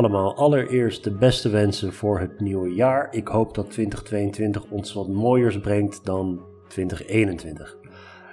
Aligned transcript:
allemaal. 0.00 0.36
Allereerst 0.36 1.04
de 1.04 1.10
beste 1.10 1.48
wensen 1.48 1.92
voor 1.92 2.18
het 2.18 2.40
nieuwe 2.40 2.74
jaar. 2.74 3.08
Ik 3.10 3.28
hoop 3.28 3.54
dat 3.54 3.70
2022 3.70 4.64
ons 4.70 4.92
wat 4.92 5.08
mooiers 5.08 5.60
brengt 5.60 6.04
dan 6.04 6.40
2021. 6.68 7.76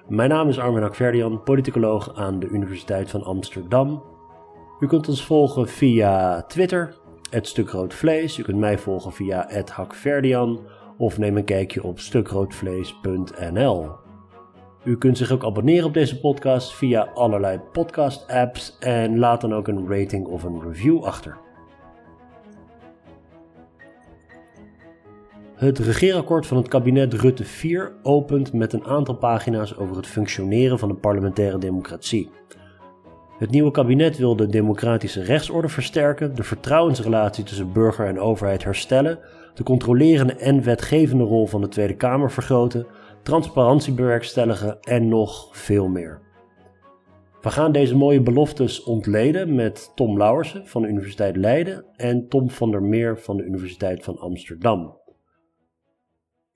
Mijn 0.08 0.30
naam 0.30 0.50
is 0.50 0.60
Armin 0.60 0.84
Akverdian, 0.84 1.44
politicoloog 1.44 2.16
aan 2.16 2.40
de 2.40 2.48
Universiteit 2.48 3.10
van 3.10 3.24
Amsterdam. 3.24 4.04
U 4.80 4.88
kunt 4.88 5.08
ons 5.08 5.26
volgen 5.26 5.68
via 5.68 6.42
Twitter, 6.42 6.96
het 7.30 7.58
Rood 7.58 7.94
Vlees. 7.94 8.38
U 8.38 8.44
kunt 8.44 8.58
mij 8.58 8.78
volgen 8.78 9.12
via 9.12 9.46
het 9.48 9.70
Hakverdian 9.70 10.60
of 10.98 11.18
neem 11.18 11.38
een 11.38 11.46
kijkje 11.46 11.84
op 11.84 12.00
stukroodvlees.nl. 12.00 13.90
U 14.84 14.98
kunt 14.98 15.18
zich 15.18 15.32
ook 15.32 15.44
abonneren 15.44 15.86
op 15.86 15.94
deze 15.94 16.20
podcast 16.20 16.76
via 16.76 17.02
allerlei 17.14 17.60
podcast-apps 17.72 18.78
en 18.80 19.20
laat 19.20 19.42
dan 19.42 19.54
ook 19.54 19.68
een 19.68 19.88
rating 19.88 20.28
of 20.28 20.44
een 20.44 20.62
review 20.62 21.04
achter. 21.04 21.46
Het 25.58 25.80
regeerakkoord 25.80 26.46
van 26.46 26.58
het 26.58 26.68
kabinet 26.68 27.14
Rutte 27.14 27.44
4 27.44 27.92
opent 28.04 28.54
met 28.54 28.74
een 28.74 28.86
aantal 28.86 29.16
pagina's 29.16 29.78
over 29.78 29.96
het 29.96 30.08
functioneren 30.08 30.80
van 30.80 30.88
de 30.88 30.96
parlementaire 30.96 31.58
democratie. 31.58 32.30
Het 33.38 33.50
nieuwe 33.50 33.72
kabinet 33.72 34.18
wil 34.18 34.36
de 34.36 34.48
democratische 34.48 35.24
rechtsorde 35.24 35.70
versterken, 35.70 36.36
de 36.36 36.44
vertrouwensrelatie 36.44 37.44
tussen 37.44 37.74
burger 37.74 38.06
en 38.06 38.20
overheid 38.20 38.64
herstellen, 38.64 39.20
de 39.54 39.64
controlerende 39.64 40.36
en 40.36 40.64
wetgevende 40.64 41.24
rol 41.24 41.48
van 41.48 41.62
de 41.62 41.68
Tweede 41.68 41.96
Kamer 41.96 42.32
vergroten, 42.32 42.88
transparantie 43.24 43.94
bewerkstelligen 43.94 44.80
en 44.82 45.08
nog 45.08 45.50
veel 45.52 45.88
meer. 45.88 46.20
We 47.42 47.50
gaan 47.50 47.72
deze 47.72 47.96
mooie 47.96 48.22
beloftes 48.22 48.84
ontleden 48.84 49.56
met 49.56 49.92
Tom 49.96 50.18
Lauwersen 50.18 50.68
van 50.68 50.82
de 50.82 50.88
Universiteit 50.88 51.36
Leiden 51.36 51.86
en 51.96 52.28
Tom 52.28 52.50
van 52.50 52.72
der 52.72 52.84
Meer 52.84 53.20
van 53.20 53.38
de 53.38 53.44
Universiteit 53.44 54.04
van 54.04 54.20
Amsterdam. 54.20 54.97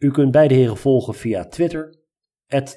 U 0.01 0.11
kunt 0.11 0.31
beide 0.31 0.53
heren 0.53 0.77
volgen 0.77 1.13
via 1.13 1.45
Twitter, 1.45 1.93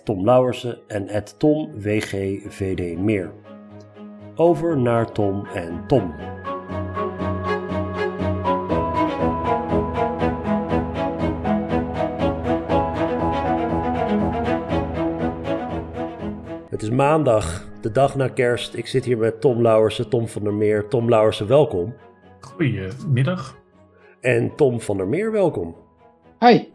Tom 0.04 0.24
Lauwersen 0.24 0.78
en 0.86 1.24
TomWGVDMeer. 1.38 3.32
Over 4.34 4.78
naar 4.78 5.12
Tom 5.12 5.46
en 5.46 5.84
Tom. 5.86 6.14
Het 16.70 16.82
is 16.82 16.90
maandag, 16.90 17.68
de 17.80 17.90
dag 17.90 18.16
na 18.16 18.28
kerst. 18.28 18.74
Ik 18.74 18.86
zit 18.86 19.04
hier 19.04 19.18
met 19.18 19.40
Tom 19.40 19.62
Lauwersen, 19.62 20.08
Tom 20.08 20.28
van 20.28 20.42
der 20.42 20.54
Meer. 20.54 20.88
Tom 20.88 21.08
Lauwersen, 21.08 21.46
welkom. 21.46 21.94
Goedemiddag. 22.40 23.58
En 24.20 24.56
Tom 24.56 24.80
van 24.80 24.96
der 24.96 25.08
Meer, 25.08 25.32
welkom. 25.32 25.76
Hi. 26.38 26.73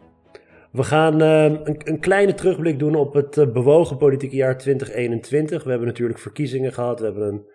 We 0.70 0.82
gaan 0.82 1.22
uh, 1.22 1.44
een, 1.64 2.00
kleine 2.00 2.34
terugblik 2.34 2.78
doen 2.78 2.94
op 2.94 3.14
het 3.14 3.36
uh, 3.36 3.52
bewogen 3.52 3.96
politieke 3.96 4.36
jaar 4.36 4.58
2021. 4.58 5.64
We 5.64 5.70
hebben 5.70 5.88
natuurlijk 5.88 6.18
verkiezingen 6.18 6.72
gehad. 6.72 7.00
We 7.00 7.04
hebben 7.04 7.28
een 7.28 7.46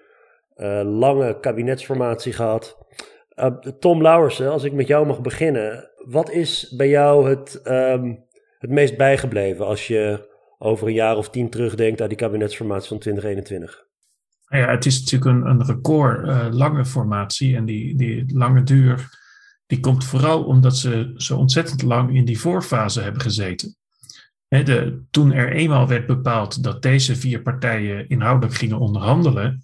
uh, 0.85 0.99
lange 0.99 1.39
kabinetsformatie 1.39 2.33
gehad. 2.33 2.77
Tom 3.79 4.01
Lauwersen, 4.01 4.51
als 4.51 4.63
ik 4.63 4.73
met 4.73 4.87
jou 4.87 5.05
mag 5.05 5.21
beginnen. 5.21 5.89
Wat 6.05 6.31
is 6.31 6.73
bij 6.77 6.89
jou 6.89 7.29
het, 7.29 7.61
um, 7.63 8.25
het 8.59 8.69
meest 8.69 8.97
bijgebleven 8.97 9.65
als 9.65 9.87
je 9.87 10.33
over 10.57 10.87
een 10.87 10.93
jaar 10.93 11.17
of 11.17 11.29
tien 11.29 11.49
terugdenkt 11.49 12.01
aan 12.01 12.07
die 12.07 12.17
kabinetsformatie 12.17 12.87
van 12.87 12.99
2021? 12.99 13.83
Ja, 14.47 14.69
het 14.71 14.85
is 14.85 14.99
natuurlijk 14.99 15.31
een, 15.31 15.49
een 15.49 15.65
record 15.65 16.53
lange 16.53 16.85
formatie 16.85 17.55
en 17.55 17.65
die, 17.65 17.97
die 17.97 18.37
lange 18.37 18.63
duur 18.63 19.09
die 19.65 19.79
komt 19.79 20.05
vooral 20.05 20.43
omdat 20.43 20.77
ze 20.77 21.13
zo 21.15 21.37
ontzettend 21.37 21.81
lang 21.81 22.15
in 22.15 22.25
die 22.25 22.39
voorfase 22.39 23.01
hebben 23.01 23.21
gezeten. 23.21 23.75
de, 24.47 25.01
toen 25.11 25.31
er 25.31 25.51
eenmaal 25.51 25.87
werd 25.87 26.05
bepaald 26.05 26.63
dat 26.63 26.81
deze 26.81 27.15
vier 27.15 27.41
partijen 27.41 28.09
inhoudelijk 28.09 28.55
gingen 28.55 28.79
onderhandelen, 28.79 29.63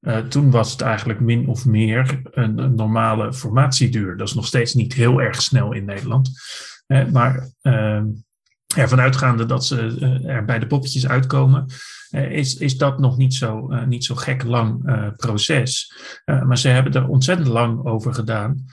uh, 0.00 0.18
toen 0.18 0.50
was 0.50 0.72
het 0.72 0.80
eigenlijk 0.80 1.20
min 1.20 1.48
of 1.48 1.66
meer 1.66 2.20
een, 2.30 2.74
normale 2.74 3.32
formatieduur. 3.32 4.16
Dat 4.16 4.28
is 4.28 4.34
nog 4.34 4.46
steeds 4.46 4.74
niet 4.74 4.94
heel 4.94 5.20
erg 5.20 5.42
snel 5.42 5.72
in 5.72 5.84
Nederland. 5.84 6.30
Maar 7.12 7.50
uh, 7.62 8.02
ervan 8.76 9.00
uitgaande 9.00 9.46
dat 9.46 9.66
ze 9.66 9.96
uh, 10.00 10.28
er 10.28 10.44
bij 10.44 10.58
de 10.58 10.66
poppetjes 10.66 11.08
uitkomen, 11.08 11.66
is, 12.10 12.56
is 12.56 12.78
dat 12.78 12.98
nog 12.98 13.16
niet 13.16 13.34
zo, 13.34 13.66
niet 13.86 14.04
zo 14.04 14.14
gek 14.14 14.42
lang 14.42 14.82
proces. 15.16 15.94
maar 16.24 16.58
ze 16.58 16.68
hebben 16.68 16.92
er 16.92 17.08
ontzettend 17.08 17.48
lang 17.48 17.84
over 17.84 18.14
gedaan 18.14 18.64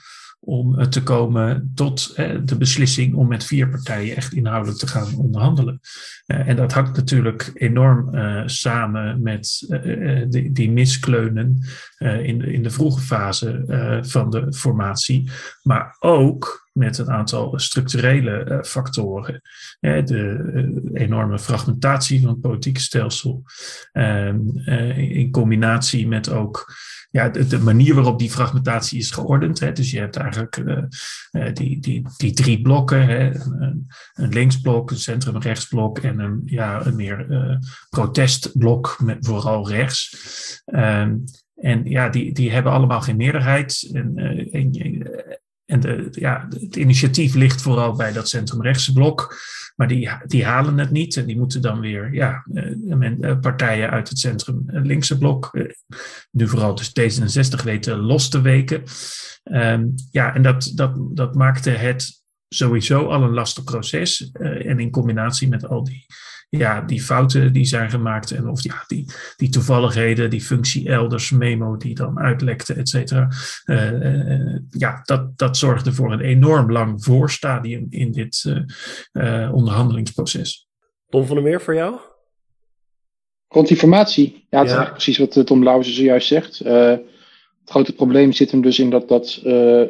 om 0.44 0.90
te 0.90 1.02
komen 1.02 1.72
tot 1.74 2.16
de 2.44 2.56
beslissing 2.58 3.14
om 3.14 3.28
met 3.28 3.44
vier 3.44 3.68
partijen 3.68 4.16
echt 4.16 4.32
inhoudelijk 4.32 4.78
te 4.78 4.86
gaan 4.86 5.16
onderhandelen. 5.16 5.80
Eh, 6.26 6.48
en 6.48 6.56
dat 6.56 6.72
hangt 6.72 6.96
natuurlijk 6.96 7.50
enorm 7.54 8.14
eh, 8.14 8.42
samen 8.46 9.22
met 9.22 9.66
eh, 9.68 10.24
die, 10.52 10.70
miskleunen 10.70 11.58
in, 11.98 12.38
de, 12.38 12.52
in 12.52 12.62
de 12.62 12.70
vroege 12.70 13.00
fase 13.00 13.64
van 14.06 14.30
de 14.30 14.52
formatie, 14.52 15.30
maar 15.62 15.96
ook 15.98 16.70
met 16.72 16.98
een 16.98 17.10
aantal 17.10 17.58
structurele 17.58 18.64
factoren. 18.66 19.40
de 19.80 20.90
enorme 20.92 21.38
fragmentatie 21.38 22.20
van 22.20 22.30
het 22.30 22.40
politieke 22.40 22.80
stelsel, 22.80 23.42
ehm, 23.92 24.38
in 24.96 25.30
combinatie 25.30 26.08
met 26.08 26.28
ook 26.30 26.74
ja, 27.12 27.28
de, 27.28 27.58
manier 27.58 27.94
waarop 27.94 28.18
die 28.18 28.30
fragmentatie 28.30 28.98
is 28.98 29.10
geordend. 29.10 29.60
Hè, 29.60 29.72
dus 29.72 29.90
je 29.90 29.98
hebt 29.98 30.16
eigenlijk 30.16 30.56
uh, 30.56 30.82
die, 31.52 31.80
die, 31.80 32.06
die 32.16 32.32
drie 32.32 32.62
blokken: 32.62 33.06
hè, 33.06 33.30
een, 34.14 34.32
linksblok, 34.32 34.90
een 34.90 34.98
centrum-rechtsblok 34.98 35.98
en 35.98 36.18
een, 36.18 36.42
ja, 36.44 36.86
een 36.86 36.96
meer 36.96 37.26
uh, 37.30 37.56
protestblok, 37.88 38.96
met 39.02 39.26
vooral 39.26 39.68
rechts. 39.68 40.16
Um, 40.66 41.24
en 41.54 41.84
ja, 41.84 42.08
die, 42.08 42.32
die 42.32 42.50
hebben 42.50 42.72
allemaal 42.72 43.00
geen 43.00 43.16
meerderheid. 43.16 43.90
En, 43.92 44.16
en, 44.52 44.70
en 45.72 46.08
ja, 46.10 46.48
het 46.60 46.76
initiatief 46.76 47.34
ligt 47.34 47.62
vooral 47.62 47.96
bij 47.96 48.12
dat 48.12 48.28
centrum-rechtse 48.28 48.92
blok. 48.92 49.36
Maar 49.76 49.88
die, 49.88 50.10
die 50.26 50.44
halen 50.44 50.78
het 50.78 50.90
niet 50.90 51.16
en 51.16 51.26
die 51.26 51.38
moeten 51.38 51.62
dan 51.62 51.80
weer 51.80 52.14
ja, 52.14 52.46
eh, 52.54 53.20
eh, 53.20 53.40
partijen 53.40 53.90
uit 53.90 54.08
het 54.08 54.18
centrum 54.18 54.62
eh, 54.66 54.82
linkse 54.82 55.18
blok, 55.18 55.50
nu 56.30 56.48
vooral 56.48 56.74
dus 56.74 56.90
D66 56.90 57.64
weten 57.64 57.98
los 57.98 58.28
te 58.28 58.40
weken. 58.40 58.82
Um, 59.44 59.94
ja, 60.10 60.34
en 60.34 60.42
dat, 60.42 60.72
dat, 60.74 61.16
dat 61.16 61.34
maakte 61.34 61.70
het 61.70 62.22
sowieso 62.48 63.06
al 63.06 63.22
een 63.22 63.34
lastig 63.34 63.64
proces. 63.64 64.30
en 64.40 64.78
in 64.78 64.90
combinatie 64.90 65.48
met 65.48 65.68
al 65.68 65.84
die 65.84 66.06
ja, 66.58 66.80
die 66.80 67.02
fouten 67.02 67.52
die 67.52 67.64
zijn 67.64 67.90
gemaakt 67.90 68.30
en 68.30 68.48
of 68.48 68.62
ja, 68.62 68.84
die, 68.86 69.06
die 69.36 69.48
toevalligheden, 69.48 70.30
die 70.30 70.40
functie 70.40 70.88
elders 70.88 71.30
memo 71.30 71.76
die 71.76 71.94
dan 71.94 72.18
uitlekte, 72.18 72.74
et 72.74 72.88
cetera. 72.88 73.28
Uh, 73.64 74.58
ja, 74.70 75.00
dat, 75.04 75.38
dat 75.38 75.56
zorgde 75.56 75.92
voor 75.92 76.12
een 76.12 76.20
enorm 76.20 76.72
lang 76.72 77.04
voorstadium 77.04 77.86
in 77.90 78.12
dit 78.12 78.44
uh, 79.12 79.52
onderhandelingsproces. 79.54 80.68
Tom 81.08 81.26
van 81.26 81.36
der 81.36 81.44
Meer, 81.44 81.60
voor 81.60 81.74
jou? 81.74 81.98
Rond 83.48 83.68
die 83.68 83.76
formatie, 83.76 84.46
ja, 84.50 84.58
het 84.58 84.68
is 84.68 84.74
eigenlijk 84.76 84.92
precies 84.92 85.18
wat 85.18 85.46
Tom 85.46 85.62
Lauwers 85.62 85.94
zojuist 85.94 86.28
zegt. 86.28 86.58
het 86.58 87.02
grote 87.64 87.92
probleem 87.92 88.32
zit 88.32 88.50
hem 88.50 88.62
dus 88.62 88.78
in 88.78 88.90
dat, 88.90 89.08
dat 89.08 89.28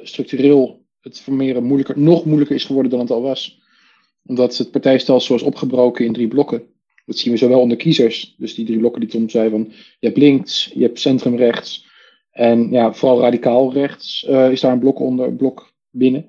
structureel 0.03 0.85
het 1.01 1.21
formeren 1.21 1.63
moeilijker, 1.63 1.99
nog 1.99 2.25
moeilijker 2.25 2.57
is 2.57 2.65
geworden 2.65 2.91
dan 2.91 3.01
het 3.01 3.11
al 3.11 3.23
was 3.23 3.62
omdat 4.27 4.57
het 4.57 4.71
partijstelsel 4.71 5.35
is 5.35 5.43
opgebroken 5.43 6.05
in 6.05 6.13
drie 6.13 6.29
blokken. 6.29 6.63
Dat 7.07 7.19
zien 7.19 7.33
we 7.33 7.39
zowel 7.39 7.61
onder 7.61 7.77
kiezers, 7.77 8.35
dus 8.39 8.55
die 8.55 8.67
drie 8.67 8.79
blokken 8.79 9.01
die 9.01 9.11
Tom 9.11 9.29
zei 9.29 9.51
van 9.51 9.73
je 9.99 10.07
hebt 10.07 10.19
links, 10.19 10.71
je 10.75 10.83
hebt 10.83 11.01
centrumrechts 11.01 11.87
en 12.31 12.71
ja, 12.71 12.93
vooral 12.93 13.21
radicaal 13.21 13.73
rechts 13.73 14.27
uh, 14.29 14.51
is 14.51 14.61
daar 14.61 14.73
een 14.73 14.79
blok 14.79 15.01
onder, 15.01 15.33
blok 15.33 15.73
binnen. 15.91 16.27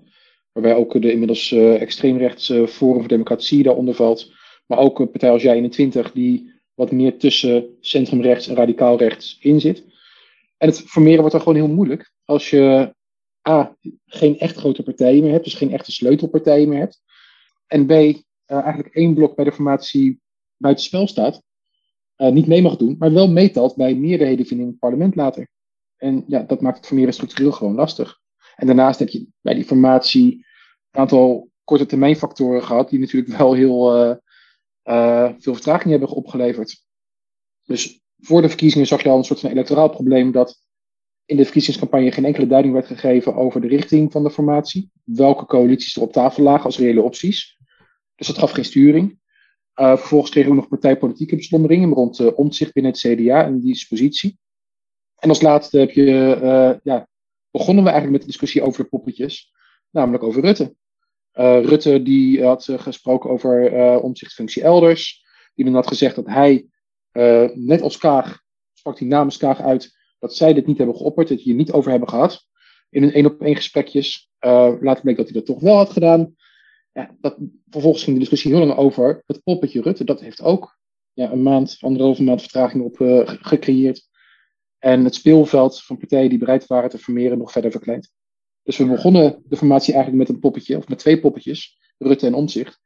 Waarbij 0.51 0.75
ook 0.75 1.01
de 1.01 1.12
inmiddels 1.12 1.51
uh, 1.51 1.81
extreemrechts 1.81 2.45
Forum 2.45 3.00
voor 3.00 3.07
Democratie 3.07 3.63
daaronder 3.63 3.96
valt. 3.96 4.31
Maar 4.66 4.78
ook 4.78 5.00
een 5.00 5.10
partij 5.10 5.30
als 5.30 5.42
Jij 5.42 5.56
21 5.56 6.12
die 6.12 6.51
wat 6.74 6.92
meer 6.92 7.18
tussen 7.18 7.66
centrumrechts 7.80 8.48
en 8.48 8.56
radicaal 8.56 8.98
rechts 8.98 9.38
in 9.39 9.60
zit. 9.60 9.84
En 10.57 10.68
het 10.68 10.81
formeren 10.81 11.19
wordt 11.19 11.31
dan 11.31 11.42
gewoon 11.42 11.57
heel 11.57 11.74
moeilijk 11.74 12.12
als 12.25 12.50
je 12.50 12.94
A, 13.50 13.78
geen 14.06 14.39
echt 14.39 14.56
grote 14.56 14.84
partijen 14.84 15.24
meer 15.24 15.31
hebt, 15.31 15.44
dus 15.44 15.54
geen 15.54 15.72
echte 15.72 15.92
sleutelpartijen 15.92 16.69
meer 16.69 16.80
hebt. 16.80 17.01
En 17.68 17.86
B, 17.86 17.92
uh, 17.92 18.21
eigenlijk 18.48 18.95
één 18.95 19.13
blok 19.13 19.36
bij 19.36 19.45
de 19.45 19.51
formatie 19.51 20.21
buitenspel 20.57 21.07
staat. 21.07 21.44
Uh, 22.18 22.30
niet 22.31 22.48
mee 22.48 22.62
mag 22.62 22.77
doen, 22.77 22.95
maar 23.00 23.13
wel 23.13 23.31
meetelt 23.31 23.75
bij 23.75 23.95
meerderheden 23.95 24.45
vinden 24.45 24.65
in 24.65 24.71
het 24.71 24.80
parlement 24.80 25.15
later. 25.15 25.48
En 25.98 26.24
ja, 26.27 26.44
dat 26.44 26.62
maakt 26.62 26.77
het 26.77 26.86
formeren 26.86 27.13
structureel 27.13 27.51
gewoon 27.51 27.75
lastig. 27.75 28.19
En 28.56 28.68
daarnaast 28.68 29.00
heb 29.00 29.10
je 29.10 29.27
bij 29.42 29.54
die 29.54 29.65
formatie 29.65 30.45
een 30.92 31.00
aantal 31.00 31.50
korte 31.63 31.86
termijn 31.86 32.15
factoren 32.15 32.63
gehad, 32.63 32.89
die 32.89 33.00
natuurlijk 33.00 33.38
wel 33.38 33.54
heel 33.54 34.07
uh, 34.83 35.31
veel 35.38 35.54
vertraging 35.54 35.89
hebben 35.89 36.10
opgeleverd. 36.10 36.86
Dus 37.63 38.01
voor 38.19 38.42
de 38.42 38.48
verkiezingen 38.50 38.88
zag 38.88 39.04
je 39.04 39.10
al 39.10 39.18
een 39.18 39.24
soort 39.24 39.39
van 39.39 39.50
electoraal 39.50 39.89
probleem 39.89 40.31
dat 40.31 40.62
in 41.25 41.38
de 41.38 41.44
verkiezingscampagne 41.44 42.12
geen 42.12 42.25
enkele 42.25 42.48
duiding 42.48 42.74
werd 42.74 42.88
gegeven 42.88 43.36
over 43.36 43.62
de 43.62 43.68
richting 43.68 44.12
van 44.12 44.24
de 44.24 44.31
formatie. 44.31 44.92
Welke 45.04 45.46
coalities 45.46 45.96
er 45.96 46.02
op 46.02 46.12
tafel 46.12 46.44
lagen 46.44 46.66
als 46.66 46.78
reële 46.78 47.02
opties. 47.02 47.58
Dus 48.16 48.28
dat 48.28 48.38
gaf 48.38 48.52
geen 48.52 48.66
sturing. 48.66 49.22
Uh, 49.80 49.98
vervolgens 49.98 50.31
kregen 50.31 50.50
we 50.50 50.56
nog 50.56 50.68
partijpolitieke 50.68 51.36
beslommeringen 51.36 51.90
rond 51.90 52.20
uh, 52.20 52.38
omzicht 52.38 52.74
binnen 52.74 52.92
het 52.92 53.02
CDA 53.02 53.46
en 53.46 53.60
die 53.60 53.72
dispositie. 53.72 54.38
En 55.16 55.30
als 55.30 55.42
laatste 55.42 55.78
heb 55.78 55.92
je, 55.92 56.40
uh, 56.42 56.80
ja, 56.84 57.08
begonnen 57.52 57.84
we 57.84 57.90
eigenlijk 57.90 58.12
met 58.12 58.22
de 58.22 58.31
discussie 58.31 58.62
over 58.62 58.84
de 58.84 58.90
poppetjes, 58.90 59.54
namelijk 59.90 60.24
over 60.24 60.42
Rutte. 60.42 60.75
Rutte 61.66 62.02
die 62.02 62.44
had 62.44 62.70
gesproken 62.75 63.30
over 63.30 63.72
omzichtfunctie 64.02 64.64
elders. 64.64 65.25
Die 65.56 65.72
had 65.72 65.88
gezegd 65.88 66.16
dat 66.16 66.25
hij, 66.25 66.68
net 67.54 67.81
als 67.81 67.98
Kaag, 67.98 68.42
sprak 68.74 69.00
hij 69.00 69.08
namens 69.08 69.38
Kaag 69.38 69.62
uit, 69.62 69.98
dat 70.24 70.36
zij 70.36 70.54
dit 70.54 70.68
niet 70.68 70.78
hebben 70.78 70.96
geopperd, 70.96 71.28
dat 71.28 71.40
hier 71.40 71.56
niet 71.56 71.72
over 71.72 71.92
hebben 71.92 72.10
gehad. 72.10 72.48
In 72.90 73.04
een 73.04 73.14
één 73.14 73.25
op 73.25 73.42
één 73.42 73.56
gesprekjes. 73.56 74.30
later 74.80 75.02
bleek 75.02 75.18
dat 75.18 75.25
hij 75.25 75.34
dat 75.34 75.46
toch 75.46 75.60
wel 75.60 75.75
had 75.75 75.90
gedaan 75.90 76.36
ja, 76.94 77.16
dat, 77.22 77.38
vervolgens 77.70 78.04
ging 78.04 78.16
de 78.16 78.22
discussie 78.22 78.52
heel 78.52 78.66
lang 78.66 78.78
over 78.80 79.24
het 79.25 79.44
poppetje 79.44 79.81
Rutte. 79.81 80.04
Dat 80.04 80.22
heeft 80.22 80.42
ook 80.42 80.78
ja, 81.14 81.31
een 81.31 81.44
maand, 81.44 81.78
anderhalve 81.80 82.24
maand 82.24 82.42
vertraging 82.42 82.84
op 82.84 83.00
uh, 83.00 83.22
gecreëerd. 83.25 84.10
En 84.78 85.04
het 85.04 85.16
speelveld 85.16 85.84
van 85.84 85.98
partijen 85.98 86.30
die 86.30 86.38
bereid 86.38 86.68
waren 86.68 86.90
te 86.90 86.98
formeren 86.98 87.38
nog 87.38 87.52
verder 87.52 87.72
verkleind. 87.72 88.12
Dus 88.64 88.78
we 88.78 88.86
begonnen 88.86 89.44
de 89.46 89.58
formatie 89.58 89.94
eigenlijk 89.94 90.28
met 90.28 90.36
een 90.36 90.42
poppetje, 90.42 90.78
of 90.78 90.88
met 90.88 91.00
twee 91.00 91.20
poppetjes, 91.20 91.78
Rutte 91.98 92.25
en 92.25 92.34
Omzicht. 92.34 92.81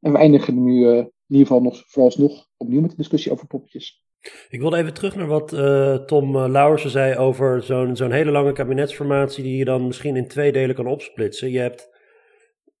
En 0.00 0.12
we 0.12 0.18
eindigen 0.18 0.64
nu 0.64 0.86
uh, 0.86 0.96
in 0.96 1.12
ieder 1.26 1.46
geval 1.46 1.62
nog 1.62 1.82
vooralsnog 1.86 2.46
opnieuw 2.56 2.80
met 2.80 2.90
de 2.90 2.96
discussie 2.96 3.32
over 3.32 3.46
poppetjes. 3.46 4.03
Ik 4.48 4.60
wilde 4.60 4.76
even 4.76 4.94
terug 4.94 5.16
naar 5.16 5.26
wat 5.26 5.52
uh, 5.52 5.94
Tom 5.94 6.36
Lauwersen 6.38 6.90
zei 6.90 7.16
over 7.16 7.62
zo'n 7.62 7.96
zo'n 7.96 8.10
hele 8.10 8.30
lange 8.30 8.52
kabinetsformatie 8.52 9.42
die 9.42 9.56
je 9.56 9.64
dan 9.64 9.86
misschien 9.86 10.16
in 10.16 10.28
twee 10.28 10.52
delen 10.52 10.74
kan 10.74 10.86
opsplitsen. 10.86 11.50
Je 11.50 11.58
hebt 11.58 11.88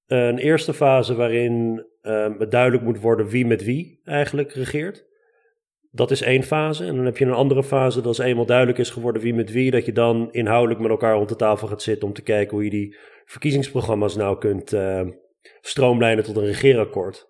een 0.06 0.38
eerste 0.38 0.74
fase 0.74 1.14
waarin 1.14 1.86
uh, 2.02 2.38
het 2.38 2.50
duidelijk 2.50 2.82
moet 2.82 3.00
worden 3.00 3.26
wie 3.26 3.46
met 3.46 3.64
wie 3.64 4.00
eigenlijk 4.04 4.52
regeert. 4.52 5.06
Dat 5.90 6.10
is 6.10 6.22
één 6.22 6.42
fase. 6.42 6.84
En 6.84 6.96
dan 6.96 7.04
heb 7.04 7.16
je 7.16 7.24
een 7.24 7.32
andere 7.32 7.62
fase 7.62 7.96
dat 7.96 8.06
als 8.06 8.18
eenmaal 8.18 8.46
duidelijk 8.46 8.78
is 8.78 8.90
geworden 8.90 9.22
wie 9.22 9.34
met 9.34 9.52
wie, 9.52 9.70
dat 9.70 9.86
je 9.86 9.92
dan 9.92 10.28
inhoudelijk 10.32 10.80
met 10.80 10.90
elkaar 10.90 11.14
rond 11.14 11.28
de 11.28 11.36
tafel 11.36 11.68
gaat 11.68 11.82
zitten 11.82 12.08
om 12.08 12.14
te 12.14 12.22
kijken 12.22 12.54
hoe 12.54 12.64
je 12.64 12.70
die 12.70 12.96
verkiezingsprogramma's 13.24 14.16
nou 14.16 14.38
kunt 14.38 14.72
uh, 14.72 15.08
stroomlijnen 15.60 16.24
tot 16.24 16.36
een 16.36 16.44
regeerakkoord. 16.44 17.26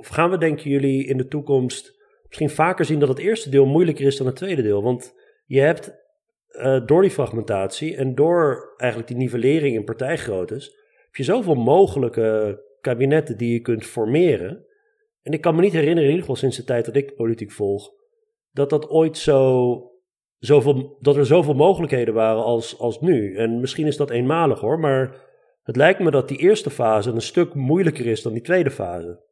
Gaan 0.00 0.30
we, 0.30 0.38
denken 0.38 0.70
jullie, 0.70 1.06
in 1.06 1.16
de 1.16 1.26
toekomst 1.26 2.01
misschien 2.32 2.64
vaker 2.64 2.84
zien 2.84 2.98
dat 2.98 3.08
het 3.08 3.18
eerste 3.18 3.50
deel 3.50 3.66
moeilijker 3.66 4.06
is 4.06 4.16
dan 4.16 4.26
het 4.26 4.36
tweede 4.36 4.62
deel? 4.62 4.82
Want 4.82 5.14
je 5.44 5.60
hebt 5.60 5.94
uh, 6.50 6.86
door 6.86 7.02
die 7.02 7.10
fragmentatie 7.10 7.96
en 7.96 8.14
door 8.14 8.74
eigenlijk 8.76 9.10
die 9.10 9.18
nivellering 9.18 9.76
in 9.76 9.84
partijgroottes, 9.84 10.64
heb 11.04 11.14
je 11.14 11.22
zoveel 11.22 11.54
mogelijke 11.54 12.60
kabinetten 12.80 13.36
die 13.36 13.52
je 13.52 13.60
kunt 13.60 13.84
formeren. 13.84 14.66
En 15.22 15.32
ik 15.32 15.40
kan 15.40 15.54
me 15.54 15.60
niet 15.60 15.72
herinneren, 15.72 16.02
in 16.02 16.08
ieder 16.08 16.20
geval 16.20 16.36
sinds 16.36 16.56
de 16.56 16.64
tijd 16.64 16.84
dat 16.84 16.96
ik 16.96 17.14
politiek 17.14 17.50
volg, 17.50 17.90
dat 18.50 18.70
dat 18.70 18.88
ooit 18.88 19.18
zo, 19.18 19.90
zoveel, 20.38 20.96
dat 21.00 21.16
er 21.16 21.26
zoveel 21.26 21.54
mogelijkheden 21.54 22.14
waren 22.14 22.42
als, 22.42 22.78
als 22.78 23.00
nu. 23.00 23.36
En 23.36 23.60
misschien 23.60 23.86
is 23.86 23.96
dat 23.96 24.10
eenmalig 24.10 24.60
hoor, 24.60 24.78
maar 24.78 25.16
het 25.62 25.76
lijkt 25.76 26.00
me 26.00 26.10
dat 26.10 26.28
die 26.28 26.38
eerste 26.38 26.70
fase 26.70 27.10
een 27.10 27.20
stuk 27.20 27.54
moeilijker 27.54 28.06
is 28.06 28.22
dan 28.22 28.32
die 28.32 28.42
tweede 28.42 28.70
fase. 28.70 29.30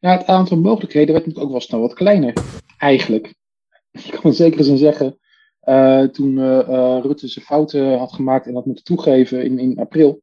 Ja, 0.00 0.16
het 0.16 0.26
aantal 0.26 0.56
mogelijkheden 0.56 1.12
werd 1.12 1.26
natuurlijk 1.26 1.44
ook 1.44 1.52
wel 1.52 1.66
snel 1.66 1.80
wat 1.80 1.94
kleiner, 1.94 2.32
eigenlijk. 2.78 3.34
Je 4.04 4.10
kan 4.10 4.22
in 4.22 4.32
zekere 4.32 4.62
zin 4.62 4.76
zeggen, 4.76 5.18
uh, 5.64 6.02
toen 6.02 6.36
uh, 6.36 6.98
Rutte 7.02 7.28
zijn 7.28 7.44
fouten 7.44 7.98
had 7.98 8.12
gemaakt 8.12 8.46
en 8.46 8.54
had 8.54 8.66
moeten 8.66 8.84
toegeven 8.84 9.44
in, 9.44 9.58
in 9.58 9.78
april, 9.78 10.22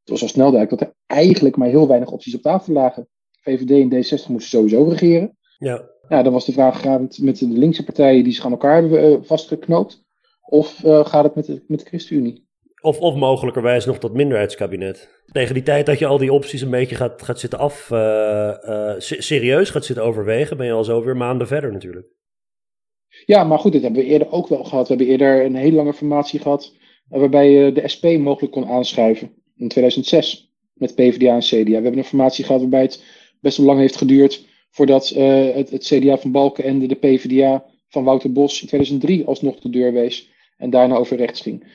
het 0.00 0.10
was 0.10 0.22
al 0.22 0.28
snel 0.28 0.50
duidelijk 0.50 0.80
dat 0.80 0.88
er 0.88 0.94
eigenlijk 1.06 1.56
maar 1.56 1.68
heel 1.68 1.88
weinig 1.88 2.10
opties 2.10 2.34
op 2.34 2.42
tafel 2.42 2.72
lagen. 2.72 3.08
VVD 3.30 3.70
en 3.70 3.90
D60 3.90 4.30
moesten 4.30 4.58
sowieso 4.58 4.84
regeren. 4.84 5.36
Ja. 5.58 5.90
Ja, 6.08 6.22
dan 6.22 6.32
was 6.32 6.44
de 6.44 6.52
vraag, 6.52 6.80
gaat 6.80 7.00
het 7.00 7.18
met 7.18 7.38
de 7.38 7.46
linkse 7.46 7.84
partijen 7.84 8.24
die 8.24 8.32
zich 8.32 8.44
aan 8.44 8.50
elkaar 8.50 8.80
hebben 8.80 9.10
uh, 9.10 9.18
vastgeknoopt? 9.22 10.04
Of 10.40 10.76
gaat 10.84 11.24
het 11.24 11.34
met 11.34 11.46
de, 11.46 11.64
met 11.66 11.80
de 11.80 11.86
ChristenUnie? 11.86 12.46
Of, 12.82 12.98
of 12.98 13.14
mogelijkerwijs 13.14 13.84
nog 13.84 13.98
dat 13.98 14.12
minderheidskabinet. 14.12 15.22
Tegen 15.26 15.54
die 15.54 15.62
tijd 15.62 15.86
dat 15.86 15.98
je 15.98 16.06
al 16.06 16.18
die 16.18 16.32
opties 16.32 16.60
een 16.60 16.70
beetje 16.70 16.96
gaat, 16.96 17.22
gaat 17.22 17.40
zitten 17.40 17.58
af, 17.58 17.90
uh, 17.90 18.54
serieus 18.98 19.70
gaat 19.70 19.84
zitten 19.84 20.04
overwegen, 20.04 20.56
ben 20.56 20.66
je 20.66 20.72
al 20.72 20.84
zo 20.84 21.04
weer 21.04 21.16
maanden 21.16 21.46
verder 21.46 21.72
natuurlijk. 21.72 22.06
Ja, 23.26 23.44
maar 23.44 23.58
goed, 23.58 23.72
dit 23.72 23.82
hebben 23.82 24.02
we 24.02 24.08
eerder 24.08 24.32
ook 24.32 24.48
wel 24.48 24.64
gehad. 24.64 24.88
We 24.88 24.94
hebben 24.94 25.12
eerder 25.12 25.44
een 25.44 25.54
hele 25.54 25.76
lange 25.76 25.92
formatie 25.92 26.40
gehad, 26.40 26.74
waarbij 27.08 27.50
je 27.50 27.72
de 27.72 27.88
SP 27.94 28.04
mogelijk 28.04 28.52
kon 28.52 28.68
aanschuiven 28.68 29.30
in 29.56 29.68
2006 29.68 30.50
met 30.74 30.94
PvdA 30.94 31.34
en 31.34 31.40
CDA. 31.40 31.64
We 31.64 31.72
hebben 31.72 31.98
een 31.98 32.04
formatie 32.04 32.44
gehad 32.44 32.60
waarbij 32.60 32.82
het 32.82 33.04
best 33.40 33.56
wel 33.56 33.66
lang 33.66 33.78
heeft 33.78 33.96
geduurd 33.96 34.46
voordat 34.70 35.08
het, 35.08 35.70
het, 35.70 35.84
CDA 35.84 36.18
van 36.18 36.30
Balkenende 36.30 36.86
de 36.86 36.94
PvdA 36.94 37.64
van 37.88 38.04
Wouter 38.04 38.32
Bos 38.32 38.60
in 38.60 38.66
2003 38.66 39.24
alsnog 39.24 39.60
de 39.60 39.70
deur 39.70 39.92
wees 39.92 40.30
en 40.56 40.70
daarna 40.70 40.96
over 40.96 41.16
rechts 41.16 41.40
ging. 41.40 41.66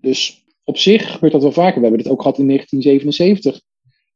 Dus 0.00 0.41
op 0.64 0.76
zich 0.76 1.12
gebeurt 1.12 1.32
dat 1.32 1.42
wel 1.42 1.52
vaker. 1.52 1.74
We 1.74 1.86
hebben 1.86 2.02
dit 2.02 2.12
ook 2.12 2.22
gehad 2.22 2.38
in 2.38 2.46
1977. 2.46 3.60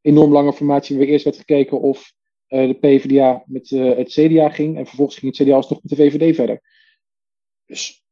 Enorm 0.01 0.33
lange 0.33 0.53
formatie 0.53 0.97
waar 0.97 1.07
eerst 1.07 1.25
werd 1.25 1.37
gekeken 1.37 1.81
of 1.81 2.13
uh, 2.49 2.67
de 2.67 2.75
PvdA 2.75 3.43
met 3.47 3.71
uh, 3.71 3.97
het 3.97 4.09
CDA 4.09 4.49
ging 4.49 4.77
en 4.77 4.87
vervolgens 4.87 5.19
ging 5.19 5.37
het 5.37 5.47
CDA 5.47 5.55
alsnog 5.55 5.83
met 5.83 5.91
de 5.91 5.97
VVD 5.97 6.35
verder. 6.35 6.61
Dus 7.67 8.03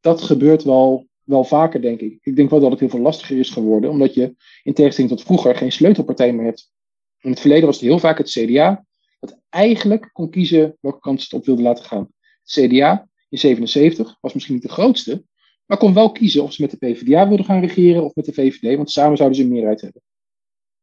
dat 0.00 0.22
gebeurt 0.22 0.62
wel 0.62 1.08
wel 1.30 1.44
vaker, 1.44 1.82
denk 1.82 2.00
ik. 2.00 2.18
Ik 2.22 2.36
denk 2.36 2.50
wel 2.50 2.60
dat 2.60 2.70
het 2.70 2.80
heel 2.80 2.88
veel 2.88 3.00
lastiger 3.00 3.38
is 3.38 3.50
geworden, 3.50 3.90
omdat 3.90 4.14
je 4.14 4.34
in 4.62 4.74
tegenstelling 4.74 5.12
tot 5.14 5.22
vroeger 5.22 5.56
geen 5.56 5.72
sleutelpartij 5.72 6.32
meer 6.32 6.44
hebt. 6.44 6.72
In 7.20 7.30
het 7.30 7.40
verleden 7.40 7.66
was 7.66 7.76
het 7.76 7.84
heel 7.84 7.98
vaak 7.98 8.18
het 8.18 8.30
CDA 8.30 8.84
dat 9.20 9.40
eigenlijk 9.48 10.10
kon 10.12 10.30
kiezen 10.30 10.76
welke 10.80 11.00
kant 11.00 11.22
het 11.22 11.32
op 11.32 11.44
wilde 11.44 11.62
laten 11.62 11.84
gaan. 11.84 12.08
Het 12.42 12.68
CDA 12.68 13.08
in 13.28 13.38
77 13.38 14.16
was 14.20 14.32
misschien 14.32 14.54
niet 14.54 14.62
de 14.62 14.68
grootste, 14.68 15.24
maar 15.70 15.78
kon 15.78 15.94
wel 15.94 16.12
kiezen 16.12 16.42
of 16.42 16.52
ze 16.52 16.62
met 16.62 16.70
de 16.70 16.76
PvdA 16.76 17.28
wilden 17.28 17.46
gaan 17.46 17.60
regeren 17.60 18.04
of 18.04 18.14
met 18.14 18.24
de 18.24 18.32
VVD, 18.32 18.76
want 18.76 18.90
samen 18.90 19.16
zouden 19.16 19.38
ze 19.38 19.44
een 19.44 19.50
meerderheid 19.50 19.80
hebben. 19.80 20.02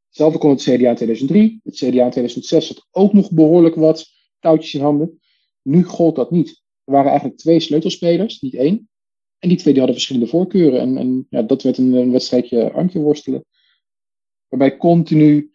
Hetzelfde 0.08 0.40
kon 0.40 0.50
het 0.50 0.62
CDA 0.62 0.90
in 0.90 0.96
2003, 0.96 1.60
het 1.64 1.76
CDA 1.76 1.86
in 2.04 2.12
2006 2.12 2.68
had 2.68 2.88
ook 2.92 3.14
nog 3.14 3.32
behoorlijk 3.32 3.76
wat 3.76 4.06
touwtjes 4.40 4.74
in 4.74 4.82
handen. 4.82 5.20
Nu 5.62 5.84
gold 5.84 6.16
dat 6.16 6.32
niet. 6.32 6.64
Er 6.84 6.94
waren 6.94 7.10
eigenlijk 7.10 7.40
twee 7.40 7.60
sleutelspelers, 7.60 8.42
niet 8.42 8.54
één. 8.54 8.90
En 9.40 9.50
die 9.50 9.58
twee 9.58 9.74
die 9.74 9.84
hadden 9.84 10.02
verschillende 10.02 10.30
voorkeuren. 10.30 10.80
En, 10.80 10.98
en 10.98 11.28
ja, 11.30 11.42
dat 11.42 11.64
werd 11.64 11.78
een, 11.78 11.94
een 11.94 12.12
wedstrijdje 12.12 12.72
Antje 12.72 13.00
worstelen. 13.00 13.46
Waarbij 14.48 14.78
continu 14.78 15.52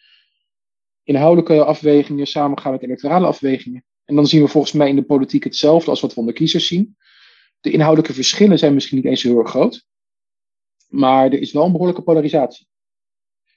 inhoudelijke 1.03 1.65
afwegingen 1.65 2.27
samengaan 2.27 2.73
met 2.73 2.83
electorale 2.83 3.27
afwegingen. 3.27 3.85
En 4.05 4.15
dan 4.15 4.27
zien 4.27 4.43
we 4.43 4.49
volgens 4.49 4.73
mij 4.73 4.89
in 4.89 4.97
de 4.97 5.03
politiek 5.03 5.45
hetzelfde 5.45 5.91
als 5.91 6.01
wat 6.01 6.15
we 6.15 6.21
onder 6.21 6.35
kiezers 6.35 6.67
zien. 6.67 6.97
De 7.63 7.71
inhoudelijke 7.71 8.15
verschillen 8.15 8.59
zijn 8.59 8.75
misschien 8.75 8.97
niet 8.97 9.07
eens 9.07 9.23
heel 9.23 9.39
erg 9.39 9.51
groot. 9.51 9.87
Maar 10.89 11.25
er 11.25 11.41
is 11.41 11.53
wel 11.53 11.65
een 11.65 11.73
behoorlijke 11.73 12.03
polarisatie. 12.03 12.67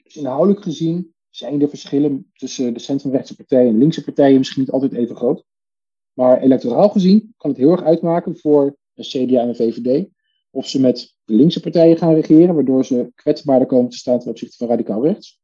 Dus 0.03 0.15
inhoudelijk 0.15 0.63
gezien 0.63 1.13
zijn 1.29 1.59
de 1.59 1.67
verschillen 1.67 2.31
tussen 2.33 2.73
de 2.73 2.79
centrumrechtse 2.79 3.35
partijen 3.35 3.67
en 3.67 3.77
linkse 3.77 4.03
partijen 4.03 4.37
misschien 4.37 4.61
niet 4.61 4.71
altijd 4.71 4.93
even 4.93 5.15
groot. 5.15 5.43
Maar 6.13 6.41
electoraal 6.41 6.89
gezien 6.89 7.33
kan 7.37 7.49
het 7.49 7.59
heel 7.59 7.71
erg 7.71 7.83
uitmaken 7.83 8.37
voor 8.37 8.77
een 8.93 9.03
CDA 9.03 9.41
en 9.41 9.47
een 9.47 9.55
VVD 9.55 10.07
of 10.49 10.67
ze 10.67 10.79
met 10.79 11.15
de 11.25 11.33
linkse 11.33 11.59
partijen 11.59 11.97
gaan 11.97 12.13
regeren, 12.13 12.55
waardoor 12.55 12.85
ze 12.85 13.11
kwetsbaarder 13.15 13.67
komen 13.67 13.89
te 13.89 13.97
staan 13.97 14.19
ten 14.19 14.29
opzichte 14.29 14.57
van 14.57 14.67
radicaal 14.67 15.05
rechts. 15.05 15.39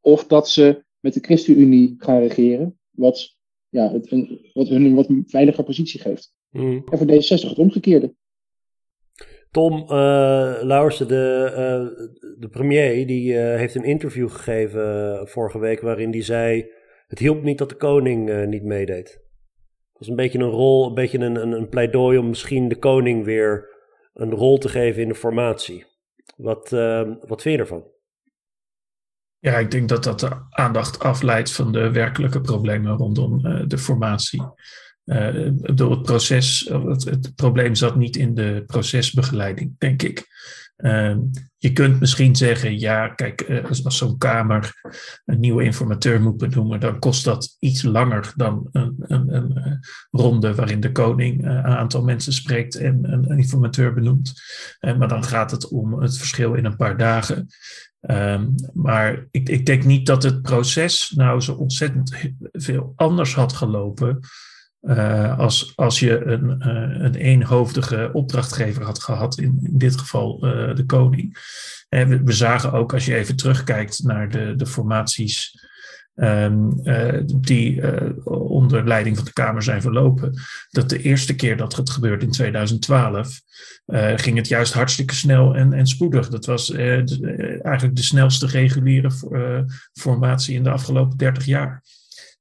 Of 0.00 0.26
dat 0.26 0.48
ze 0.48 0.84
met 0.98 1.14
de 1.14 1.20
ChristenUnie 1.20 1.94
gaan 1.98 2.18
regeren, 2.18 2.78
wat, 2.90 3.36
ja, 3.68 3.92
het, 3.92 4.10
wat 4.52 4.68
hun 4.68 4.84
een 4.84 4.94
wat 4.94 5.08
veiliger 5.26 5.64
positie 5.64 6.00
geeft. 6.00 6.32
Mm. 6.50 6.82
En 6.90 6.98
voor 6.98 7.06
D66 7.06 7.48
het 7.48 7.58
omgekeerde. 7.58 8.14
Tom 9.50 9.82
uh, 9.82 9.88
Lauwersen, 10.60 11.08
de, 11.08 11.46
uh, 11.50 12.08
de 12.38 12.48
premier, 12.48 13.06
die 13.06 13.32
uh, 13.32 13.38
heeft 13.38 13.74
een 13.74 13.84
interview 13.84 14.30
gegeven 14.30 15.28
vorige 15.28 15.58
week 15.58 15.80
waarin 15.80 16.10
hij 16.10 16.22
zei... 16.22 16.70
het 17.06 17.18
hielp 17.18 17.42
niet 17.42 17.58
dat 17.58 17.68
de 17.68 17.74
koning 17.74 18.46
niet 18.46 18.64
meedeed. 18.64 19.08
Het 19.08 19.98
was 19.98 20.08
een 20.08 20.16
beetje 20.16 20.38
een 20.38 20.50
rol, 20.50 20.88
een 20.88 20.94
beetje 20.94 21.18
een, 21.18 21.36
een, 21.36 21.52
een 21.52 21.68
pleidooi 21.68 22.18
om 22.18 22.28
misschien 22.28 22.68
de 22.68 22.78
koning 22.78 23.24
weer 23.24 23.68
een 24.12 24.30
rol 24.30 24.58
te 24.58 24.68
geven 24.68 25.02
in 25.02 25.08
de 25.08 25.14
formatie. 25.14 25.86
Wat, 26.36 26.72
uh, 26.72 27.02
wat 27.20 27.42
vind 27.42 27.54
je 27.54 27.60
ervan? 27.60 27.84
Ja, 29.38 29.58
ik 29.58 29.70
denk 29.70 29.88
dat 29.88 30.04
dat 30.04 30.20
de 30.20 30.30
aandacht 30.50 30.98
afleidt 30.98 31.52
van 31.52 31.72
de 31.72 31.90
werkelijke 31.90 32.40
problemen 32.40 32.96
rondom 32.96 33.46
uh, 33.46 33.62
de 33.66 33.78
formatie. 33.78 34.42
Uh, 35.04 35.50
het 35.62 36.02
proces, 36.02 36.70
het, 36.72 37.04
het, 37.04 37.34
probleem 37.34 37.74
zat 37.74 37.96
niet 37.96 38.16
in 38.16 38.34
de 38.34 38.62
procesbegeleiding, 38.66 39.74
denk 39.78 40.02
ik. 40.02 40.28
Ehm, 40.76 41.18
je 41.56 41.72
kunt 41.72 42.00
misschien 42.00 42.36
zeggen, 42.36 42.78
ja, 42.78 43.08
kijk, 43.08 43.40
eh, 43.40 43.64
als 43.64 43.98
zo'n 43.98 44.18
Kamer 44.18 44.72
een 45.24 45.40
nieuwe 45.40 45.64
informateur 45.64 46.20
moet 46.20 46.36
benoemen, 46.36 46.80
dan 46.80 46.98
kost 46.98 47.24
dat 47.24 47.56
iets 47.58 47.82
langer 47.82 48.32
dan 48.36 48.68
een, 48.72 48.94
een, 48.98 49.34
een 49.34 49.56
eh, 49.56 49.72
ronde 50.10 50.54
waarin 50.54 50.80
de 50.80 50.92
koning 50.92 51.44
een 51.44 51.64
aantal 51.64 52.02
mensen 52.02 52.32
spreekt 52.32 52.74
en 52.74 53.12
een, 53.12 53.38
informateur 53.38 53.94
benoemt. 53.94 54.32
maar 54.80 55.08
dan 55.08 55.24
gaat 55.24 55.50
het 55.50 55.68
om 55.68 56.00
het 56.02 56.18
verschil 56.18 56.54
in 56.54 56.64
een 56.64 56.76
paar 56.76 56.96
dagen. 56.96 57.46
Ehm, 58.00 58.48
maar 58.72 59.26
ik, 59.30 59.48
ik 59.48 59.66
denk 59.66 59.84
niet 59.84 60.06
dat 60.06 60.22
het 60.22 60.42
proces 60.42 61.10
nou 61.10 61.40
zo 61.40 61.52
ontzettend 61.52 62.16
veel 62.52 62.92
anders 62.96 63.34
had 63.34 63.52
gelopen 63.52 64.20
uh, 64.82 65.38
als, 65.38 65.72
als 65.76 65.98
je 65.98 66.24
een, 66.24 66.62
uh, 66.66 67.02
een 67.04 67.14
eenhoofdige 67.14 68.10
opdrachtgever 68.12 68.84
had 68.84 69.02
gehad, 69.02 69.38
in, 69.38 69.58
dit 69.60 69.98
geval 69.98 70.46
uh, 70.46 70.74
de 70.74 70.84
koning. 70.86 71.38
We, 71.88 72.32
zagen 72.32 72.72
ook, 72.72 72.92
als 72.92 73.04
je 73.04 73.14
even 73.14 73.36
terugkijkt 73.36 74.02
naar 74.02 74.30
de, 74.30 74.54
de 74.56 74.66
formaties 74.66 75.68
um, 76.14 76.82
die 77.40 77.82
onder 78.24 78.86
leiding 78.86 79.16
van 79.16 79.24
de 79.24 79.32
Kamer 79.32 79.62
zijn 79.62 79.80
verlopen, 79.80 80.40
dat 80.70 80.88
de 80.88 81.02
eerste 81.02 81.34
keer 81.34 81.56
dat 81.56 81.76
het 81.76 81.90
gebeurde 81.90 82.24
in 82.24 82.30
2012, 82.30 83.40
ging 84.16 84.36
het 84.36 84.48
juist 84.48 84.72
hartstikke 84.72 85.14
snel 85.14 85.56
en, 85.56 85.72
en 85.72 85.86
spoedig. 85.86 86.28
Dat 86.28 86.46
was 86.46 86.70
eigenlijk 86.70 87.96
de 87.96 88.02
snelste 88.02 88.46
reguliere 88.46 89.10
formatie 89.92 90.54
in 90.54 90.62
de 90.62 90.70
afgelopen 90.70 91.16
30 91.16 91.44
jaar. 91.44 91.82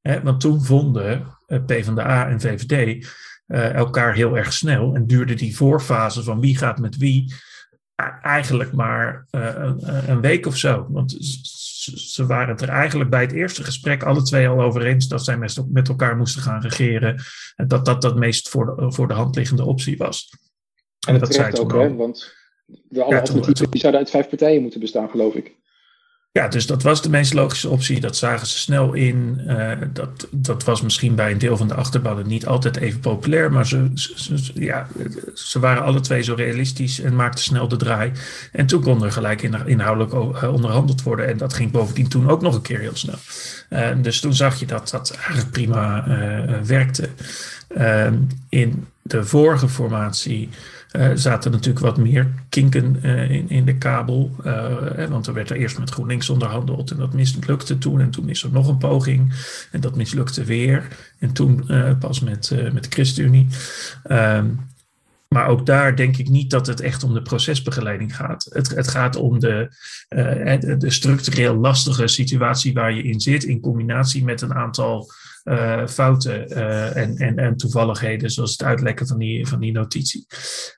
Want 0.02 0.40
toen 0.40 0.64
vonden 0.64 1.38
eh, 1.48 1.66
PvdA 1.66 2.28
en 2.28 2.40
VVD 2.40 3.08
eh, 3.46 3.74
elkaar 3.74 4.16
heel 4.16 4.38
erg 4.38 4.54
snel. 4.54 4.96
En 4.96 5.08
duurde 5.08 5.34
die 5.34 5.56
voorfase 5.56 6.24
van 6.24 6.40
wie 6.40 6.58
gaat 6.58 6.80
met 6.80 6.98
wie 6.98 7.34
eigenlijk 8.22 8.74
maar 8.74 9.28
eh, 9.30 9.56
een, 9.56 10.10
een, 10.10 10.22
week 10.22 10.46
of 10.46 10.58
zo. 10.58 10.86
Want 10.90 11.16
ze 11.96 12.26
waren 12.26 12.50
het 12.50 12.62
er 12.62 12.70
eigenlijk 12.70 13.10
bij 13.10 13.22
het 13.22 13.32
eerste 13.32 13.64
gesprek 13.64 14.04
alle 14.04 14.22
twee 14.22 14.48
al 14.48 14.62
over 14.62 14.86
eens 14.86 15.08
dat 15.08 15.24
zij 15.24 15.38
met 15.68 15.88
elkaar 15.90 16.18
moesten 16.18 16.42
gaan 16.42 16.62
regeren. 16.62 17.22
En 17.56 17.68
dat 17.68 17.86
dat 17.86 18.04
het 18.04 18.16
meest 18.16 18.50
voor 18.50 18.76
de, 18.76 18.92
voor 18.92 19.08
de 19.08 19.14
hand 19.14 19.36
liggende 19.36 19.66
optie 19.66 19.98
was. 19.98 20.30
En, 21.08 21.20
dat 21.20 21.34
zei 21.34 21.58
ook, 21.58 21.72
hè? 21.74 21.96
Want 21.96 22.36
de 22.66 23.04
alle 23.04 23.14
ja, 23.14 23.20
alternatieven 23.20 23.72
die 23.72 23.80
zouden 23.80 24.02
uit 24.02 24.10
vijf 24.10 24.30
partijen 24.30 24.62
moeten 24.62 24.80
bestaan, 24.80 25.10
geloof 25.10 25.34
ik. 25.34 25.59
Ja, 26.32 26.48
dus 26.48 26.68
dat 26.68 26.84
was 26.84 27.02
de 27.02 27.10
meest 27.10 27.34
logische 27.34 27.70
optie. 27.70 28.00
Dat 28.00 28.18
zagen 28.18 28.48
ze 28.48 28.58
snel 28.58 28.94
in. 28.94 29.42
Uh, 29.48 29.72
dat, 29.94 30.28
dat 30.32 30.64
was 30.64 30.82
misschien 30.82 31.16
bij 31.16 31.32
een 31.32 31.38
deel 31.38 31.58
van 31.58 31.68
de 31.68 31.74
achterbannen 31.74 32.28
niet 32.28 32.46
altijd 32.46 32.78
even 32.78 33.00
populair. 33.00 33.52
Maar 33.52 33.68
ze, 33.68 33.92
ja, 34.54 34.88
ze 35.34 35.60
waren 35.60 35.84
alle 35.84 36.00
twee 36.00 36.22
zo 36.22 36.34
realistisch 36.34 37.02
en 37.02 37.16
maakten 37.16 37.44
snel 37.44 37.68
de 37.68 37.76
draai. 37.76 38.12
En 38.52 38.66
toen 38.66 38.82
kon 38.82 39.04
er 39.04 39.12
gelijk 39.12 39.42
inhoudelijk 39.66 40.14
eh, 40.14 40.54
onderhandeld 40.54 41.04
worden. 41.04 41.28
En 41.28 41.38
dat 41.38 41.54
ging 41.54 41.72
bovendien 41.72 42.08
toen 42.08 42.30
ook 42.30 42.42
nog 42.42 42.56
een 42.56 42.62
keer 42.62 42.80
heel 42.80 42.96
snel. 42.96 43.20
Uh, 43.70 43.90
dus 44.02 44.20
toen 44.20 44.34
zag 44.34 44.60
je 44.60 44.66
dat 44.66 44.90
dat 44.90 45.12
eigenlijk 45.16 45.52
prima 45.52 46.04
werkte. 46.66 47.10
in 48.50 48.88
de 49.02 49.26
vorige 49.26 49.70
formatie 49.70 50.50
uh, 50.96 51.12
zaten 51.14 51.52
natuurlijk 51.52 51.86
wat 51.86 51.98
meer 51.98 52.34
kinken 52.50 53.00
uh, 53.04 53.32
in, 53.32 53.50
in 53.50 53.66
de 53.66 53.78
kabel. 53.78 54.36
Uh, 54.46 55.08
want 55.10 55.28
er 55.28 55.34
werd 55.34 55.50
er 55.50 55.56
eerst 55.56 55.80
met 55.80 55.90
GroenLinks 55.90 56.30
onderhandeld 56.30 56.92
en 56.92 56.98
dat 56.98 57.14
mislukte 57.14 57.78
toen. 57.78 58.02
En 58.02 58.10
toen 58.10 58.30
is 58.30 58.44
er 58.44 58.52
nog 58.52 58.68
een 58.68 58.78
poging 58.78 59.34
en 59.72 59.82
dat 59.82 59.96
mislukte 59.96 60.44
weer. 60.44 60.88
En 61.20 61.32
toen 61.32 61.66
pas 62.00 62.20
met, 62.20 62.52
met 62.74 62.84
de 62.84 62.90
ChristenUnie. 62.90 63.48
Ehm, 64.04 64.48
maar 65.28 65.48
ook 65.48 65.66
daar 65.66 65.96
denk 65.96 66.18
ik 66.18 66.30
niet 66.30 66.50
dat 66.50 66.68
het 66.68 66.80
echt 66.80 67.04
om 67.04 67.14
de 67.14 67.22
procesbegeleiding 67.22 68.16
gaat. 68.16 68.48
Het, 68.50 68.76
het 68.76 68.88
gaat 68.88 69.16
om 69.16 69.40
de, 69.40 69.70
de 70.78 70.90
structureel 70.90 71.56
lastige 71.56 72.08
situatie 72.08 72.74
waar 72.74 72.94
je 72.94 73.04
in 73.04 73.20
zit, 73.20 73.44
in 73.44 73.60
combinatie 73.60 74.24
met 74.24 74.42
een 74.42 74.54
aantal 74.54 75.12
uh, 75.44 75.88
fouten 75.88 76.52
uh, 76.52 76.96
en, 76.96 77.18
en, 77.18 77.38
en 77.38 77.58
toevalligheden, 77.58 78.30
zoals 78.30 78.52
het 78.52 78.64
uitlekken 78.64 79.08
van 79.08 79.18
die, 79.18 79.48
van 79.48 79.60
die 79.60 79.72
notitie. 79.72 80.26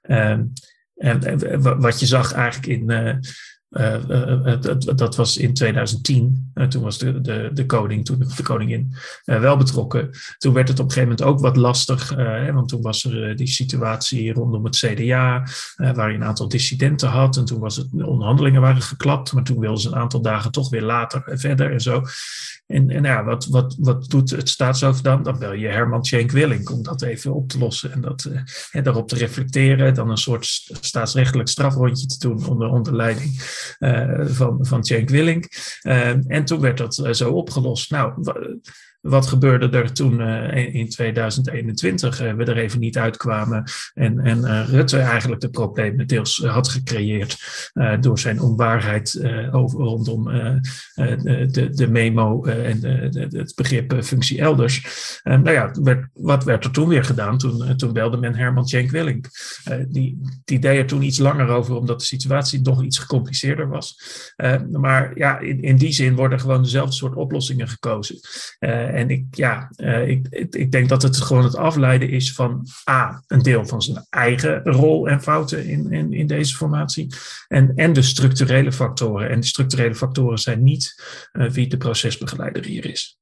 Um, 0.02 0.54
en, 0.96 1.82
wat 1.82 2.00
je 2.00 2.06
zag 2.06 2.34
eigenlijk 2.34 2.68
in, 2.68 2.92
uh, 2.92 3.16
uh, 3.70 4.96
dat 4.96 5.16
was 5.16 5.38
in 5.38 5.54
2010. 5.54 6.52
toen 6.70 6.84
was 6.84 6.98
de, 6.98 7.22
de, 7.22 7.50
de 7.54 7.66
koning, 7.66 8.06
toen 8.06 8.20
de 8.20 8.44
koningin 8.44 8.94
wel 9.24 9.58
betrokken. 9.58 10.10
Toen 10.38 10.54
werd 10.54 10.68
het 10.68 10.80
op 10.80 10.86
een 10.86 10.92
gegeven 10.92 11.18
moment 11.18 11.28
ook 11.28 11.40
wat 11.40 11.58
lastig. 11.58 12.10
want 12.54 12.70
toen 12.70 12.82
was 12.82 13.04
er 13.04 13.36
die 13.36 13.48
situatie 13.48 14.34
rondom 14.34 14.66
het 14.66 14.76
CDA. 14.76 15.48
waar 15.76 16.10
je 16.10 16.16
een 16.16 16.24
aantal 16.24 16.48
dissidenten 16.48 17.10
had. 17.10 17.38
En 17.38 17.46
toen 17.46 17.60
was 17.60 17.76
het, 17.76 17.88
de 17.92 18.08
onderhandelingen 18.08 18.62
waren 18.62 18.82
geklapt. 18.82 19.34
Maar 19.34 19.44
toen 19.44 19.60
wilden 19.60 19.82
ze 19.82 19.88
een 19.88 19.96
aantal 19.96 20.22
dagen 20.22 20.52
toch 20.52 20.70
weer 20.70 20.84
later 20.84 21.24
verder 21.26 21.72
en 21.72 21.82
zo. 21.82 22.02
En, 22.66 22.90
en 22.90 23.04
ja, 23.04 23.24
wat, 23.24 23.46
wat, 23.46 23.76
wat 23.80 24.10
doet 24.10 24.30
het 24.30 24.50
staatshoofd 24.50 25.04
dan? 25.04 25.24
Dan 25.24 25.40
bel 25.40 25.54
je 25.54 25.68
Herman 25.68 26.02
Tjenk 26.02 26.32
Willink 26.32 26.72
om 26.72 26.84
dat 26.84 27.02
even 27.02 27.34
op 27.34 27.50
te 27.50 27.58
lossen 27.58 27.92
en, 27.92 28.02
dat, 28.02 28.30
en 28.72 28.84
daarop 28.84 29.08
te 29.08 29.16
reflecteren. 29.16 29.94
Dan 29.94 30.10
een 30.10 30.18
soort 30.18 30.46
staatsrechtelijk 30.82 31.50
strafrondje 31.50 32.06
te 32.06 32.20
doen 32.20 32.48
onder, 32.48 32.70
onder 32.70 32.96
leiding 32.96 33.32
uh, 33.80 34.26
van, 34.26 34.66
van 34.66 34.84
Cenk 34.84 35.10
Willink. 35.10 35.48
Uh, 35.82 36.32
en 36.32 36.46
toen 36.46 36.60
werd 36.60 36.78
dat 36.78 37.10
zo 37.12 37.32
opgelost. 37.32 37.92
Nou, 37.92 38.14
wat 39.02 39.28
gebeurde 39.28 39.78
er 39.78 39.94
toen 39.94 40.20
uh, 40.20 40.76
in 40.76 40.90
2021 40.90 42.22
uh, 42.22 42.34
we 42.34 42.44
er 42.44 42.58
even 42.58 42.80
niet 42.80 42.98
uitkwamen 42.98 43.64
en, 43.94 44.20
en 44.20 44.38
uh, 44.38 44.70
Rutte 44.70 44.98
eigenlijk 44.98 45.42
de 45.42 45.50
problemen 45.50 46.08
deels 46.08 46.38
had 46.38 46.68
gecreëerd 46.68 47.38
door 48.00 48.20
zijn 48.20 48.42
onwaarheid 48.42 49.20
over, 49.52 49.80
rondom 49.80 50.24
de, 50.24 51.70
de 51.72 51.88
memo 51.90 52.44
en 52.44 52.80
het 53.30 53.54
begrip 53.56 54.04
functie 54.04 54.40
elders. 54.40 54.84
nou 55.24 55.52
ja, 55.52 55.72
wat 56.14 56.44
werd 56.44 56.64
er 56.64 56.72
toen 56.72 56.88
weer 56.88 57.04
gedaan? 57.04 57.38
Toen, 57.38 57.78
toen 57.78 57.94
belde 57.94 58.18
men 58.18 58.36
Herman 58.36 58.68
Cenk 58.68 58.92
Willink. 58.92 59.28
die, 59.88 60.22
die 60.46 60.60
deed 60.60 60.78
er 60.78 60.86
toen 60.86 61.02
iets 61.02 61.20
langer 61.20 61.48
over 61.48 61.76
omdat 61.76 62.00
de 62.00 62.06
situatie 62.06 62.62
nog 62.62 62.84
iets 62.84 62.98
gecompliceerder 62.98 63.68
was. 63.68 63.96
maar 64.72 65.18
ja, 65.18 65.40
in, 65.40 65.62
in 65.62 65.76
die 65.76 65.94
zin 65.94 66.16
worden 66.16 66.40
gewoon 66.40 66.64
dezelfde 66.64 66.96
soort 66.96 67.16
oplossingen 67.16 67.68
gekozen. 67.68 68.20
Uh, 68.92 69.00
en 69.00 69.10
ik, 69.10 69.26
ja, 69.32 69.72
uh, 69.78 70.08
ik, 70.08 70.28
ik 70.50 70.72
denk 70.72 70.90
dat 70.90 71.02
het 71.02 71.18
gewoon 71.18 71.44
het 71.44 71.56
afleiden 71.56 72.10
is 72.10 72.34
van 72.34 72.66
A, 72.90 73.24
een 73.28 73.42
deel 73.42 73.66
van 73.66 73.82
zijn 73.82 74.06
eigen 74.10 74.64
rol 74.64 75.08
en 75.08 75.22
fouten 75.22 75.66
in, 75.66 75.92
in, 75.92 76.14
in 76.14 76.28
deze 76.28 76.56
formatie. 76.56 77.08
En, 77.48 77.72
en 77.76 77.94
de 77.94 78.02
structurele 78.02 78.72
factoren. 78.72 79.30
En 79.30 79.40
de 79.40 79.46
structurele 79.46 79.96
factoren 79.96 80.38
zijn 80.38 80.64
niet 80.64 81.04
uh, 81.34 81.50
wie 81.50 81.68
de 81.68 81.78
procesbegeleider 81.78 82.66
hier 82.66 82.86
is. 82.86 83.20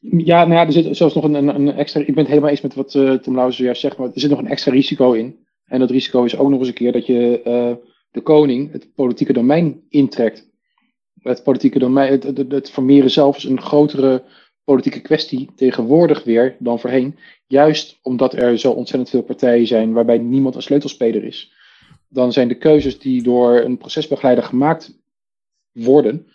Ja, 0.00 0.44
nou 0.44 0.52
ja, 0.52 0.66
er 0.66 0.72
zit 0.72 0.96
zelfs 0.96 1.14
nog 1.14 1.24
een, 1.24 1.34
een, 1.34 1.72
extra. 1.72 2.00
Ik 2.00 2.06
ben 2.06 2.16
het 2.16 2.28
helemaal 2.28 2.50
eens 2.50 2.60
met 2.60 2.74
wat 2.74 2.94
uh, 2.94 3.14
Lauwers 3.24 3.56
zojuist 3.56 3.80
zegt, 3.80 3.96
maar 3.96 4.06
er 4.06 4.20
zit 4.20 4.30
nog 4.30 4.38
een 4.38 4.48
extra 4.48 4.72
risico 4.72 5.12
in. 5.12 5.46
En 5.64 5.78
dat 5.78 5.90
risico 5.90 6.24
is 6.24 6.36
ook 6.36 6.50
nog 6.50 6.58
eens 6.58 6.68
een 6.68 6.74
keer 6.74 6.92
dat 6.92 7.06
je 7.06 7.80
de 8.10 8.20
koning 8.20 8.72
het 8.72 8.94
politieke 8.94 9.32
domein 9.32 9.80
intrekt 9.88 10.51
het 11.22 11.42
politieke 11.42 11.78
domein, 11.78 12.10
het, 12.10 12.22
het, 12.22 12.52
het 12.52 12.70
formeren 12.70 13.10
zelf 13.10 13.36
is 13.36 13.44
een 13.44 13.60
grotere 13.60 14.22
politieke 14.64 15.00
kwestie 15.00 15.50
tegenwoordig 15.56 16.24
weer 16.24 16.56
dan 16.58 16.80
voorheen. 16.80 17.18
Juist 17.46 17.98
omdat 18.02 18.34
er 18.34 18.58
zo 18.58 18.70
ontzettend 18.70 19.10
veel 19.10 19.22
partijen 19.22 19.66
zijn 19.66 19.92
waarbij 19.92 20.18
niemand 20.18 20.54
een 20.54 20.62
sleutelspeler 20.62 21.24
is. 21.24 21.52
Dan 22.08 22.32
zijn 22.32 22.48
de 22.48 22.58
keuzes 22.58 22.98
die 22.98 23.22
door 23.22 23.60
een 23.60 23.78
procesbegeleider 23.78 24.44
gemaakt 24.44 25.00
worden 25.72 26.26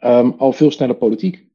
um, 0.00 0.34
al 0.38 0.52
veel 0.52 0.70
sneller 0.70 0.96
politiek. 0.96 1.48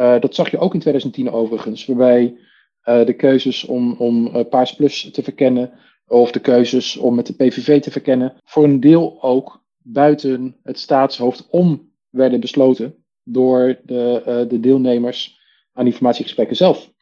Uh, 0.00 0.20
dat 0.20 0.34
zag 0.34 0.50
je 0.50 0.58
ook 0.58 0.74
in 0.74 0.80
2010 0.80 1.30
overigens, 1.30 1.86
waarbij 1.86 2.36
uh, 2.84 3.06
de 3.06 3.12
keuzes 3.12 3.64
om, 3.64 3.92
om 3.92 4.26
uh, 4.26 4.48
Paars 4.48 4.74
Plus 4.74 5.10
te 5.10 5.22
verkennen 5.22 5.72
of 6.06 6.30
de 6.30 6.40
keuzes 6.40 6.96
om 6.96 7.14
met 7.14 7.26
de 7.26 7.34
PVV 7.34 7.80
te 7.82 7.90
verkennen, 7.90 8.34
voor 8.44 8.64
een 8.64 8.80
deel 8.80 9.22
ook 9.22 9.64
buiten 9.78 10.56
het 10.62 10.78
staatshoofd 10.78 11.46
om 11.50 11.92
werden 12.10 12.40
besloten 12.40 13.04
door 13.22 13.80
de, 13.84 14.22
uh, 14.26 14.48
de 14.48 14.60
deelnemers 14.60 15.40
aan 15.72 15.84
die 15.84 15.92
informatiegesprekken 15.92 16.56
zelf. 16.56 16.92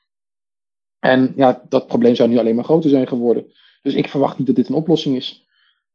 En 0.98 1.32
ja, 1.36 1.64
dat 1.68 1.86
probleem 1.86 2.14
zou 2.14 2.28
nu 2.28 2.38
alleen 2.38 2.54
maar 2.54 2.64
groter 2.64 2.90
zijn 2.90 3.08
geworden. 3.08 3.52
Dus 3.82 3.94
ik 3.94 4.08
verwacht 4.08 4.38
niet 4.38 4.46
dat 4.46 4.56
dit 4.56 4.68
een 4.68 4.74
oplossing 4.74 5.16
is. 5.16 5.46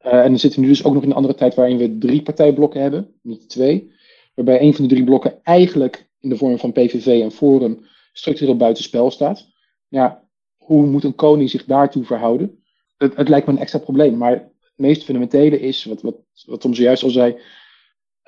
Uh, 0.06 0.14
en 0.14 0.30
dan 0.30 0.40
zitten 0.40 0.60
we 0.60 0.66
nu 0.66 0.72
dus 0.72 0.84
ook 0.84 0.94
nog 0.94 1.04
in 1.04 1.10
een 1.10 1.16
andere 1.16 1.36
tijd 1.36 1.56
waarin 1.56 1.78
we 1.78 1.98
drie 1.98 2.22
partijblokken 2.22 2.82
hebben, 2.82 3.14
niet 3.22 3.50
twee. 3.50 3.92
Waarbij 4.36 4.62
een 4.62 4.74
van 4.74 4.88
de 4.88 4.94
drie 4.94 5.04
blokken 5.04 5.40
eigenlijk 5.44 6.10
in 6.20 6.30
de 6.30 6.38
vorm 6.38 6.60
van 6.60 6.72
PVV 6.72 7.22
en 7.22 7.32
Forum 7.32 7.86
structureel 8.14 8.58
buitenspel 8.58 9.12
staat. 9.12 9.48
Ja, 9.88 10.28
hoe 10.58 10.86
moet 10.86 11.04
een 11.04 11.16
koning 11.16 11.50
zich 11.50 11.66
daartoe 11.66 12.04
verhouden? 12.04 12.64
Het, 12.98 13.16
het 13.16 13.30
lijkt 13.30 13.48
me 13.48 13.54
een 13.54 13.60
extra 13.60 13.80
probleem. 13.80 14.18
Maar 14.18 14.32
het 14.32 14.74
meest 14.76 15.04
fundamentele 15.04 15.60
is, 15.60 15.86
wat, 15.86 16.02
wat, 16.02 16.16
wat 16.46 16.62
Tom 16.62 16.74
zojuist 16.74 17.04
al 17.04 17.10
zei, 17.10 17.40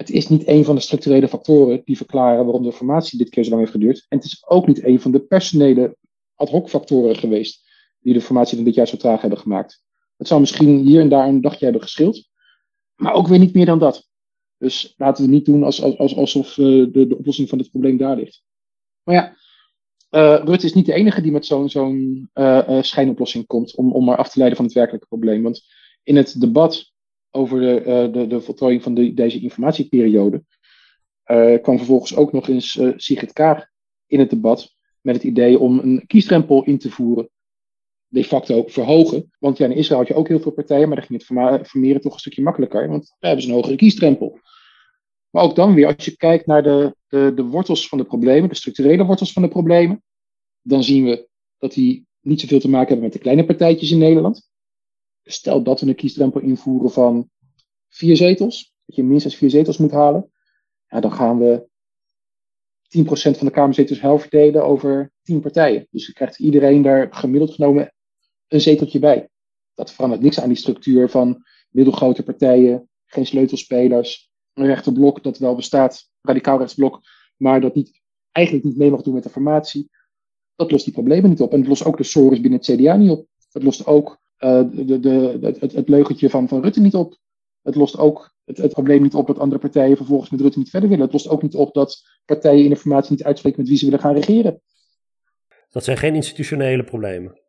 het 0.01 0.09
is 0.09 0.27
niet 0.27 0.47
een 0.47 0.65
van 0.65 0.75
de 0.75 0.81
structurele 0.81 1.27
factoren 1.27 1.81
die 1.85 1.97
verklaren 1.97 2.43
waarom 2.43 2.63
de 2.63 2.71
formatie 2.71 3.17
dit 3.17 3.29
keer 3.29 3.43
zo 3.43 3.49
lang 3.49 3.61
heeft 3.61 3.75
geduurd. 3.75 4.05
En 4.09 4.17
het 4.17 4.25
is 4.25 4.43
ook 4.47 4.67
niet 4.67 4.83
een 4.83 4.99
van 4.99 5.11
de 5.11 5.19
personele 5.19 5.97
ad 6.35 6.49
hoc 6.49 6.69
factoren 6.69 7.15
geweest 7.15 7.69
die 7.99 8.13
de 8.13 8.21
formatie 8.21 8.55
van 8.55 8.65
dit 8.65 8.75
jaar 8.75 8.87
zo 8.87 8.97
traag 8.97 9.21
hebben 9.21 9.39
gemaakt. 9.39 9.83
Het 10.17 10.27
zou 10.27 10.39
misschien 10.39 10.79
hier 10.85 11.01
en 11.01 11.09
daar 11.09 11.27
een 11.27 11.41
dagje 11.41 11.63
hebben 11.63 11.81
geschild. 11.81 12.29
Maar 12.95 13.13
ook 13.13 13.27
weer 13.27 13.39
niet 13.39 13.53
meer 13.53 13.65
dan 13.65 13.79
dat. 13.79 14.07
Dus 14.57 14.93
laten 14.97 15.25
we 15.25 15.31
niet 15.31 15.45
doen 15.45 15.63
als, 15.63 15.81
als, 15.83 16.15
alsof 16.15 16.53
de, 16.53 16.89
de 16.91 17.17
oplossing 17.17 17.49
van 17.49 17.57
dit 17.57 17.69
probleem 17.69 17.97
daar 17.97 18.15
ligt. 18.15 18.43
Maar 19.03 19.15
ja, 19.15 19.35
uh, 20.11 20.45
Rutte 20.45 20.65
is 20.65 20.73
niet 20.73 20.85
de 20.85 20.93
enige 20.93 21.21
die 21.21 21.31
met 21.31 21.45
zo'n 21.45 21.69
zo'n 21.69 22.29
uh, 22.33 22.81
schijnoplossing 22.81 23.47
komt 23.47 23.75
om, 23.75 23.91
om 23.93 24.05
maar 24.05 24.17
af 24.17 24.29
te 24.29 24.37
leiden 24.37 24.57
van 24.57 24.65
het 24.65 24.75
werkelijke 24.75 25.07
probleem. 25.07 25.43
Want 25.43 25.63
in 26.03 26.15
het 26.15 26.41
debat 26.41 26.90
over 27.31 27.59
de, 27.59 28.09
de, 28.11 28.27
de 28.27 28.41
voltooiing 28.41 28.83
van 28.83 28.93
de, 28.93 29.13
deze 29.13 29.39
informatieperiode 29.39 30.43
kwam 31.61 31.77
vervolgens 31.77 32.15
ook 32.15 32.31
nog 32.31 32.47
eens 32.47 32.79
Sigrid 32.95 33.33
Kaag 33.33 33.65
in 34.07 34.19
het 34.19 34.29
debat 34.29 34.75
met 35.01 35.15
het 35.15 35.23
idee 35.23 35.59
om 35.59 35.79
een 35.79 36.03
kiesdrempel 36.07 36.63
in 36.63 36.77
te 36.77 36.89
voeren. 36.89 37.29
De 38.07 38.23
facto 38.23 38.63
verhogen. 38.67 39.31
Want 39.39 39.57
ja, 39.57 39.65
in 39.65 39.75
Israël 39.75 39.99
had 39.99 40.07
je 40.07 40.13
ook 40.15 40.27
heel 40.27 40.39
veel 40.39 40.51
partijen, 40.51 40.87
maar 40.87 40.97
daar 40.97 41.05
ging 41.05 41.27
het 41.27 41.67
vermeren 41.67 42.01
toch 42.01 42.13
een 42.13 42.19
stukje 42.19 42.41
makkelijker. 42.41 42.87
Want 42.87 43.07
daar 43.07 43.29
hebben 43.29 43.41
ze 43.41 43.47
een 43.47 43.55
hogere 43.55 43.75
kiesdrempel. 43.75 44.39
Maar 45.29 45.43
ook 45.43 45.55
dan 45.55 45.73
weer, 45.73 45.95
als 45.95 46.05
je 46.05 46.17
kijkt 46.17 46.45
naar 46.45 46.63
de, 46.63 46.95
de, 47.07 47.31
de 47.35 47.43
wortels 47.43 47.87
van 47.87 47.97
de 47.97 48.03
problemen, 48.03 48.49
de 48.49 48.55
structurele 48.55 49.05
wortels 49.05 49.33
van 49.33 49.41
de 49.41 49.47
problemen, 49.47 50.03
dan 50.61 50.83
zien 50.83 51.05
we 51.05 51.27
dat 51.57 51.73
die 51.73 52.05
niet 52.21 52.41
zoveel 52.41 52.59
te 52.59 52.69
maken 52.69 52.87
hebben 52.87 53.03
met 53.03 53.13
de 53.13 53.19
kleine 53.19 53.45
partijtjes 53.45 53.91
in 53.91 53.97
Nederland. 53.97 54.50
Stel 55.23 55.63
dat 55.63 55.81
we 55.81 55.87
een 55.87 55.95
kiesdrempel 55.95 56.41
invoeren 56.41 56.91
van 56.91 57.29
vier 57.89 58.15
zetels, 58.15 58.73
dat 58.85 58.95
je 58.95 59.03
minstens 59.03 59.35
vier 59.35 59.49
zetels 59.49 59.77
moet 59.77 59.91
halen, 59.91 60.31
ja, 60.87 60.99
dan 60.99 61.11
gaan 61.11 61.39
we 61.39 61.69
10% 62.97 63.37
van 63.37 63.47
de 63.47 63.51
Kamerzetels 63.51 64.01
herverdelen 64.01 64.65
over 64.65 65.11
10 65.21 65.41
partijen. 65.41 65.87
Dus 65.91 66.05
dan 66.05 66.13
krijgt 66.13 66.39
iedereen 66.39 66.81
daar 66.81 67.13
gemiddeld 67.13 67.53
genomen 67.53 67.93
een 68.47 68.61
zeteltje 68.61 68.99
bij. 68.99 69.29
Dat 69.73 69.91
verandert 69.91 70.21
niks 70.21 70.39
aan 70.39 70.47
die 70.47 70.57
structuur 70.57 71.09
van 71.09 71.43
middelgrote 71.69 72.23
partijen, 72.23 72.89
geen 73.05 73.25
sleutelspelers, 73.25 74.31
een 74.53 74.65
rechterblok 74.65 75.23
dat 75.23 75.37
wel 75.37 75.55
bestaat, 75.55 76.09
radicaal 76.21 76.57
rechtsblok, 76.57 77.01
maar 77.37 77.61
dat 77.61 77.75
niet, 77.75 78.01
eigenlijk 78.31 78.65
niet 78.65 78.77
mee 78.77 78.91
mag 78.91 79.01
doen 79.01 79.13
met 79.13 79.23
de 79.23 79.29
formatie. 79.29 79.89
Dat 80.55 80.71
lost 80.71 80.85
die 80.85 80.93
problemen 80.93 81.29
niet 81.29 81.41
op. 81.41 81.51
En 81.51 81.59
het 81.59 81.67
lost 81.67 81.85
ook 81.85 81.97
de 81.97 82.03
sores 82.03 82.41
binnen 82.41 82.59
het 82.59 82.77
CDA 82.77 82.95
niet 82.95 83.09
op. 83.09 83.27
Het 83.51 83.63
lost 83.63 83.85
ook 83.85 84.19
de, 84.41 84.99
de, 84.99 85.37
het, 85.41 85.73
het, 85.73 85.89
leugentje 85.89 86.29
van, 86.29 86.47
van 86.47 86.61
Rutte 86.61 86.81
niet 86.81 86.95
op. 86.95 87.17
Het 87.61 87.75
lost 87.75 87.97
ook 87.97 88.33
het, 88.45 88.57
het, 88.57 88.71
probleem 88.71 89.01
niet 89.01 89.13
op 89.13 89.27
dat 89.27 89.39
andere 89.39 89.61
partijen 89.61 89.97
vervolgens 89.97 90.29
met 90.29 90.41
Rutte 90.41 90.59
niet 90.59 90.69
verder 90.69 90.89
willen. 90.89 91.03
Het 91.03 91.13
lost 91.13 91.29
ook 91.29 91.41
niet 91.41 91.55
op 91.55 91.73
dat 91.73 92.01
partijen 92.25 92.63
in 92.63 92.69
de 92.69 92.75
formatie 92.75 93.11
niet 93.11 93.23
uitspreken 93.23 93.59
met 93.59 93.69
wie 93.69 93.77
ze 93.77 93.85
willen 93.85 93.99
gaan 93.99 94.13
regeren. 94.13 94.61
Dat 95.69 95.83
zijn 95.83 95.97
geen 95.97 96.15
institutionele 96.15 96.83
problemen. 96.83 97.39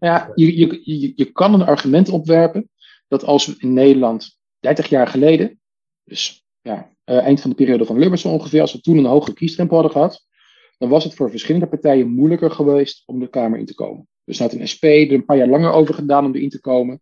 Ja, 0.00 0.32
je, 0.34 0.58
je, 0.58 0.80
je, 0.82 1.12
je 1.14 1.32
kan 1.32 1.54
een 1.54 1.62
argument 1.66 2.08
opwerpen 2.08 2.70
dat 3.08 3.24
als 3.24 3.46
we 3.46 3.54
in 3.58 3.72
Nederland 3.72 4.38
30 4.58 4.88
jaar 4.88 5.06
geleden 5.06 5.60
dus 6.04 6.44
ja, 6.62 6.90
uh, 7.04 7.18
eind 7.18 7.40
van 7.40 7.50
de 7.50 7.56
periode 7.56 7.84
van 7.84 7.98
Lubbers 7.98 8.24
ongeveer, 8.24 8.60
als 8.60 8.72
we 8.72 8.80
toen 8.80 8.98
een 8.98 9.04
hogere 9.04 9.34
kiesdrempel 9.34 9.76
hadden 9.76 9.92
gehad, 9.92 10.26
dan 10.78 10.88
was 10.88 11.04
het 11.04 11.14
voor 11.14 11.30
verschillende 11.30 11.66
partijen 11.66 12.08
moeilijker 12.08 12.50
geweest 12.50 13.02
om 13.06 13.20
de 13.20 13.28
Kamer 13.28 13.58
in 13.58 13.66
te 13.66 13.74
komen. 13.74 14.08
Dus 14.24 14.38
had 14.38 14.52
een 14.52 14.68
SP 14.72 14.84
er 14.84 15.12
een 15.12 15.24
paar 15.24 15.36
jaar 15.36 15.48
langer 15.48 15.72
over 15.72 15.94
gedaan 15.94 16.24
om 16.24 16.34
erin 16.34 16.48
te 16.48 16.60
komen. 16.60 17.00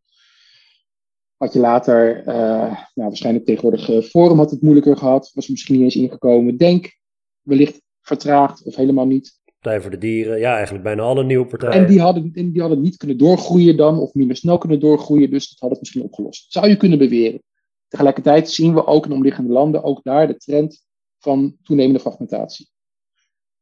Had 1.36 1.52
je 1.52 1.58
later, 1.58 2.18
uh, 2.18 2.24
nou, 2.24 2.82
waarschijnlijk 2.94 3.44
tegenwoordig 3.44 3.88
uh, 3.88 4.02
Forum 4.02 4.38
had 4.38 4.50
het 4.50 4.62
moeilijker 4.62 4.96
gehad, 4.96 5.30
was 5.34 5.48
misschien 5.48 5.74
niet 5.74 5.84
eens 5.84 5.96
ingekomen. 5.96 6.56
Denk, 6.56 6.98
wellicht 7.42 7.80
vertraagd 8.00 8.62
of 8.62 8.76
helemaal 8.76 9.06
niet. 9.06 9.40
Partij 9.58 9.80
voor 9.80 9.90
de 9.90 9.98
Dieren, 9.98 10.38
ja, 10.38 10.54
eigenlijk 10.54 10.84
bijna 10.84 11.02
alle 11.02 11.24
nieuwe 11.24 11.46
partijen. 11.46 11.74
En 11.74 11.86
die 11.86 12.00
hadden, 12.00 12.32
die 12.32 12.60
hadden 12.60 12.80
niet 12.80 12.96
kunnen 12.96 13.18
doorgroeien 13.18 13.76
dan, 13.76 13.98
of 13.98 14.14
minder 14.14 14.36
snel 14.36 14.58
kunnen 14.58 14.80
doorgroeien, 14.80 15.30
dus 15.30 15.48
dat 15.48 15.58
had 15.58 15.70
het 15.70 15.78
misschien 15.78 16.02
opgelost. 16.02 16.52
Zou 16.52 16.68
je 16.68 16.76
kunnen 16.76 16.98
beweren. 16.98 17.42
Tegelijkertijd 17.88 18.50
zien 18.50 18.74
we 18.74 18.86
ook 18.86 19.06
in 19.06 19.12
omliggende 19.12 19.52
landen 19.52 19.82
ook 19.82 20.02
daar 20.02 20.26
de 20.26 20.36
trend 20.36 20.84
van 21.18 21.56
toenemende 21.62 22.00
fragmentatie. 22.00 22.68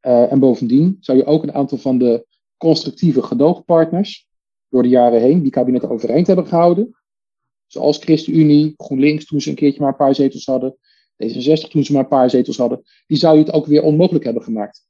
Uh, 0.06 0.32
en 0.32 0.38
bovendien 0.38 0.96
zou 1.00 1.18
je 1.18 1.24
ook 1.24 1.42
een 1.42 1.54
aantal 1.54 1.78
van 1.78 1.98
de 1.98 2.25
constructieve 2.56 3.22
gedoogpartners 3.22 4.26
door 4.68 4.82
de 4.82 4.88
jaren 4.88 5.20
heen, 5.20 5.42
die 5.42 5.50
kabinetten 5.50 5.90
overeind 5.90 6.26
hebben 6.26 6.46
gehouden, 6.46 6.96
zoals 7.66 7.98
ChristenUnie, 7.98 8.74
GroenLinks 8.76 9.24
toen 9.24 9.40
ze 9.40 9.48
een 9.48 9.54
keertje 9.54 9.80
maar 9.80 9.90
een 9.90 9.96
paar 9.96 10.14
zetels 10.14 10.46
hadden, 10.46 10.76
D66 11.24 11.68
toen 11.70 11.84
ze 11.84 11.92
maar 11.92 12.02
een 12.02 12.08
paar 12.08 12.30
zetels 12.30 12.56
hadden, 12.56 12.82
die 13.06 13.16
zou 13.16 13.38
je 13.38 13.44
het 13.44 13.52
ook 13.52 13.66
weer 13.66 13.82
onmogelijk 13.82 14.24
hebben 14.24 14.42
gemaakt 14.42 14.86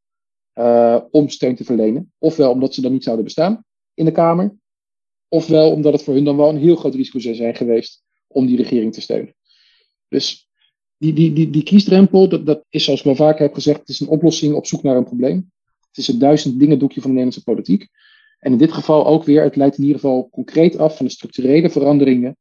uh, 0.55 1.01
om 1.11 1.29
steun 1.29 1.57
te 1.57 1.65
verlenen. 1.65 2.13
Ofwel 2.19 2.51
omdat 2.51 2.75
ze 2.75 2.81
dan 2.81 2.93
niet 2.93 3.05
zouden 3.05 3.25
bestaan 3.25 3.65
in 3.95 4.05
de 4.05 4.13
Kamer, 4.13 4.57
ofwel 5.29 5.73
omdat 5.73 5.93
het 5.93 6.03
voor 6.03 6.15
hun 6.15 6.25
dan 6.25 6.37
wel 6.37 6.49
een 6.49 6.59
heel 6.59 6.77
groot 6.77 6.95
risico 6.95 7.19
zou 7.19 7.35
zijn 7.35 7.55
geweest 7.55 8.05
om 8.27 8.47
die 8.47 8.57
regering 8.57 8.93
te 8.93 9.01
steunen. 9.01 9.35
Dus 10.09 10.49
die, 10.97 11.13
die, 11.13 11.33
die, 11.33 11.51
die 11.51 11.63
kiesdrempel, 11.63 12.29
dat, 12.29 12.47
dat 12.47 12.65
is 12.69 12.85
zoals 12.85 12.99
ik 12.99 13.07
wel 13.07 13.15
vaker 13.15 13.43
heb 13.43 13.55
gezegd, 13.55 13.79
het 13.79 13.89
is 13.89 14.01
een 14.01 14.09
oplossing 14.09 14.55
op 14.55 14.67
zoek 14.67 14.83
naar 14.83 14.97
een 14.97 15.05
probleem. 15.05 15.51
Het 15.97 16.05
is 16.05 16.07
het 16.07 16.21
duizend 16.21 16.59
dingen 16.59 16.79
doekje 16.79 17.01
van 17.01 17.11
de 17.11 17.17
Nederlandse 17.17 17.53
politiek. 17.53 17.89
En 18.39 18.53
in 18.53 18.59
dit 18.59 18.73
geval 18.73 19.07
ook 19.07 19.25
weer, 19.25 19.43
het 19.43 19.57
leidt 19.57 19.79
in 19.79 19.85
ieder 19.85 20.01
geval 20.01 20.29
concreet 20.31 20.79
af 20.79 20.97
van 20.97 21.07
de 21.07 21.13
structurele 21.13 21.71
veranderingen 21.71 22.37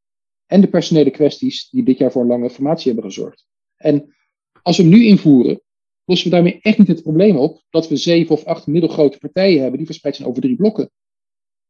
en 0.45 0.61
de 0.61 0.67
personele 0.67 1.11
kwesties 1.11 1.69
die 1.69 1.83
dit 1.83 1.97
jaar 1.97 2.11
voor 2.11 2.21
een 2.21 2.27
lange 2.27 2.49
formatie 2.49 2.91
hebben 2.91 3.11
gezorgd. 3.11 3.45
En 3.75 4.15
als 4.61 4.77
we 4.77 4.83
hem 4.83 4.91
nu 4.91 5.05
invoeren, 5.05 5.61
lossen 6.05 6.29
we 6.29 6.35
daarmee 6.35 6.59
echt 6.61 6.77
niet 6.77 6.87
het 6.87 7.01
probleem 7.01 7.37
op 7.37 7.63
dat 7.69 7.87
we 7.87 7.95
zeven 7.95 8.35
of 8.35 8.43
acht 8.43 8.67
middelgrote 8.67 9.17
partijen 9.17 9.59
hebben 9.59 9.77
die 9.77 9.85
verspreid 9.85 10.15
zijn 10.15 10.27
over 10.27 10.41
drie 10.41 10.55
blokken. 10.55 10.91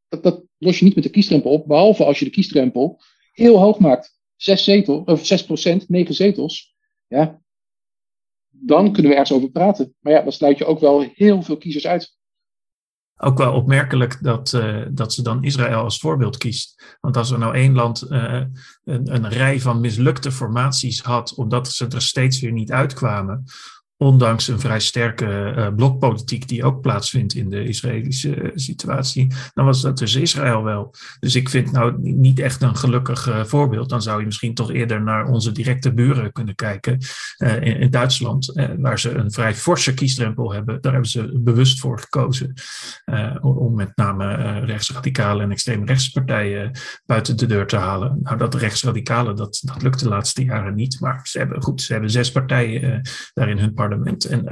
Dat, 0.07 0.23
dat 0.23 0.43
los 0.57 0.79
je 0.79 0.85
niet 0.85 0.95
met 0.95 1.03
de 1.03 1.09
kiesdrempel 1.09 1.51
op, 1.51 1.67
behalve 1.67 2.05
als 2.05 2.19
je 2.19 2.25
de 2.25 2.31
kiesdrempel 2.31 3.01
heel 3.31 3.57
hoog 3.57 3.79
maakt 3.79 4.19
zes 4.35 4.63
zetels, 4.63 5.05
of 5.05 5.25
6 5.25 5.45
procent, 5.45 5.89
negen 5.89 6.15
zetels, 6.15 6.75
ja, 7.07 7.41
dan 8.59 8.91
kunnen 8.91 9.11
we 9.11 9.17
ergens 9.17 9.37
over 9.37 9.49
praten. 9.49 9.95
Maar 9.99 10.13
ja, 10.13 10.21
dan 10.21 10.31
sluit 10.31 10.57
je 10.57 10.65
ook 10.65 10.79
wel 10.79 11.11
heel 11.13 11.41
veel 11.41 11.57
kiezers 11.57 11.87
uit. 11.87 12.17
Ook 13.17 13.37
wel 13.37 13.53
opmerkelijk 13.53 14.23
dat, 14.23 14.53
uh, 14.53 14.85
dat 14.91 15.13
ze 15.13 15.21
dan 15.21 15.43
Israël 15.43 15.83
als 15.83 15.99
voorbeeld 15.99 16.37
kiest. 16.37 16.97
Want 17.01 17.17
als 17.17 17.31
er 17.31 17.39
nou 17.39 17.55
één 17.55 17.73
land 17.73 18.05
uh, 18.09 18.43
een, 18.83 19.15
een 19.15 19.29
rij 19.29 19.59
van 19.59 19.79
mislukte 19.79 20.31
formaties 20.31 21.01
had, 21.01 21.33
omdat 21.33 21.67
ze 21.67 21.87
er 21.87 22.01
steeds 22.01 22.39
weer 22.39 22.51
niet 22.51 22.71
uitkwamen, 22.71 23.43
ondanks 23.97 24.47
een 24.47 24.59
vrij 24.59 24.79
sterke 24.79 25.53
uh, 25.57 25.67
blokpolitiek 25.75 26.47
die 26.47 26.63
ook 26.63 26.81
plaatsvindt 26.81 27.33
in 27.33 27.49
de 27.49 27.63
Israëlische 27.63 28.35
uh, 28.35 28.51
situatie, 28.55 29.33
dan 29.53 29.65
was 29.65 29.81
dat 29.81 29.97
dus 29.97 30.15
Israël 30.15 30.63
wel. 30.63 30.93
Dus 31.19 31.35
ik 31.35 31.49
vind 31.49 31.71
nou 31.71 31.95
niet 32.01 32.39
echt 32.39 32.61
een 32.61 32.75
gelukkig 32.75 33.27
uh, 33.27 33.43
voorbeeld. 33.43 33.89
Dan 33.89 34.01
zou 34.01 34.19
je 34.19 34.25
misschien 34.25 34.53
toch 34.53 34.71
eerder 34.71 35.01
naar 35.01 35.25
onze 35.25 35.51
directe 35.51 35.93
buren 35.93 36.31
kunnen 36.31 36.55
kijken 36.55 36.97
in, 37.37 37.79
in, 37.79 37.89
Duitsland, 37.89 38.51
waar 38.77 38.99
ze 38.99 39.11
een 39.11 39.31
vrij 39.31 39.55
forse 39.55 39.93
kiesdrempel 39.93 40.53
hebben. 40.53 40.81
Daar 40.81 40.91
hebben 40.91 41.09
ze 41.09 41.39
bewust 41.39 41.79
voor 41.79 41.99
gekozen 41.99 42.53
om 43.41 43.75
met 43.75 43.91
name 43.95 44.59
rechtsradicale 44.59 45.43
en 45.43 45.51
extreem 45.51 45.85
rechtspartijen 45.85 46.71
buiten 47.05 47.37
de 47.37 47.45
deur 47.45 47.67
te 47.67 47.75
halen. 47.75 48.19
Nou, 48.21 48.37
dat 48.37 48.55
rechtsradicale, 48.55 49.33
dat, 49.33 49.61
dat 49.65 49.81
lukt 49.81 49.99
de 49.99 50.09
laatste 50.09 50.43
jaren 50.43 50.75
niet, 50.75 50.99
maar 50.99 51.19
ze 51.23 51.37
hebben 51.37 51.61
goed, 51.61 51.81
ze 51.81 51.91
hebben 51.91 52.11
zes 52.11 52.31
partijen 52.31 53.01
daarin 53.33 53.57
hun 53.57 53.73
parlement. 53.87 54.25
En 54.25 54.43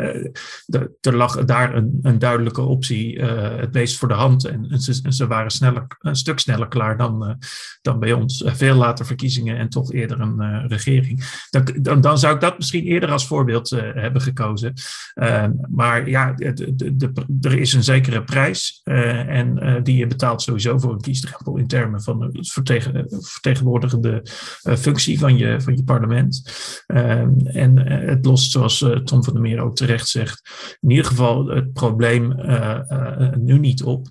de, 0.66 0.92
er 1.02 1.16
lag 1.16 1.46
daar 1.46 1.76
een, 1.76 2.00
een 2.02 2.20
duidelijke 2.20 2.62
optie 2.62 3.16
uh, 3.16 3.56
het 3.56 3.74
meest 3.74 3.98
voor 3.98 4.08
de 4.08 4.14
hand. 4.14 4.46
En, 4.46 4.80
ze, 4.80 5.28
waren 5.28 5.52
sneller, 5.52 5.86
een 6.00 6.16
stuk 6.16 6.40
sneller 6.40 6.68
klaar 6.68 6.98
dan, 6.98 7.28
uh, 7.28 7.34
dan 7.82 8.00
bij 8.00 8.14
ons. 8.14 8.44
veel 8.46 8.76
later 8.76 9.06
verkiezingen 9.06 9.58
en 9.58 9.70
toch 9.70 9.94
eerder 9.94 10.20
een 10.20 10.68
regering. 10.68 11.48
Dan, 11.50 12.02
dan, 12.02 12.18
zou 12.20 12.36
ik 12.36 12.42
dat 12.42 12.58
misschien 12.58 12.84
eerder 12.84 13.12
als 13.12 13.28
voorbeeld 13.28 13.70
hebben 13.70 14.22
gekozen. 14.22 14.74
maar 15.70 16.10
ja, 16.10 16.34
de, 16.34 17.12
er 17.42 17.60
is 17.60 17.74
een 17.74 17.84
zekere 17.84 18.24
prijs. 18.24 18.82
en 18.84 19.80
die 19.84 19.98
je 19.98 20.08
betaalt 20.08 20.42
sowieso 20.42 20.78
voor 20.78 20.92
een 20.92 21.02
kiesdrempel 21.02 21.58
in 21.58 21.68
termen 21.68 22.02
van 22.02 22.20
de 22.20 22.30
vertegen, 22.42 23.06
vertegenwoordigende 23.20 24.26
functie 24.78 25.20
van 25.20 25.38
je, 25.38 25.62
van 25.62 25.76
je 25.76 25.84
parlement. 25.84 26.52
en 27.44 27.78
het 27.88 28.26
lost, 28.26 28.52
zoals 28.52 28.86
Tom 29.04 29.23
van 29.24 29.34
der 29.34 29.42
Meer 29.42 29.62
ook 29.62 29.76
terecht 29.76 30.08
zegt, 30.08 30.42
in 30.82 30.90
ieder 30.90 31.06
geval 31.06 31.48
het 31.48 31.74
probleem 31.74 32.32
uh, 32.32 32.80
uh, 32.90 33.34
nu 33.36 33.60
niet 33.60 33.84
op. 33.84 34.08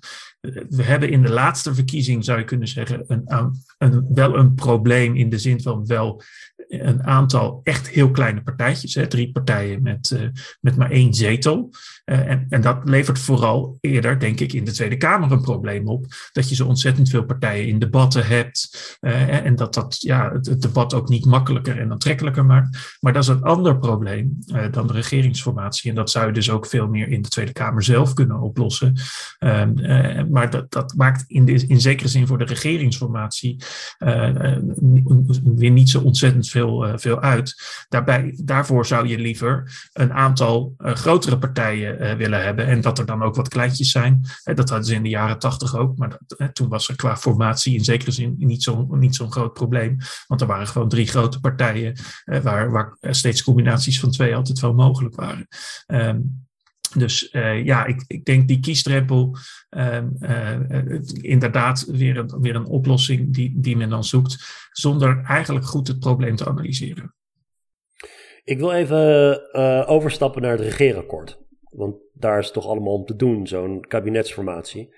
We 0.69 0.83
hebben 0.83 1.09
in 1.09 1.21
de 1.21 1.31
laatste 1.31 1.73
verkiezing, 1.73 2.25
zou 2.25 2.39
je 2.39 2.45
kunnen 2.45 2.67
zeggen, 2.67 3.03
een, 3.07 3.53
een, 3.77 4.05
wel 4.13 4.37
een 4.37 4.53
probleem 4.53 5.15
in 5.15 5.29
de 5.29 5.37
zin 5.39 5.61
van 5.61 5.85
wel 5.85 6.21
een 6.67 7.03
aantal 7.03 7.59
echt 7.63 7.89
heel 7.89 8.11
kleine 8.11 8.43
partijtjes, 8.43 8.93
hè, 8.93 9.07
drie 9.07 9.31
partijen 9.31 9.81
met, 9.81 10.11
uh, 10.13 10.29
met 10.61 10.75
maar 10.75 10.91
één 10.91 11.13
zetel. 11.13 11.69
Uh, 12.05 12.29
en, 12.29 12.45
en 12.49 12.61
dat 12.61 12.77
levert 12.83 13.19
vooral 13.19 13.77
eerder, 13.81 14.19
denk 14.19 14.39
ik, 14.39 14.53
in 14.53 14.63
de 14.63 14.71
Tweede 14.71 14.97
Kamer 14.97 15.31
een 15.31 15.41
probleem 15.41 15.87
op. 15.87 16.05
Dat 16.31 16.49
je 16.49 16.55
zo 16.55 16.67
ontzettend 16.67 17.09
veel 17.09 17.25
partijen 17.25 17.67
in 17.67 17.79
debatten 17.79 18.25
hebt. 18.25 18.97
Uh, 19.01 19.45
en 19.45 19.55
dat 19.55 19.73
dat 19.73 20.01
ja, 20.01 20.31
het, 20.31 20.61
debat 20.61 20.93
ook 20.93 21.09
niet 21.09 21.25
makkelijker 21.25 21.79
en 21.79 21.91
aantrekkelijker 21.91 22.45
maakt. 22.45 22.97
Maar 22.99 23.13
dat 23.13 23.23
is 23.23 23.29
een 23.29 23.41
ander 23.41 23.77
probleem 23.77 24.37
dan 24.71 24.87
de 24.87 24.93
regeringsformatie. 24.93 25.89
En 25.89 25.95
dat 25.95 26.09
zou 26.09 26.27
je 26.27 26.33
dus 26.33 26.49
ook 26.49 26.65
veel 26.65 26.87
meer 26.87 27.07
in 27.07 27.21
de 27.21 27.29
Tweede 27.29 27.51
Kamer 27.51 27.83
zelf 27.83 28.13
kunnen 28.13 28.39
oplossen. 28.39 28.93
Ehm, 29.39 30.31
maar 30.31 30.49
dat, 30.49 30.71
dat 30.71 30.93
maakt 30.95 31.23
in, 31.27 31.47
in 31.47 31.81
zekere 31.81 32.09
zin 32.09 32.27
voor 32.27 32.37
de 32.37 32.45
regeringsformatie 32.45 33.63
weer 35.55 35.71
niet 35.71 35.89
zo 35.89 36.01
ontzettend 36.01 36.49
veel, 36.49 36.93
veel 36.95 37.21
uit. 37.21 37.55
Daarbij, 37.89 38.33
daarvoor 38.43 38.85
zou 38.85 39.07
je 39.07 39.17
liever 39.17 39.71
een 39.93 40.13
aantal 40.13 40.75
grotere 40.77 41.37
partijen 41.37 41.92
uh, 42.01 42.13
willen 42.13 42.43
hebben. 42.43 42.67
En 42.67 42.81
dat 42.81 42.99
er 42.99 43.05
dan 43.05 43.23
ook 43.23 43.35
wat 43.35 43.47
kleintjes 43.47 43.91
zijn. 43.91 44.21
dat 44.43 44.69
hadden 44.69 44.87
ze 44.87 44.95
in 44.95 45.03
de 45.03 45.09
jaren 45.09 45.39
tachtig 45.39 45.77
ook. 45.77 45.97
Maar 45.97 46.17
dat, 46.27 46.55
toen 46.55 46.69
was 46.69 46.89
er 46.89 46.95
qua 46.95 47.17
formatie 47.17 47.73
in 47.73 47.83
zekere 47.83 48.11
zin 48.11 48.35
niet 48.37 48.63
zo'n 48.63 48.99
niet 48.99 49.15
zo'n 49.15 49.31
groot 49.31 49.53
probleem. 49.53 49.97
Want 50.27 50.41
er 50.41 50.47
waren 50.47 50.67
gewoon 50.67 50.89
drie 50.89 51.07
grote 51.07 51.39
partijen. 51.39 51.95
waar, 52.23 52.71
waar 52.71 52.97
steeds 53.01 53.43
combinaties 53.43 53.99
van 53.99 54.11
twee 54.11 54.35
altijd 54.35 54.59
wel 54.59 54.73
mogelijk 54.73 55.15
waren. 55.15 55.47
Um, 55.87 56.45
dus 56.95 57.33
uh, 57.33 57.65
ja, 57.65 57.85
ik, 57.85 58.03
ik 58.07 58.25
denk 58.25 58.47
die 58.47 58.59
kiesdrempel 58.59 59.37
uh, 59.69 60.03
inderdaad 61.21 61.85
weer 61.85 62.17
een, 62.17 62.41
weer 62.41 62.55
een 62.55 62.65
oplossing 62.65 63.33
die, 63.33 63.53
die 63.55 63.77
men 63.77 63.89
dan 63.89 64.03
zoekt, 64.03 64.37
zonder 64.71 65.23
eigenlijk 65.23 65.65
goed 65.65 65.87
het 65.87 65.99
probleem 65.99 66.35
te 66.35 66.47
analyseren. 66.47 67.15
Ik 68.43 68.57
wil 68.57 68.71
even 68.71 69.87
overstappen 69.87 70.41
naar 70.41 70.51
het 70.51 70.61
regeerakkoord. 70.61 71.42
Want 71.73 71.95
daar 72.13 72.39
is 72.39 72.45
het 72.45 72.53
toch 72.53 72.67
allemaal 72.67 72.93
om 72.93 73.05
te 73.05 73.15
doen, 73.15 73.47
zo'n 73.47 73.85
kabinetsformatie. 73.87 74.93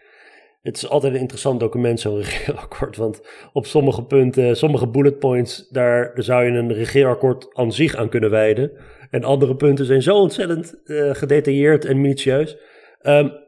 Het 0.61 0.77
is 0.77 0.89
altijd 0.89 1.13
een 1.13 1.19
interessant 1.19 1.59
document, 1.59 1.99
zo'n 1.99 2.17
regeerakkoord. 2.21 2.97
Want 2.97 3.21
op 3.53 3.65
sommige 3.65 4.03
punten, 4.03 4.57
sommige 4.57 4.87
bullet 4.87 5.19
points, 5.19 5.67
daar, 5.69 6.11
zou 6.15 6.45
je 6.45 6.51
een 6.51 6.73
regeerakkoord 6.73 7.47
aan 7.53 7.71
zich 7.71 7.95
aan 7.95 8.09
kunnen 8.09 8.29
wijden. 8.29 8.71
En 9.09 9.23
andere 9.23 9.55
punten 9.55 9.85
zijn 9.85 10.01
zo 10.01 10.17
ontzettend 10.17 10.75
uh, 10.85 11.13
gedetailleerd 11.13 11.85
en 11.85 12.01
minutieus. 12.01 12.57
Um, 13.01 13.44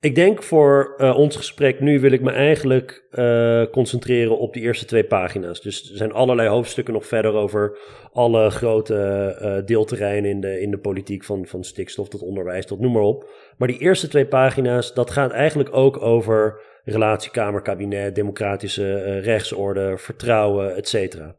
ik 0.00 0.14
denk 0.14 0.42
voor 0.42 0.94
uh, 0.98 1.18
ons 1.18 1.36
gesprek 1.36 1.80
nu 1.80 2.00
wil 2.00 2.12
ik 2.12 2.20
me 2.20 2.30
eigenlijk 2.30 3.06
uh, 3.10 3.64
concentreren 3.70 4.38
op 4.38 4.52
die 4.52 4.62
eerste 4.62 4.84
twee 4.84 5.04
pagina's. 5.04 5.60
Dus 5.60 5.90
er 5.90 5.96
zijn 5.96 6.12
allerlei 6.12 6.48
hoofdstukken 6.48 6.94
nog 6.94 7.06
verder 7.06 7.32
over 7.32 7.78
alle 8.12 8.50
grote 8.50 9.62
deelterreinen 9.66 10.30
in 10.30 10.40
de, 10.40 10.60
in 10.60 10.70
de 10.70 10.78
politiek, 10.78 11.24
van, 11.24 11.46
van 11.46 11.64
stikstof 11.64 12.08
tot 12.08 12.22
onderwijs 12.22 12.66
tot 12.66 12.80
noem 12.80 12.92
maar 12.92 13.02
op. 13.02 13.30
Maar 13.56 13.68
die 13.68 13.78
eerste 13.78 14.08
twee 14.08 14.26
pagina's, 14.26 14.94
dat 14.94 15.10
gaat 15.10 15.30
eigenlijk 15.30 15.76
ook 15.76 16.02
over 16.02 16.60
relatiekamer, 16.84 17.62
kabinet, 17.62 18.14
democratische 18.14 19.18
rechtsorde, 19.18 19.94
vertrouwen, 19.96 20.76
et 20.76 20.88
cetera. 20.88 21.36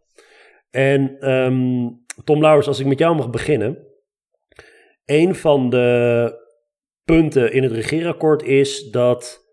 En 0.72 1.30
um, 1.32 2.04
Tom 2.24 2.41
Lauwers, 2.41 2.67
als 2.67 2.80
ik 2.80 2.86
met 2.86 3.00
jou 3.00 3.15
mag 3.15 3.30
beginnen. 3.30 3.88
Een 5.06 5.36
van 5.36 5.69
de 5.69 6.38
punten 7.15 7.54
in 7.54 7.63
het 7.63 7.72
regeerakkoord 7.72 8.43
is 8.43 8.89
dat, 8.89 9.45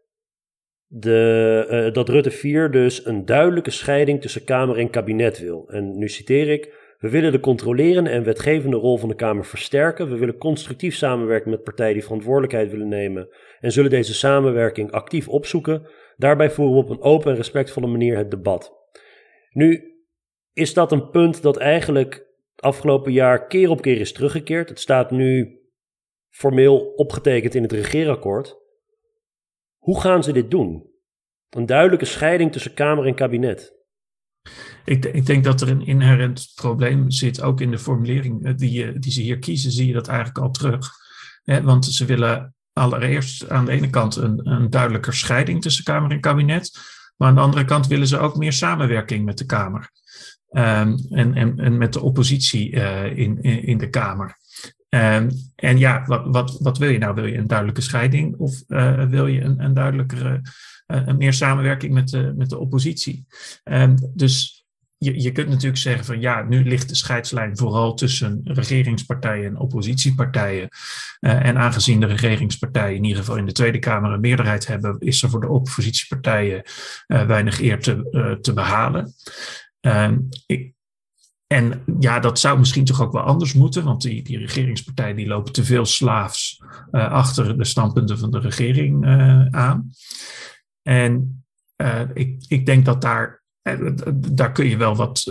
de, 0.86 1.66
uh, 1.70 1.92
dat 1.92 2.08
Rutte 2.08 2.30
4 2.30 2.70
dus 2.70 3.06
een 3.06 3.24
duidelijke 3.24 3.70
scheiding 3.70 4.20
tussen 4.20 4.44
Kamer 4.44 4.78
en 4.78 4.90
kabinet 4.90 5.38
wil. 5.38 5.68
En 5.68 5.98
nu 5.98 6.08
citeer 6.08 6.48
ik. 6.48 6.84
We 6.98 7.08
willen 7.08 7.32
de 7.32 7.40
controlerende 7.40 8.10
en 8.10 8.24
wetgevende 8.24 8.76
rol 8.76 8.98
van 8.98 9.08
de 9.08 9.14
Kamer 9.14 9.44
versterken. 9.44 10.10
We 10.10 10.16
willen 10.16 10.38
constructief 10.38 10.94
samenwerken 10.94 11.50
met 11.50 11.62
partijen 11.62 11.92
die 11.92 12.02
verantwoordelijkheid 12.02 12.70
willen 12.70 12.88
nemen 12.88 13.28
en 13.60 13.72
zullen 13.72 13.90
deze 13.90 14.14
samenwerking 14.14 14.90
actief 14.90 15.28
opzoeken. 15.28 15.86
Daarbij 16.16 16.50
voeren 16.50 16.74
we 16.74 16.82
op 16.82 16.90
een 16.90 17.02
open 17.02 17.30
en 17.30 17.36
respectvolle 17.36 17.86
manier 17.86 18.16
het 18.16 18.30
debat. 18.30 18.72
Nu 19.50 19.94
is 20.52 20.74
dat 20.74 20.92
een 20.92 21.10
punt 21.10 21.42
dat 21.42 21.56
eigenlijk 21.56 22.26
afgelopen 22.56 23.12
jaar 23.12 23.46
keer 23.46 23.70
op 23.70 23.82
keer 23.82 24.00
is 24.00 24.12
teruggekeerd. 24.12 24.68
Het 24.68 24.80
staat 24.80 25.10
nu 25.10 25.55
formeel 26.36 26.78
opgetekend 26.96 27.54
in 27.54 27.62
het 27.62 27.72
regeerakkoord. 27.72 28.56
Hoe 29.76 30.00
gaan 30.00 30.22
ze 30.22 30.32
dit 30.32 30.50
doen? 30.50 30.90
Een 31.50 31.66
duidelijke 31.66 32.04
scheiding 32.04 32.52
tussen 32.52 32.74
Kamer 32.74 33.06
en 33.06 33.14
kabinet. 33.14 33.74
Ik, 34.84 35.04
ik, 35.04 35.26
denk 35.26 35.44
dat 35.44 35.60
er 35.60 35.68
een 35.68 35.86
inherent 35.86 36.52
probleem 36.54 37.10
zit, 37.10 37.42
ook 37.42 37.60
in 37.60 37.70
de 37.70 37.78
formulering 37.78 38.44
eh, 38.44 38.56
die, 38.56 38.98
die 38.98 39.12
ze 39.12 39.20
hier 39.20 39.38
kiezen, 39.38 39.70
zie 39.70 39.86
je 39.86 39.92
dat 39.92 40.08
eigenlijk 40.08 40.38
al 40.38 40.50
terug. 40.50 40.90
want 41.44 41.84
ze 41.86 42.04
willen 42.04 42.54
allereerst 42.72 43.48
aan 43.48 43.64
de 43.64 43.72
ene 43.72 43.90
kant 43.90 44.16
een, 44.16 44.50
een 44.50 44.70
duidelijker 44.70 45.14
scheiding 45.14 45.62
tussen 45.62 45.84
Kamer 45.84 46.10
en 46.10 46.20
kabinet, 46.20 46.78
maar 47.16 47.28
aan 47.28 47.34
de 47.34 47.40
andere 47.40 47.64
kant 47.64 47.86
willen 47.86 48.06
ze 48.06 48.18
ook 48.18 48.36
meer 48.36 48.52
samenwerking 48.52 49.24
met 49.24 49.38
de 49.38 49.46
Kamer. 49.46 49.90
Um, 50.50 51.06
en, 51.10 51.34
en, 51.58 51.78
met 51.78 51.92
de 51.92 52.00
oppositie 52.00 52.70
in, 52.70 53.42
in, 53.42 53.62
in, 53.62 53.78
de 53.78 53.90
Kamer. 53.90 54.38
Um, 54.96 55.28
en 55.54 55.78
ja, 55.78 56.04
wat, 56.06 56.58
wat, 56.60 56.78
wil 56.78 56.88
je 56.88 56.98
nou? 56.98 57.14
Wil 57.14 57.26
je 57.26 57.36
een 57.36 57.46
duidelijke 57.46 57.80
scheiding 57.80 58.36
of 58.36 58.62
uh, 58.68 59.04
wil 59.04 59.26
je 59.26 59.40
een, 59.40 59.64
een 59.64 59.74
duidelijkere, 59.74 60.40
een 60.86 61.16
meer 61.16 61.32
samenwerking 61.32 61.92
met 61.92 62.08
de, 62.08 62.32
met 62.36 62.50
de 62.50 62.58
oppositie? 62.58 63.26
Um, 63.64 63.94
dus 64.14 64.64
je, 64.98 65.22
je 65.22 65.32
kunt 65.32 65.48
natuurlijk 65.48 65.76
zeggen 65.76 66.04
van 66.04 66.20
ja, 66.20 66.42
nu 66.42 66.64
ligt 66.64 66.88
de 66.88 66.94
scheidslijn 66.94 67.56
vooral 67.56 67.94
tussen 67.94 68.40
regeringspartijen 68.44 69.46
en 69.46 69.58
oppositiepartijen. 69.58 70.68
Uh, 71.20 71.46
en 71.46 71.58
aangezien 71.58 72.00
de 72.00 72.06
regeringspartijen 72.06 72.96
in 72.96 73.04
ieder 73.04 73.18
geval 73.18 73.36
in 73.36 73.46
de 73.46 73.52
Tweede 73.52 73.78
Kamer 73.78 74.12
een 74.12 74.20
meerderheid 74.20 74.66
hebben, 74.66 74.96
is 74.98 75.22
er 75.22 75.30
voor 75.30 75.40
de 75.40 75.48
oppositiepartijen 75.48 76.62
weinig 77.06 77.60
eer 77.60 77.80
te, 77.80 78.38
te 78.42 78.52
behalen. 78.52 79.14
Ehm, 79.80 80.18
ik, 80.46 80.75
en 81.46 81.82
ja, 81.98 82.20
dat 82.20 82.38
zou 82.38 82.58
misschien 82.58 82.84
toch 82.84 83.02
ook 83.02 83.12
wel 83.12 83.22
anders 83.22 83.54
moeten, 83.54 83.84
want 83.84 84.02
die, 84.02 84.22
die 84.22 84.38
regeringspartijen 84.38 85.16
die 85.16 85.26
lopen 85.26 85.52
te 85.52 85.64
veel 85.64 85.84
slaafs 85.84 86.62
uh, 86.92 87.12
achter 87.12 87.58
de 87.58 87.64
standpunten 87.64 88.18
van 88.18 88.30
de 88.30 88.38
regering 88.38 89.06
uh, 89.06 89.46
aan. 89.46 89.90
En 90.82 91.44
uh, 91.82 92.00
ik, 92.14 92.44
ik 92.48 92.66
denk 92.66 92.84
dat 92.84 93.00
daar, 93.00 93.42
daar 94.12 94.52
kun 94.52 94.68
je 94.68 94.76
wel 94.76 94.96
wat 94.96 95.22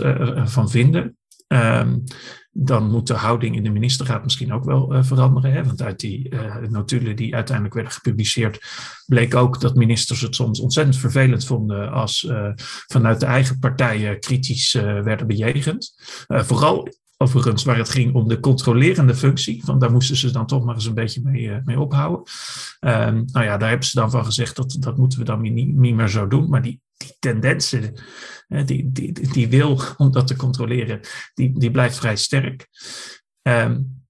van 0.44 0.70
vinden. 0.70 1.16
Um, 1.48 2.04
dan 2.58 2.90
moet 2.90 3.06
de 3.06 3.14
houding 3.14 3.56
in 3.56 3.62
de 3.62 3.70
ministerraad 3.70 4.22
misschien 4.24 4.52
ook 4.52 4.64
wel 4.64 4.94
uh, 4.94 5.02
veranderen. 5.02 5.52
Hè? 5.52 5.64
Want 5.64 5.82
uit 5.82 6.00
die 6.00 6.30
uh, 6.32 6.56
notulen 6.68 7.16
die 7.16 7.34
uiteindelijk 7.34 7.74
werden 7.74 7.92
gepubliceerd, 7.92 8.58
bleek 9.06 9.34
ook 9.34 9.60
dat 9.60 9.74
ministers 9.74 10.20
het 10.20 10.34
soms 10.34 10.60
ontzettend 10.60 10.96
vervelend 10.96 11.44
vonden 11.44 11.92
als 11.92 12.22
uh, 12.22 12.50
vanuit 12.86 13.20
de 13.20 13.26
eigen 13.26 13.58
partijen 13.58 14.20
kritisch 14.20 14.72
werden 14.72 15.26
bejegend. 15.26 15.94
vooral 16.26 16.88
overigens 17.16 17.64
waar 17.64 17.78
het 17.78 17.88
ging 17.88 18.14
om 18.14 18.28
de 18.28 18.40
controlerende 18.40 19.14
functie. 19.14 19.62
Want 19.64 19.80
daar 19.80 19.92
moesten 19.92 20.16
ze 20.16 20.30
dan 20.30 20.46
toch 20.46 20.64
maar 20.64 20.74
eens 20.74 20.86
een 20.86 20.94
beetje 20.94 21.20
mee, 21.22 21.60
mee 21.64 21.80
ophouden. 21.80 22.22
Um, 22.80 23.24
nou 23.32 23.44
ja, 23.44 23.56
daar 23.56 23.68
hebben 23.68 23.86
ze 23.86 23.98
dan 23.98 24.10
van 24.10 24.24
gezegd 24.24 24.56
dat 24.56 24.76
dat 24.80 24.96
moeten 24.96 25.18
we 25.18 25.24
dan 25.24 25.40
niet, 25.40 25.76
niet 25.76 25.94
meer 25.94 26.08
zo 26.08 26.28
doen. 26.28 26.48
Maar 26.48 26.62
die, 26.62 26.80
die 26.96 27.16
tendensen 27.18 27.94
die, 28.48 28.92
die, 28.92 29.12
die 29.32 29.48
wil 29.48 29.80
om 29.96 30.10
dat 30.10 30.26
te 30.26 30.36
controleren, 30.36 31.00
die, 31.34 31.58
die 31.58 31.70
blijft 31.70 31.96
vrij 31.96 32.16
sterk. 32.16 32.68
Um, 33.42 34.04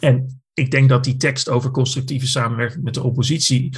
en 0.00 0.42
ik 0.54 0.70
denk 0.70 0.88
dat 0.88 1.04
die 1.04 1.16
tekst 1.16 1.48
over 1.48 1.70
constructieve 1.70 2.26
samenwerking 2.26 2.84
met 2.84 2.94
de 2.94 3.02
oppositie 3.02 3.76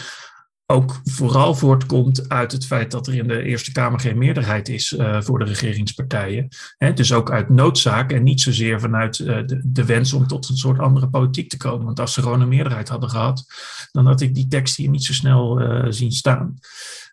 ook 0.70 1.00
vooral 1.04 1.54
voortkomt 1.54 2.28
uit 2.28 2.52
het 2.52 2.66
feit 2.66 2.90
dat 2.90 3.07
er 3.07 3.14
in 3.14 3.28
de 3.28 3.42
Eerste 3.42 3.72
Kamer 3.72 4.00
geen 4.00 4.18
meerderheid 4.18 4.68
is 4.68 4.92
uh, 4.92 5.20
voor 5.20 5.38
de 5.38 5.44
regeringspartijen. 5.44 6.48
Dus 6.94 7.12
ook 7.12 7.31
uit 7.31 7.48
noodzaak 7.48 8.12
en 8.12 8.22
niet 8.22 8.40
zozeer 8.40 8.81
vanuit 8.81 9.18
uh, 9.18 9.38
de, 9.64 9.85
wens 9.85 10.12
om 10.12 10.26
tot 10.26 10.48
een 10.48 10.57
soort 10.57 10.78
andere 10.78 11.09
politiek 11.09 11.48
te 11.48 11.57
komen. 11.57 11.85
Want 11.85 12.00
als 12.00 12.12
ze 12.12 12.22
gewoon 12.22 12.40
een 12.40 12.48
meerderheid 12.48 12.88
hadden 12.88 13.11
gehad, 13.11 13.44
dan 13.92 14.07
had 14.07 14.20
ik 14.20 14.35
die 14.35 14.48
tekst 14.48 14.76
hier 14.76 14.88
niet 14.88 15.04
zo 15.04 15.12
snel 15.12 15.61
uh, 15.61 15.87
zien 15.88 16.12
staan. 16.12 16.54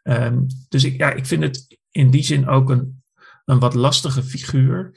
Um, 0.03 0.47
dus 0.69 0.83
ik, 0.83 0.97
ja, 0.97 1.11
ik 1.11 1.25
vind 1.25 1.43
het 1.43 1.77
in 1.91 2.09
die 2.09 2.23
zin 2.23 2.47
ook 2.47 2.69
een, 2.69 3.03
een 3.45 3.59
wat 3.59 3.73
lastige 3.73 4.23
figuur. 4.23 4.91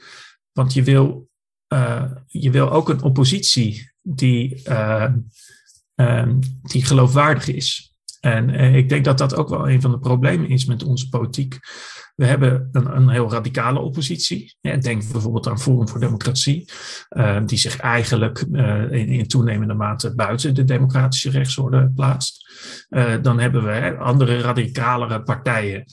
Want 0.51 0.73
je 0.73 0.83
wil, 0.83 1.29
je 2.27 2.51
wil 2.51 2.71
ook 2.71 2.89
een 2.89 3.01
oppositie 3.01 3.91
die, 4.01 4.61
uh, 4.67 5.13
um, 5.95 6.39
die 6.61 6.85
geloofwaardig 6.85 7.47
is. 7.47 7.88
En 8.19 8.49
uh, 8.49 8.75
ik 8.75 8.89
denk 8.89 9.05
dat 9.05 9.17
dat 9.17 9.35
ook 9.35 9.49
wel 9.49 9.69
een 9.69 9.81
van 9.81 9.91
de 9.91 9.99
problemen 9.99 10.49
is 10.49 10.65
met 10.65 10.83
onze 10.83 11.09
politiek. 11.09 11.59
We 12.15 12.25
hebben 12.25 12.69
een, 12.71 12.95
een 12.95 13.09
heel 13.09 13.31
radicale 13.31 13.79
oppositie. 13.79 14.55
Ja, 14.61 14.77
denk 14.77 15.11
bijvoorbeeld 15.11 15.47
aan 15.47 15.59
Forum 15.59 15.89
voor 15.89 15.99
Democratie, 15.99 16.71
uh, 17.09 17.39
die 17.45 17.57
zich 17.57 17.77
eigenlijk 17.77 18.45
uh, 18.51 18.91
in, 18.91 19.07
in, 19.07 19.27
toenemende 19.27 19.73
mate 19.73 20.15
buiten 20.15 20.55
de 20.55 20.63
democratische 20.63 21.29
rechtsorde 21.29 21.91
plaatst. 21.95 22.47
Dan 23.21 23.39
hebben 23.39 23.63
we 23.63 23.97
andere 23.97 24.39
radicalere 24.39 25.23
partijen 25.23 25.83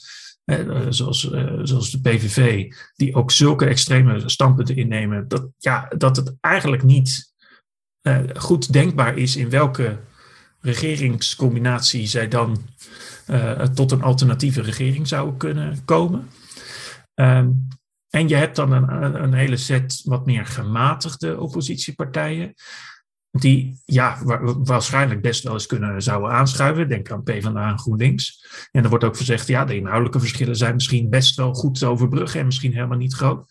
zoals, 0.88 1.30
zoals 1.62 1.90
de 1.90 2.00
PVV, 2.00 2.72
die 2.94 3.14
ook 3.14 3.30
zulke 3.30 3.66
extreme 3.66 4.28
standpunten 4.28 4.76
innemen, 4.76 5.28
dat, 5.28 5.48
ja, 5.58 5.88
dat 5.96 6.16
het 6.16 6.36
eigenlijk 6.40 6.82
niet 6.82 7.34
goed 8.34 8.72
denkbaar 8.72 9.16
is 9.16 9.36
in 9.36 9.50
welke 9.50 9.98
regeringscombinatie 10.70 12.06
zij 12.06 12.28
dan 12.28 12.68
tot 13.74 13.92
een 13.92 14.02
alternatieve 14.02 14.62
regering 14.62 15.08
zouden 15.08 15.36
kunnen 15.36 15.84
komen. 15.84 16.28
Ehm, 17.14 17.50
en 18.10 18.28
je 18.28 18.36
hebt 18.36 18.56
dan 18.56 18.72
een, 18.72 19.22
een 19.22 19.32
hele 19.32 19.56
set 19.56 20.00
wat 20.04 20.26
meer 20.26 20.46
gematigde 20.46 21.40
oppositiepartijen 21.40 22.54
die 23.40 23.82
ja, 23.84 24.18
waarschijnlijk 24.62 25.22
best 25.22 25.42
wel 25.42 25.52
eens 25.52 25.66
kunnen 25.66 26.02
zouden 26.02 26.30
aanschuiven. 26.30 26.88
Denk 26.88 27.10
aan 27.10 27.22
PvdA 27.22 27.70
en 27.70 27.78
GroenLinks. 27.78 28.46
En 28.72 28.82
er 28.82 28.88
wordt 28.88 29.04
ook 29.04 29.16
gezegd, 29.16 29.46
ja, 29.46 29.64
de 29.64 29.76
inhoudelijke 29.76 30.20
verschillen 30.20 30.56
zijn 30.56 30.74
misschien 30.74 31.10
best 31.10 31.36
wel 31.36 31.54
goed 31.54 31.78
te 31.78 31.86
overbruggen 31.86 32.40
en 32.40 32.46
misschien 32.46 32.72
helemaal 32.72 32.98
niet 32.98 33.14
groot. 33.14 33.46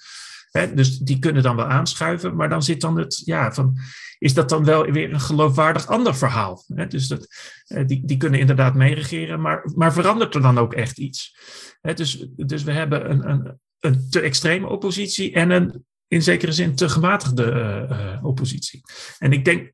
dus 0.74 0.98
die 0.98 1.20
kunnen 1.20 1.44
dan 1.44 1.56
wel 1.56 1.66
aanschuiven, 1.66 2.36
maar 2.36 2.50
dan 2.50 2.64
zit 2.64 2.82
dan 2.82 2.98
het, 2.98 3.22
ja, 3.26 3.54
van, 3.54 3.78
is 4.18 4.34
dat 4.34 4.50
dan 4.50 4.64
wel 4.64 4.92
weer 4.92 5.14
een 5.14 5.20
geloofwaardig 5.20 5.88
ander 5.88 6.16
verhaal? 6.16 6.64
dus 6.88 7.08
dat, 7.08 7.28
eh, 7.68 7.88
die, 7.88 8.02
die 8.06 8.18
kunnen 8.18 8.40
inderdaad 8.40 8.76
meeregeren, 8.76 9.42
maar, 9.42 9.72
maar 9.76 9.94
verandert 9.94 10.36
er 10.36 10.42
dan 10.42 10.58
ook 10.58 10.74
echt 10.74 10.98
iets? 10.98 11.38
dus, 11.82 12.28
dus 12.36 12.64
we 12.64 12.72
hebben 12.72 13.12
een, 13.12 13.30
een, 13.30 13.60
een 13.80 14.10
te 14.10 14.20
extreme 14.20 14.68
oppositie 14.68 15.34
en 15.34 15.50
een 15.50 15.86
in 16.08 16.24
zekere 16.24 16.52
zin 16.52 16.76
te 16.76 16.90
gematigde 16.90 17.88
uh, 17.92 18.26
oppositie. 18.26 18.82
En 19.20 19.32
ik 19.32 19.46
denk, 19.46 19.72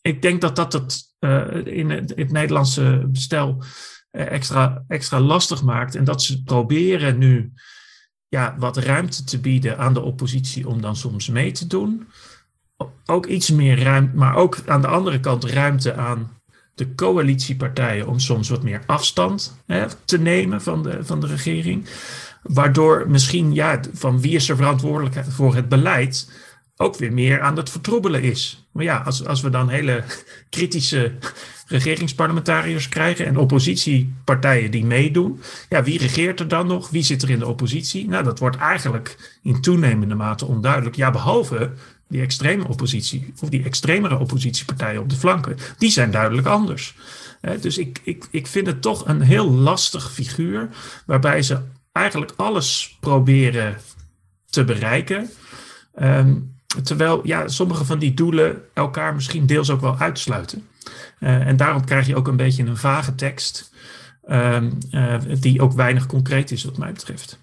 ik 0.00 0.22
denk 0.22 0.40
dat 0.40 0.56
dat 0.56 0.72
het 0.72 1.14
in 1.66 1.90
het, 1.90 2.12
het, 2.16 2.32
Nederlandse 2.32 3.04
bestel 3.08 3.62
extra, 4.10 4.84
extra 4.88 5.20
lastig 5.20 5.62
maakt. 5.62 5.94
En 5.94 6.04
dat 6.04 6.22
ze 6.22 6.42
proberen 6.42 7.18
nu 7.18 7.52
ja, 8.28 8.54
wat 8.58 8.76
ruimte 8.76 9.24
te 9.24 9.40
bieden 9.40 9.78
aan 9.78 9.94
de 9.94 10.00
oppositie 10.00 10.68
om 10.68 10.80
dan 10.80 10.96
soms 10.96 11.28
mee 11.28 11.52
te 11.52 11.66
doen. 11.66 12.08
Ook 13.06 13.26
iets 13.26 13.50
meer 13.50 13.82
ruimte, 13.82 14.16
maar 14.16 14.34
ook 14.34 14.58
aan 14.66 14.80
de 14.80 14.86
andere 14.86 15.20
kant 15.20 15.44
ruimte 15.44 15.94
aan 15.94 16.30
de 16.74 16.94
coalitiepartijen 16.94 18.06
om 18.06 18.18
soms 18.18 18.48
wat 18.48 18.62
meer 18.62 18.82
afstand 18.86 19.62
hè, 19.66 19.86
te 20.04 20.18
nemen 20.18 20.62
van 20.62 20.82
de, 20.82 20.98
van 21.04 21.20
de 21.20 21.26
regering. 21.26 21.86
Waardoor 22.42 23.04
misschien, 23.08 23.54
ja, 23.54 23.80
van 23.92 24.20
wie 24.20 24.34
is 24.34 24.48
er 24.48 24.56
verantwoordelijk 24.56 25.24
voor 25.28 25.54
het 25.54 25.68
beleid, 25.68 26.30
ook 26.76 26.96
weer 26.96 27.12
meer 27.12 27.40
aan 27.40 27.56
het 27.56 27.70
vertroebelen 27.70 28.22
is. 28.22 28.68
Maar 28.72 28.84
ja, 28.84 28.96
als, 28.96 29.26
als 29.26 29.40
we 29.40 29.50
dan 29.50 29.68
hele 29.68 30.04
kritische 30.50 31.12
regeringsparlementariërs 31.66 32.88
krijgen 32.88 33.26
en 33.26 33.36
oppositiepartijen 33.36 34.70
die 34.70 34.84
meedoen, 34.84 35.40
ja, 35.68 35.82
wie 35.82 35.98
regeert 35.98 36.40
er 36.40 36.48
dan 36.48 36.66
nog? 36.66 36.90
Wie 36.90 37.02
zit 37.02 37.22
er 37.22 37.30
in 37.30 37.38
de 37.38 37.46
oppositie? 37.46 38.08
Nou, 38.08 38.24
dat 38.24 38.38
wordt 38.38 38.56
eigenlijk 38.56 39.38
in 39.42 39.60
toenemende 39.60 40.14
mate 40.14 40.46
onduidelijk. 40.46 40.96
Ja, 40.96 41.10
behalve 41.10 41.72
die 42.08 42.20
extreme 42.20 42.68
oppositie, 42.68 43.32
of 43.40 43.48
die 43.48 43.64
extremere 43.64 44.18
oppositiepartijen 44.18 45.00
op 45.00 45.08
de 45.08 45.16
flanken, 45.16 45.56
die 45.78 45.90
zijn 45.90 46.10
duidelijk 46.10 46.46
anders. 46.46 46.94
Dus 47.60 47.78
ik, 47.78 48.00
ik, 48.04 48.28
ik 48.30 48.46
vind 48.46 48.66
het 48.66 48.82
toch 48.82 49.08
een 49.08 49.20
heel 49.20 49.50
lastig 49.50 50.12
figuur, 50.12 50.68
waarbij 51.06 51.42
ze 51.42 51.58
eigenlijk 51.92 52.32
alles 52.36 52.96
proberen 53.00 53.76
te 54.50 54.64
bereiken. 54.64 55.30
Ehm, 55.94 56.36
terwijl 56.82 57.26
ja, 57.26 57.48
sommige 57.48 57.84
van 57.84 57.98
die 57.98 58.14
doelen 58.14 58.62
elkaar 58.72 59.14
misschien 59.14 59.46
deels 59.46 59.70
ook 59.70 59.80
wel 59.80 59.98
uitsluiten. 59.98 60.66
Uh, 61.20 61.46
en 61.46 61.56
daarom 61.56 61.84
krijg 61.84 62.06
je 62.06 62.16
ook 62.16 62.28
een 62.28 62.36
beetje 62.36 62.64
een 62.64 62.76
vage 62.76 63.14
tekst, 63.14 63.72
um, 64.28 64.78
uh, 64.90 65.20
die 65.40 65.60
ook 65.60 65.72
weinig 65.72 66.06
concreet 66.06 66.50
is, 66.50 66.64
wat 66.64 66.78
mij 66.78 66.92
betreft. 66.92 67.42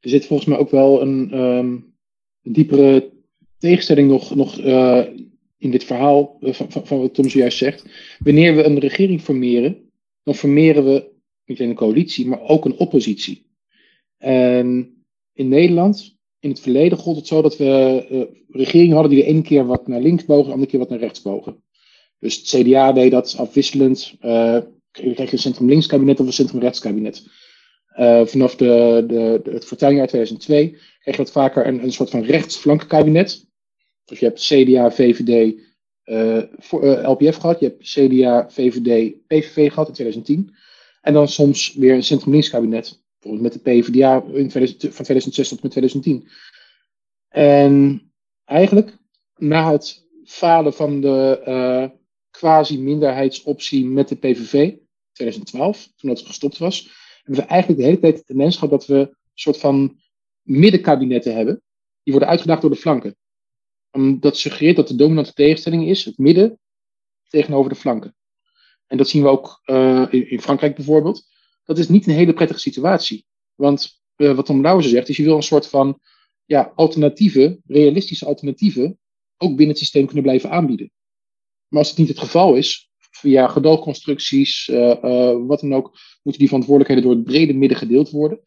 Er 0.00 0.10
zit 0.10 0.26
volgens 0.26 0.48
mij 0.48 0.58
ook 0.58 0.70
wel 0.70 1.02
een, 1.02 1.38
um, 1.38 1.94
diepere 2.42 3.12
tegenstelling 3.58 4.08
nog, 4.08 4.34
nog 4.34 4.58
uh, 4.58 5.04
in 5.58 5.70
dit 5.70 5.84
verhaal 5.84 6.36
van, 6.40 6.86
van, 6.86 6.98
wat 7.00 7.14
Tom 7.14 7.28
zojuist 7.28 7.58
zegt. 7.58 7.84
Wanneer 8.18 8.56
we 8.56 8.64
een 8.64 8.78
regering 8.78 9.20
formeren, 9.20 9.90
dan 10.22 10.34
formeren 10.34 10.84
we 10.84 11.12
niet 11.44 11.58
alleen 11.58 11.70
een 11.70 11.76
coalitie, 11.76 12.26
maar 12.26 12.40
ook 12.40 12.64
een 12.64 12.78
oppositie. 12.78 13.46
En 14.18 14.96
in 15.32 15.48
Nederland, 15.48 16.16
in 16.40 16.50
het 16.50 16.60
verleden, 16.60 16.98
gold 16.98 17.16
het 17.16 17.26
zo 17.26 17.42
dat 17.42 17.56
we 17.56 18.06
uh, 18.10 18.22
regeringen 18.48 18.94
hadden 18.94 19.12
die 19.12 19.22
de 19.22 19.28
ene 19.28 19.42
keer 19.42 19.66
wat 19.66 19.88
naar 19.88 20.00
links 20.00 20.24
bogen, 20.24 20.44
de 20.44 20.52
andere 20.52 20.70
keer 20.70 20.80
wat 20.80 20.88
naar 20.88 20.98
rechts 20.98 21.22
bogen. 21.22 21.62
Dus 22.18 22.36
het 22.36 22.46
CDA 22.46 22.92
deed 22.92 23.10
dat 23.10 23.36
afwisselend. 23.38 24.14
Uh, 24.22 24.58
kreeg 24.90 25.16
je 25.16 25.32
een 25.32 25.38
centrum-links 25.38 25.86
kabinet 25.86 26.20
of 26.20 26.26
een 26.26 26.32
centrum-rechts 26.32 26.80
kabinet. 26.80 27.26
Vanaf 28.24 28.56
de, 28.56 29.04
de, 29.06 29.50
het 29.50 29.64
fortuinjaar 29.64 30.06
2002 30.06 30.78
kreeg 31.04 31.16
je 31.16 31.22
wat 31.22 31.32
vaker 31.32 31.66
een, 31.66 31.82
een 31.82 31.92
soort 31.92 32.10
van 32.10 32.22
rechtsflankenkabinet. 32.22 33.46
Dus 34.04 34.18
je 34.18 34.26
hebt 34.26 34.40
CDA, 34.40 34.90
VVD, 34.90 35.60
uh, 36.04 36.42
voor, 36.58 36.86
LPF 36.86 37.36
gehad. 37.36 37.60
Je 37.60 37.66
hebt 37.66 37.82
CDA, 37.82 38.50
VVD, 38.50 39.14
PVV 39.26 39.72
gehad 39.72 39.88
in 39.88 39.94
2010. 39.94 40.54
En 41.00 41.12
dan 41.12 41.28
soms 41.28 41.74
weer 41.74 41.94
een 41.94 42.02
centrum-links 42.02 42.50
kabinet. 42.50 43.02
Bijvoorbeeld 43.18 43.54
met 43.54 43.64
de 43.64 43.70
PvdA 43.70 44.14
in 44.16 44.48
2000, 44.48 44.80
van 44.80 45.04
2006 45.04 45.48
tot 45.48 45.62
met 45.62 45.70
2010. 45.70 46.28
En 47.28 48.02
eigenlijk, 48.44 48.96
na 49.36 49.72
het 49.72 50.06
falen 50.24 50.74
van 50.74 51.00
de 51.00 51.42
uh, 51.46 51.98
quasi-minderheidsoptie 52.30 53.86
met 53.86 54.08
de 54.08 54.16
PVV, 54.16 54.72
2012, 55.12 55.88
toen 55.96 56.10
dat 56.10 56.20
gestopt 56.20 56.58
was, 56.58 56.90
hebben 57.22 57.44
we 57.44 57.50
eigenlijk 57.50 57.80
de 57.80 57.86
hele 57.86 58.00
tijd 58.00 58.16
de 58.16 58.24
tendens 58.24 58.54
gehad 58.54 58.70
dat 58.70 58.86
we 58.86 58.96
een 58.96 59.16
soort 59.34 59.58
van 59.58 60.02
middenkabinetten 60.44 61.34
hebben. 61.34 61.62
Die 62.02 62.12
worden 62.12 62.28
uitgedaagd 62.28 62.60
door 62.60 62.70
de 62.70 62.76
flanken. 62.76 63.16
Dat 64.20 64.36
suggereert 64.36 64.76
dat 64.76 64.88
de 64.88 64.94
dominante 64.94 65.32
tegenstelling 65.32 65.88
is 65.88 66.04
het 66.04 66.18
midden 66.18 66.58
tegenover 67.28 67.70
de 67.70 67.76
flanken. 67.76 68.14
En 68.86 68.96
dat 68.96 69.08
zien 69.08 69.22
we 69.22 69.28
ook 69.28 69.60
uh, 69.64 70.06
in, 70.10 70.30
in, 70.30 70.40
Frankrijk 70.40 70.74
bijvoorbeeld. 70.74 71.26
Dat 71.64 71.78
is 71.78 71.88
niet 71.88 72.06
een 72.06 72.14
hele 72.14 72.34
prettige 72.34 72.60
situatie. 72.60 73.26
Want 73.54 74.02
uh, 74.16 74.34
wat 74.34 74.46
Tom 74.46 74.62
Lauwersen 74.62 74.92
zegt, 74.92 75.08
is 75.08 75.16
je 75.16 75.22
wil 75.22 75.36
een 75.36 75.42
soort 75.42 75.66
van 75.66 76.00
ja, 76.44 76.72
alternatieve, 76.74 77.60
realistische 77.66 78.26
alternatieven, 78.26 78.98
ook 79.36 79.48
binnen 79.48 79.68
het 79.68 79.78
systeem 79.78 80.04
kunnen 80.04 80.22
blijven 80.22 80.50
aanbieden. 80.50 80.90
Maar 81.68 81.78
als 81.78 81.88
het 81.88 81.98
niet 81.98 82.08
het 82.08 82.18
geval 82.18 82.54
is, 82.54 82.90
via 82.98 83.48
gedoogconstructies, 83.48 84.68
uh, 84.68 85.46
wat 85.46 85.60
dan 85.60 85.74
ook, 85.74 85.98
moeten 86.22 86.40
die 86.40 86.48
verantwoordelijkheden 86.48 87.02
door 87.02 87.12
het 87.12 87.24
brede 87.24 87.52
midden 87.52 87.78
gedeeld 87.78 88.10
worden. 88.10 88.40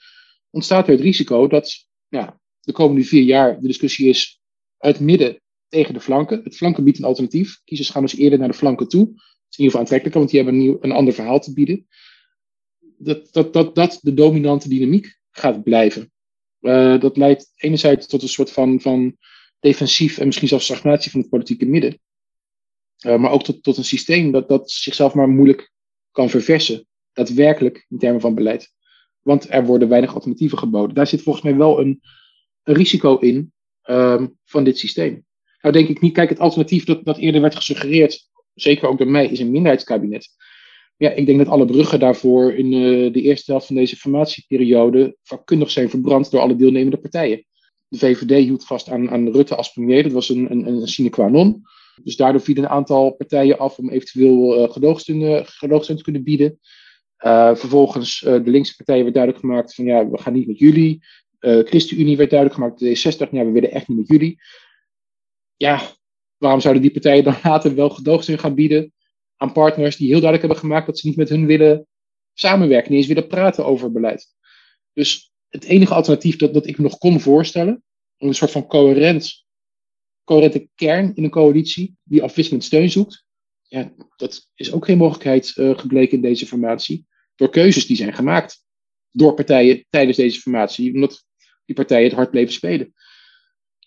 Ontstaat 0.57 0.85
er 0.85 0.91
het 0.91 1.01
risico 1.01 1.47
dat 1.47 1.87
ja, 2.07 2.39
de 2.59 2.71
komende 2.71 3.03
vier 3.03 3.23
jaar 3.23 3.59
de 3.61 3.67
discussie 3.67 4.09
is 4.09 4.41
het 4.77 4.99
midden 4.99 5.41
tegen 5.67 5.93
de 5.93 5.99
flanken. 5.99 6.41
Het 6.43 6.55
flanken 6.55 6.83
biedt 6.83 6.97
een 6.97 7.03
alternatief. 7.03 7.61
Kiezers 7.63 7.89
gaan 7.89 8.01
dus 8.01 8.15
eerder 8.15 8.39
naar 8.39 8.47
de 8.47 8.53
flanken 8.53 8.87
toe 8.87 9.01
is 9.49 9.57
in 9.57 9.63
ieder 9.63 9.65
geval 9.65 9.79
aantrekkelijker, 9.79 10.19
want 10.19 10.31
die 10.31 10.43
hebben 10.43 10.61
een, 10.61 10.77
een 10.81 10.97
ander 10.97 11.13
verhaal 11.13 11.39
te 11.39 11.53
bieden. 11.53 11.87
Dat, 12.97 13.33
dat, 13.33 13.53
dat, 13.53 13.75
dat 13.75 13.99
de 14.01 14.13
dominante 14.13 14.69
dynamiek 14.69 15.19
gaat 15.31 15.63
blijven. 15.63 16.11
Uh, 16.61 16.99
dat 16.99 17.17
leidt 17.17 17.51
enerzijds 17.55 18.07
tot 18.07 18.21
een 18.21 18.29
soort 18.29 18.51
van, 18.51 18.81
van 18.81 19.17
defensief 19.59 20.17
en 20.17 20.25
misschien 20.25 20.47
zelfs 20.47 20.65
stagnatie 20.65 21.11
van 21.11 21.19
het 21.19 21.29
politieke 21.29 21.65
midden. 21.65 21.99
Uh, 23.05 23.17
maar 23.17 23.31
ook 23.31 23.43
tot, 23.43 23.63
tot 23.63 23.77
een 23.77 23.83
systeem 23.83 24.31
dat, 24.31 24.49
dat 24.49 24.71
zichzelf 24.71 25.13
maar 25.13 25.29
moeilijk 25.29 25.71
kan 26.11 26.29
verversen. 26.29 26.87
Daadwerkelijk 27.13 27.85
in 27.89 27.97
termen 27.97 28.21
van 28.21 28.35
beleid. 28.35 28.75
Want 29.27 29.47
er 29.49 29.65
worden 29.65 29.89
weinig 29.89 30.13
alternatieven 30.13 30.57
geboden. 30.57 30.95
Daar 30.95 31.07
zit 31.07 31.21
volgens 31.21 31.43
mij 31.43 31.55
wel 31.55 31.79
een, 31.79 32.01
een 32.63 32.75
risico 32.75 33.17
in 33.17 33.51
um, 33.89 34.37
van 34.45 34.63
dit 34.63 34.77
systeem. 34.77 35.25
Nou 35.61 35.73
denk 35.73 35.89
ik 35.89 36.01
niet, 36.01 36.13
kijk, 36.13 36.29
het 36.29 36.39
alternatief 36.39 36.85
dat, 36.85 37.05
dat 37.05 37.17
eerder 37.17 37.41
werd 37.41 37.55
gesuggereerd 37.55 38.29
zeker 38.53 38.87
ook 38.87 38.97
door 38.97 39.07
mij, 39.07 39.27
is 39.27 39.39
een 39.39 39.51
minderheidskabinet. 39.51 40.29
Ja, 40.97 41.09
ik 41.09 41.25
denk 41.25 41.37
dat 41.37 41.47
alle 41.47 41.65
bruggen 41.65 41.99
daarvoor 41.99 42.53
in 42.53 42.71
uh, 42.71 43.13
de 43.13 43.21
eerste 43.21 43.51
helft 43.51 43.67
van 43.67 43.75
deze 43.75 43.95
formatieperiode 43.95 45.17
vakkundig 45.23 45.71
zijn 45.71 45.89
verbrand 45.89 46.31
door 46.31 46.41
alle 46.41 46.55
deelnemende 46.55 46.97
partijen. 46.97 47.45
De 47.87 47.97
VVD 47.97 48.43
hield 48.43 48.65
vast 48.65 48.89
aan, 48.89 49.09
aan 49.09 49.31
Rutte 49.31 49.55
als 49.55 49.71
premier, 49.71 50.03
dat 50.03 50.11
was 50.11 50.29
een, 50.29 50.51
een, 50.51 50.67
een 50.67 50.87
sine 50.87 51.09
qua 51.09 51.27
non. 51.27 51.61
Dus 52.03 52.15
daardoor 52.15 52.41
vielen 52.41 52.63
een 52.63 52.69
aantal 52.69 53.11
partijen 53.11 53.57
af 53.57 53.77
om 53.77 53.89
eventueel 53.89 54.63
uh, 54.63 54.69
gedoogsteun 54.69 55.97
te 55.97 56.03
kunnen 56.03 56.23
bieden. 56.23 56.59
Uh, 57.25 57.55
vervolgens 57.55 58.21
uh, 58.21 58.33
de 58.33 58.49
linkse 58.49 58.75
partijen 58.75 59.03
werd 59.03 59.15
duidelijk 59.15 59.45
gemaakt 59.45 59.75
van 59.75 59.85
ja, 59.85 60.09
we 60.09 60.17
gaan 60.17 60.33
niet 60.33 60.47
met 60.47 60.59
jullie. 60.59 61.05
Uh, 61.39 61.65
ChristenUnie 61.65 62.17
werd 62.17 62.29
duidelijk 62.29 62.59
gemaakt, 62.59 62.79
de 62.79 62.97
D60, 62.97 63.31
ja, 63.31 63.45
we 63.45 63.51
willen 63.51 63.71
echt 63.71 63.87
niet 63.87 63.97
met 63.97 64.07
jullie. 64.07 64.39
Ja, 65.55 65.81
waarom 66.37 66.59
zouden 66.59 66.81
die 66.81 66.91
partijen 66.91 67.23
dan 67.23 67.35
later 67.43 67.75
wel 67.75 67.89
gedoogsteun 67.89 68.39
gaan 68.39 68.55
bieden 68.55 68.93
aan 69.35 69.51
partners 69.51 69.95
die 69.95 70.07
heel 70.07 70.21
duidelijk 70.21 70.41
hebben 70.41 70.59
gemaakt 70.59 70.85
dat 70.85 70.99
ze 70.99 71.07
niet 71.07 71.17
met 71.17 71.29
hun 71.29 71.45
willen 71.45 71.87
samenwerken, 72.33 72.91
niet 72.91 72.99
eens 72.99 73.13
willen 73.13 73.27
praten 73.27 73.65
over 73.65 73.91
beleid. 73.91 74.35
Dus 74.93 75.31
het 75.47 75.63
enige 75.63 75.93
alternatief 75.93 76.35
dat, 76.35 76.53
dat 76.53 76.67
ik 76.67 76.77
me 76.77 76.83
nog 76.83 76.97
kon 76.97 77.19
voorstellen, 77.19 77.83
een 78.17 78.33
soort 78.33 78.51
van 78.51 78.67
coherent, 78.67 79.45
coherente 80.23 80.69
kern 80.75 81.15
in 81.15 81.23
een 81.23 81.29
coalitie 81.29 81.95
die 82.03 82.23
afwisselend 82.23 82.63
steun 82.63 82.89
zoekt, 82.89 83.25
ja, 83.61 83.93
dat 84.15 84.49
is 84.55 84.71
ook 84.71 84.85
geen 84.85 84.97
mogelijkheid 84.97 85.51
gebleken 85.51 86.15
in 86.15 86.21
deze 86.21 86.45
formatie, 86.45 87.06
door 87.37 87.49
keuzes 87.49 87.85
die 87.85 87.97
zijn 87.97 88.13
gemaakt. 88.13 88.65
door 89.11 89.33
partijen 89.33 89.85
tijdens 89.89 90.17
deze 90.17 90.39
formatie, 90.39 90.93
omdat 90.93 91.25
die 91.65 91.75
partijen 91.75 92.07
het 92.07 92.15
hard 92.15 92.31
bleven 92.31 92.53
spelen. 92.53 92.93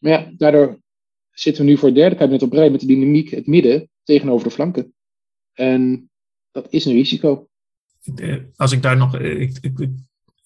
Maar 0.00 0.12
ja, 0.12 0.32
daardoor 0.36 0.80
zitten 1.30 1.64
we 1.64 1.70
nu 1.70 1.76
voor 1.76 1.88
het 1.88 1.96
derde 1.96 2.16
kabinet 2.16 2.42
op 2.42 2.52
rij 2.52 2.70
met 2.70 2.80
de 2.80 2.86
dynamiek 2.86 3.30
het 3.30 3.46
midden 3.46 3.88
tegenover 4.02 4.48
de 4.48 4.54
flanken. 4.54 4.94
En 5.52 6.10
dat 6.50 6.66
is 6.72 6.84
een 6.84 6.92
risico. 6.92 7.48
Als 8.56 8.72
ik 8.72 8.82
daar 8.82 8.96
nog, 8.96 9.18
ik, 9.18 9.58
ik, 9.60 9.78
ik 9.78 9.90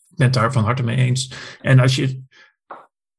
ben 0.08 0.32
daar 0.32 0.52
van 0.52 0.64
harte 0.64 0.82
mee 0.82 0.96
eens. 0.96 1.32
En 1.60 1.78
als 1.78 1.96
je 1.96 2.23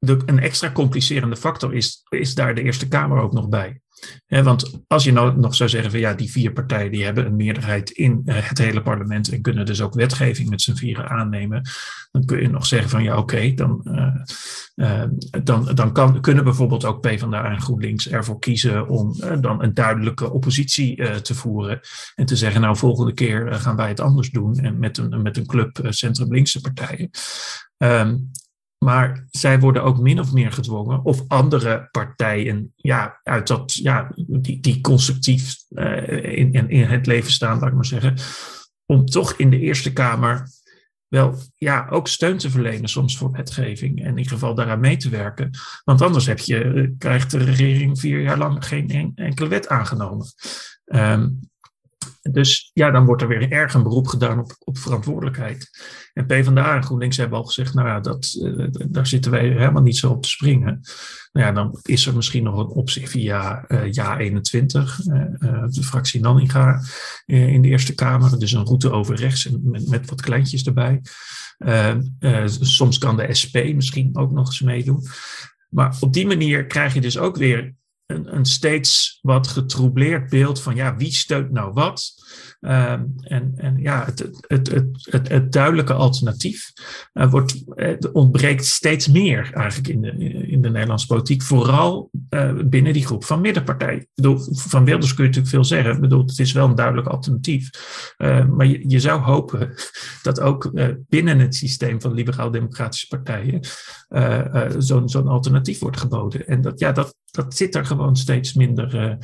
de, 0.06 0.20
een 0.26 0.40
extra 0.40 0.72
complicerende 0.72 1.36
factor 1.36 1.74
is, 1.74 2.04
is 2.10 2.36
daar 2.36 2.56
de 2.56 2.62
Eerste 2.62 2.88
Kamer 2.88 3.22
ook 3.22 3.34
nog 3.34 3.50
bij 3.50 3.80
want 4.28 4.84
als 4.88 5.04
je 5.04 5.12
nou 5.12 5.38
nog 5.38 5.56
zou 5.56 5.70
zeggen 5.70 5.92
van 5.92 6.00
ja, 6.00 6.14
die 6.14 6.32
vier 6.32 6.52
partijen 6.52 6.92
die 6.92 7.04
hebben 7.04 7.26
een 7.26 7.36
meerderheid 7.36 7.90
in 7.90 8.22
eh, 8.26 8.36
het 8.40 8.58
hele 8.58 8.82
parlement 8.82 9.32
en 9.32 9.42
kunnen 9.42 9.66
dus 9.66 9.82
ook 9.82 9.94
wetgeving 9.94 10.50
met 10.50 10.62
z'n 10.62 10.76
vieren 10.76 11.10
aannemen, 11.10 11.62
dan 12.12 12.26
kun 12.26 12.42
je 12.42 12.50
nog 12.50 12.66
zeggen 12.66 12.90
van 12.90 13.04
ja, 13.04 13.18
oké, 13.18 13.54
dan, 13.54 13.82
uh, 13.84 14.16
uh, 14.76 15.04
dan, 15.44 15.76
dan 15.76 15.94
kan, 15.94 16.22
kunnen 16.22 16.44
bijvoorbeeld 16.44 16.86
ook 16.86 17.02
PvdA 17.02 17.52
en 17.52 17.62
GroenLinks 17.62 18.10
ervoor 18.10 18.40
kiezen 18.40 18.88
om 18.88 19.20
dan 19.42 19.64
een 19.64 19.74
duidelijke 19.74 20.32
oppositie 20.32 21.22
te 21.22 21.36
voeren 21.36 21.80
en 22.16 22.26
te 22.26 22.36
zeggen 22.36 22.62
nou 22.62 22.78
volgende 22.78 23.14
keer 23.14 23.54
gaan 23.54 23.76
wij 23.76 23.88
het 23.88 24.00
anders 24.00 24.30
doen 24.30 24.60
en 24.60 24.80
met 24.80 24.98
een, 24.98 25.22
met 25.22 25.38
een 25.38 25.46
club 25.46 25.80
centrum-linkse 25.90 26.62
partijen. 26.62 27.10
Um, 27.78 28.32
maar 28.86 29.26
zij 29.30 29.60
worden 29.60 29.84
ook 29.84 30.00
min 30.00 30.20
of 30.20 30.34
meer 30.34 30.52
gedwongen, 30.52 31.06
of 31.06 31.24
andere 31.28 31.88
partijen 31.92 32.74
ja, 32.76 33.20
uit 33.24 33.48
dat, 33.48 33.74
ja, 33.74 34.12
die, 34.16 34.60
die 34.60 34.82
constructief 34.82 35.56
in, 35.70 36.52
in, 36.54 36.70
in 36.70 36.88
het 36.88 37.06
leven 37.06 37.32
staan, 37.32 37.60
laat 37.60 37.70
ik 37.70 37.76
maar 37.76 37.86
zeggen, 37.86 38.16
om 38.86 39.06
toch 39.06 39.34
in 39.34 39.50
de 39.50 39.60
Eerste 39.60 39.94
Kamer 39.94 40.50
wel 41.08 41.38
ja, 41.58 41.88
ook 41.90 42.08
steun 42.08 42.38
te 42.38 42.50
verlenen 42.50 42.90
soms 42.90 43.18
voor 43.18 43.32
wetgeving 43.32 44.00
en 44.00 44.06
in 44.06 44.18
ieder 44.18 44.32
geval 44.32 44.56
daaraan 44.56 44.80
mee 44.80 44.98
te 44.98 45.10
werken. 45.10 45.50
Want 45.84 46.02
anders 46.02 46.26
heb 46.26 46.40
je, 46.40 46.64
eh, 46.64 46.90
krijgt 46.98 47.32
de 47.32 47.38
regering 47.38 48.00
vier 48.00 48.22
jaar 48.22 48.38
lang 48.38 48.66
geen 48.66 49.12
enkele 49.16 49.50
wet 49.50 49.68
aangenomen. 49.68 50.26
Um, 50.86 51.40
dus 52.32 52.72
ja, 52.74 52.92
dan 52.92 53.06
wordt 53.06 53.22
er 53.22 53.28
weer 53.28 53.52
erg 53.52 53.74
een 53.74 53.84
beroep 53.84 54.08
gedaan 54.08 54.40
op, 54.40 54.56
op 54.60 54.78
verantwoordelijkheid. 54.78 55.70
En 56.14 56.26
PvdA 56.26 56.76
en 56.76 56.84
GroenLinks 56.84 57.18
hebben 57.18 57.38
al 57.38 57.44
gezegd, 57.44 57.74
nou 57.74 57.88
ja, 57.88 58.00
dat, 58.00 58.38
uh, 58.42 58.68
daar 58.90 59.08
zitten 59.08 59.32
wij 59.32 59.48
helemaal 59.48 59.82
niet 59.82 59.98
zo 59.98 60.12
op 60.12 60.22
te 60.22 60.30
springen. 60.30 60.82
Nou 61.32 61.48
ja, 61.48 61.52
dan 61.52 61.80
is 61.82 62.06
er 62.06 62.16
misschien 62.16 62.44
nog 62.44 62.58
een 62.58 62.68
optie 62.68 63.10
via 63.10 63.66
uh, 63.68 63.92
Ja 63.92 64.18
21, 64.18 65.00
uh, 65.06 65.64
de 65.68 65.84
fractie 65.84 66.22
Nanninga 66.22 66.82
in 67.26 67.62
de 67.62 67.68
Eerste 67.68 67.96
Kamer. 67.96 68.40
Dus 68.40 68.52
een 68.52 68.66
route 68.66 68.92
over 68.92 69.16
rechts 69.16 69.50
met, 69.62 69.90
met 69.90 70.10
wat 70.10 70.22
kleintjes 70.22 70.64
erbij. 70.64 71.02
soms 72.46 72.98
kan 72.98 73.18
de 73.18 73.34
SP 73.42 73.56
misschien 73.74 74.18
ook 74.18 74.32
nog 74.32 74.48
eens 74.48 74.62
meedoen. 74.62 75.04
Maar 75.70 75.98
op 76.00 76.14
die 76.14 76.28
manier 76.28 76.66
krijg 76.66 76.94
je 76.94 77.02
dus 77.02 77.18
ook 77.18 77.38
weer 77.38 77.76
een, 78.06 78.36
een 78.36 78.46
steeds 78.46 79.20
wat 79.22 79.48
getroubleerd 79.48 80.30
beeld 80.30 80.62
van 80.62 80.76
ja, 80.76 80.96
wie 80.96 81.12
steunt 81.12 81.52
nou 81.52 81.74
wat? 81.74 82.14
Um, 82.62 83.14
en, 83.22 83.54
en 83.56 83.78
ja, 83.78 84.06
het, 84.06 84.30
het, 84.48 84.72
het, 85.02 85.30
het, 85.30 85.52
duidelijke 85.52 85.94
alternatief 85.94 86.72
uh, 87.14 87.32
wordt, 87.32 87.64
uh, 87.76 87.98
ontbreekt 88.12 88.66
steeds 88.66 89.08
meer 89.08 89.54
eigenlijk 89.54 89.88
in 89.88 90.02
de, 90.02 90.12
in 90.48 90.62
de 90.62 90.70
Nederlandse 90.70 91.08
politiek. 91.08 91.42
Vooral 91.42 92.10
uh, 92.30 92.54
binnen 92.66 92.94
die 92.94 93.06
groep 93.06 93.24
van 93.24 93.42
middenpartijen. 93.42 94.08
Bedoel, 94.16 94.40
van 94.52 94.86
Wilders 94.86 95.14
kun 95.14 95.24
je 95.24 95.30
natuurlijk 95.30 95.56
veel 95.56 95.64
zeggen. 95.64 95.94
Ik 95.94 96.02
bedoel, 96.02 96.26
het 96.26 96.40
is 96.40 96.52
wel 96.52 96.68
een 96.68 96.76
duidelijk 96.76 97.08
alternatief. 97.08 97.70
maar 98.50 98.66
je, 98.66 99.00
zou 99.00 99.22
hopen 99.22 99.74
dat 100.24 100.40
ook 100.40 100.72
binnen 101.10 101.40
het 101.40 101.56
systeem 101.56 102.02
van 102.02 102.14
liberaal-democratische 102.14 103.08
partijen 103.08 103.60
zo'n 104.78 105.10
zo'n 105.10 105.28
alternatief 105.28 105.80
wordt 105.80 105.98
geboden. 105.98 106.48
En 106.48 106.62
dat, 106.62 106.80
ja, 106.80 106.92
dat, 106.92 107.16
dat 107.36 107.56
zit 107.56 107.76
er 107.76 107.86
gewoon 107.86 108.16
steeds 108.16 108.54
minder, 108.54 109.18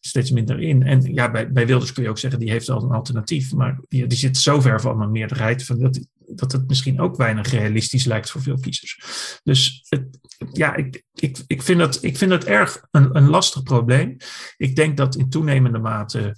steeds 0.00 0.30
minder 0.30 0.60
in. 0.60 0.82
En 0.82 1.14
ja, 1.14 1.30
bij, 1.30 1.52
bij 1.52 1.66
Wilders 1.66 1.92
kun 1.92 2.02
je 2.02 2.08
ook 2.08 2.18
zeggen, 2.18 2.40
die 2.40 2.50
heeft 2.50 2.68
al 2.68 2.82
een 2.82 2.90
alternatief. 2.90 3.52
Maar 3.52 3.80
die, 3.88 4.06
die 4.06 4.18
zit 4.18 4.36
zo 4.36 4.60
ver 4.60 4.80
van 4.80 5.00
een 5.00 5.10
meerderheid 5.10 5.64
van 5.64 5.78
dat, 5.78 6.00
dat 6.26 6.52
het 6.52 6.68
misschien 6.68 7.00
ook 7.00 7.16
weinig 7.16 7.50
realistisch 7.50 8.04
lijkt 8.04 8.30
voor 8.30 8.42
veel 8.42 8.58
kiezers. 8.60 8.98
Dus 9.42 9.84
het, 9.88 10.18
ja, 10.52 10.74
ik, 10.74 11.04
ik, 11.14 11.38
ik, 11.46 11.62
vind 11.62 11.78
dat, 11.78 12.02
ik 12.02 12.16
vind 12.16 12.30
dat 12.30 12.44
erg 12.44 12.86
een, 12.90 13.16
een 13.16 13.28
lastig 13.28 13.62
probleem. 13.62 14.16
Ik 14.56 14.76
denk 14.76 14.96
dat 14.96 15.16
in 15.16 15.30
toenemende 15.30 15.78
mate 15.78 16.34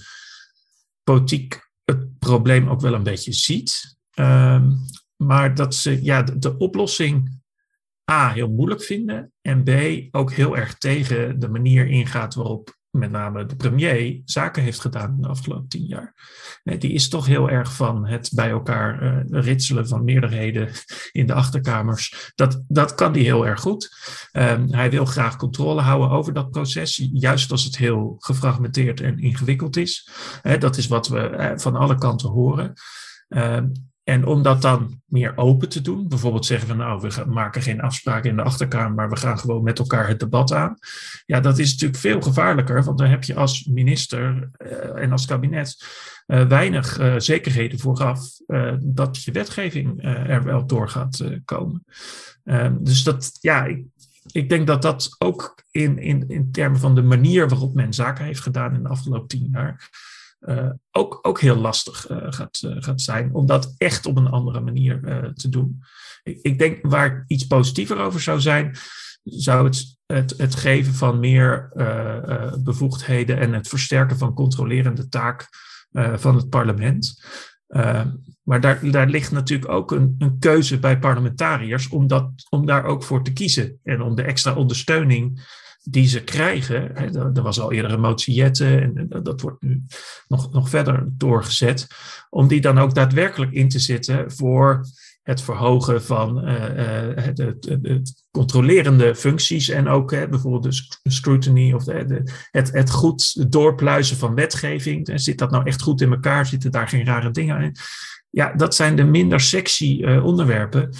politiek 1.02 1.70
het 1.84 2.18
probleem 2.18 2.68
ook 2.68 2.80
wel 2.80 2.94
een 2.94 3.02
beetje 3.02 3.32
ziet. 3.32 3.98
Um, 4.14 4.78
maar 5.16 5.54
dat 5.54 5.74
ze 5.74 6.02
ja, 6.02 6.22
de 6.22 6.56
oplossing 6.56 7.39
A 8.10 8.32
heel 8.32 8.50
moeilijk 8.50 8.82
vinden 8.82 9.32
en 9.42 9.64
B 9.64 9.70
ook 10.10 10.32
heel 10.32 10.56
erg 10.56 10.74
tegen 10.74 11.38
de 11.38 11.48
manier 11.48 11.86
ingaat 11.86 12.34
waarop 12.34 12.78
met 12.90 13.10
name 13.10 13.46
de 13.46 13.56
premier 13.56 14.20
zaken 14.24 14.62
heeft 14.62 14.80
gedaan 14.80 15.20
de 15.20 15.28
afgelopen 15.28 15.68
tien 15.68 15.86
jaar. 15.86 16.14
Die 16.62 16.92
is 16.92 17.08
toch 17.08 17.26
heel 17.26 17.50
erg 17.50 17.72
van 17.72 18.06
het 18.06 18.30
bij 18.34 18.50
elkaar 18.50 19.02
uh, 19.02 19.42
ritselen 19.42 19.88
van 19.88 20.04
meerderheden 20.04 20.68
in 21.12 21.26
de 21.26 21.32
achterkamers. 21.32 22.32
Dat, 22.34 22.62
dat 22.68 22.94
kan 22.94 23.12
hij 23.12 23.22
heel 23.22 23.46
erg 23.46 23.60
goed. 23.60 23.96
Um, 24.32 24.72
hij 24.72 24.90
wil 24.90 25.04
graag 25.04 25.36
controle 25.36 25.80
houden 25.80 26.10
over 26.10 26.32
dat 26.32 26.50
proces, 26.50 27.08
juist 27.12 27.50
als 27.50 27.64
het 27.64 27.76
heel 27.76 28.16
gefragmenteerd 28.18 29.00
en 29.00 29.18
ingewikkeld 29.18 29.76
is. 29.76 30.10
dat 30.58 30.76
is 30.76 30.86
wat 30.86 31.08
we 31.08 31.30
uh, 31.30 31.52
van 31.54 31.76
alle 31.76 31.98
kanten 31.98 32.28
horen. 32.28 32.72
Um, 33.28 33.72
en 34.10 34.26
om 34.26 34.42
dat 34.42 34.62
dan 34.62 35.00
meer 35.06 35.36
open 35.36 35.68
te 35.68 35.80
doen, 35.80 36.08
bijvoorbeeld 36.08 36.46
zeggen 36.46 36.68
we 36.68 36.74
nou, 36.74 37.00
we 37.00 37.24
maken 37.24 37.62
geen 37.62 37.80
afspraken 37.80 38.30
in 38.30 38.36
de 38.36 38.42
achterkamer, 38.42 38.92
maar 38.92 39.08
we 39.08 39.16
gaan 39.16 39.38
gewoon 39.38 39.62
met 39.62 39.78
elkaar 39.78 40.08
het 40.08 40.20
debat 40.20 40.52
aan. 40.52 40.78
Ja, 41.26 41.40
dat 41.40 41.58
is 41.58 41.70
natuurlijk 41.70 42.00
veel 42.00 42.20
gevaarlijker, 42.20 42.84
want 42.84 42.98
dan 42.98 43.08
heb 43.08 43.24
je 43.24 43.34
als 43.34 43.64
minister 43.64 44.50
uh, 44.58 45.02
en 45.02 45.12
als 45.12 45.26
kabinet 45.26 45.84
uh, 46.26 46.46
weinig 46.46 47.00
uh, 47.00 47.14
zekerheden 47.18 47.78
vooraf 47.78 48.20
dat 48.80 49.24
je 49.24 49.32
wetgeving 49.32 50.04
er 50.04 50.44
wel 50.44 50.66
door 50.66 50.88
gaat 50.88 51.24
komen. 51.44 51.84
Ehm, 52.44 52.76
dus 52.80 53.02
dat, 53.02 53.38
ja, 53.40 53.64
ik, 53.64 53.84
ik 54.32 54.48
denk 54.48 54.66
dat 54.66 54.82
dat 54.82 55.16
ook 55.18 55.64
in, 55.70 55.98
in, 55.98 56.28
in 56.28 56.52
termen 56.52 56.80
van 56.80 56.94
de 56.94 57.02
manier 57.02 57.48
waarop 57.48 57.74
men 57.74 57.94
zaken 57.94 58.24
heeft 58.24 58.40
gedaan 58.40 58.74
in 58.74 58.82
de 58.82 58.88
afgelopen 58.88 59.28
tien 59.28 59.48
jaar 59.52 59.88
uh, 60.40 60.70
ook, 60.90 61.18
ook 61.22 61.40
heel 61.40 61.56
lastig 61.56 62.10
uh, 62.10 62.16
gaat, 62.20 62.62
uh, 62.64 62.76
gaat 62.78 63.00
zijn 63.00 63.34
om 63.34 63.46
dat 63.46 63.74
echt 63.76 64.06
op 64.06 64.16
een 64.16 64.28
andere 64.28 64.60
manier 64.60 65.00
te 65.34 65.48
doen. 65.48 65.82
Ik, 66.22 66.38
ik, 66.42 66.58
denk 66.58 66.78
waar 66.82 67.24
iets 67.26 67.46
positiever 67.46 67.98
over 67.98 68.20
zou 68.20 68.40
zijn, 68.40 68.76
zou 69.22 69.64
het 69.64 69.98
het, 70.06 70.34
het 70.36 70.54
geven 70.54 70.94
van 70.94 71.20
meer 71.20 71.72
bevoegdheden 72.62 73.38
en 73.38 73.52
het 73.52 73.68
versterken 73.68 74.18
van 74.18 74.34
controlerende 74.34 75.08
taak 75.08 75.48
van 76.14 76.36
het 76.36 76.48
parlement. 76.48 77.24
maar 78.42 78.60
daar, 78.60 78.90
daar 78.90 79.08
ligt 79.08 79.30
natuurlijk 79.30 79.70
ook 79.70 79.90
een, 79.90 80.14
een 80.18 80.38
keuze 80.38 80.78
bij 80.78 80.98
parlementariërs 80.98 81.88
om, 81.88 82.06
dat, 82.06 82.30
om 82.48 82.66
daar 82.66 82.84
ook 82.84 83.02
voor 83.02 83.24
te 83.24 83.32
kiezen 83.32 83.80
en 83.82 84.02
om 84.02 84.14
de 84.14 84.22
extra 84.22 84.54
ondersteuning 84.54 85.40
die 85.82 86.08
ze 86.08 86.24
krijgen. 86.24 86.96
Er 87.34 87.42
was 87.42 87.60
al 87.60 87.72
eerder 87.72 87.92
een 87.92 88.00
en 88.60 89.22
dat 89.22 89.40
wordt 89.40 89.62
nu 89.62 89.82
nog, 90.28 90.52
nog 90.52 90.68
verder 90.68 91.08
doorgezet. 91.12 91.86
Om 92.30 92.48
die 92.48 92.60
dan 92.60 92.78
ook 92.78 92.94
daadwerkelijk 92.94 93.52
in 93.52 93.68
te 93.68 93.78
zetten 93.78 94.32
voor 94.32 94.86
het 95.22 95.42
verhogen 95.42 96.02
van 96.02 96.48
uh, 96.48 96.54
uh, 96.54 97.16
de, 97.34 98.02
controlerende 98.30 99.14
functies 99.14 99.68
en 99.68 99.88
ook 99.88 100.10
bijvoorbeeld 100.10 100.62
de 101.02 101.10
scrutiny 101.10 101.72
of 101.72 101.84
de, 101.84 102.22
het, 102.50 102.72
het 102.72 102.90
goed 102.90 103.52
doorpluizen 103.52 104.16
van 104.16 104.34
wetgeving. 104.34 105.10
Zit 105.14 105.38
dat 105.38 105.50
nou 105.50 105.66
echt 105.66 105.82
goed 105.82 106.00
in 106.00 106.12
elkaar? 106.12 106.46
Zitten 106.46 106.70
daar 106.70 106.88
geen 106.88 107.04
rare 107.04 107.30
dingen 107.30 107.60
in? 107.60 107.76
Ja, 108.30 108.52
dat 108.52 108.74
zijn 108.74 108.96
de 108.96 109.04
minder 109.04 109.40
sexy 109.40 110.04
onderwerpen. 110.04 110.90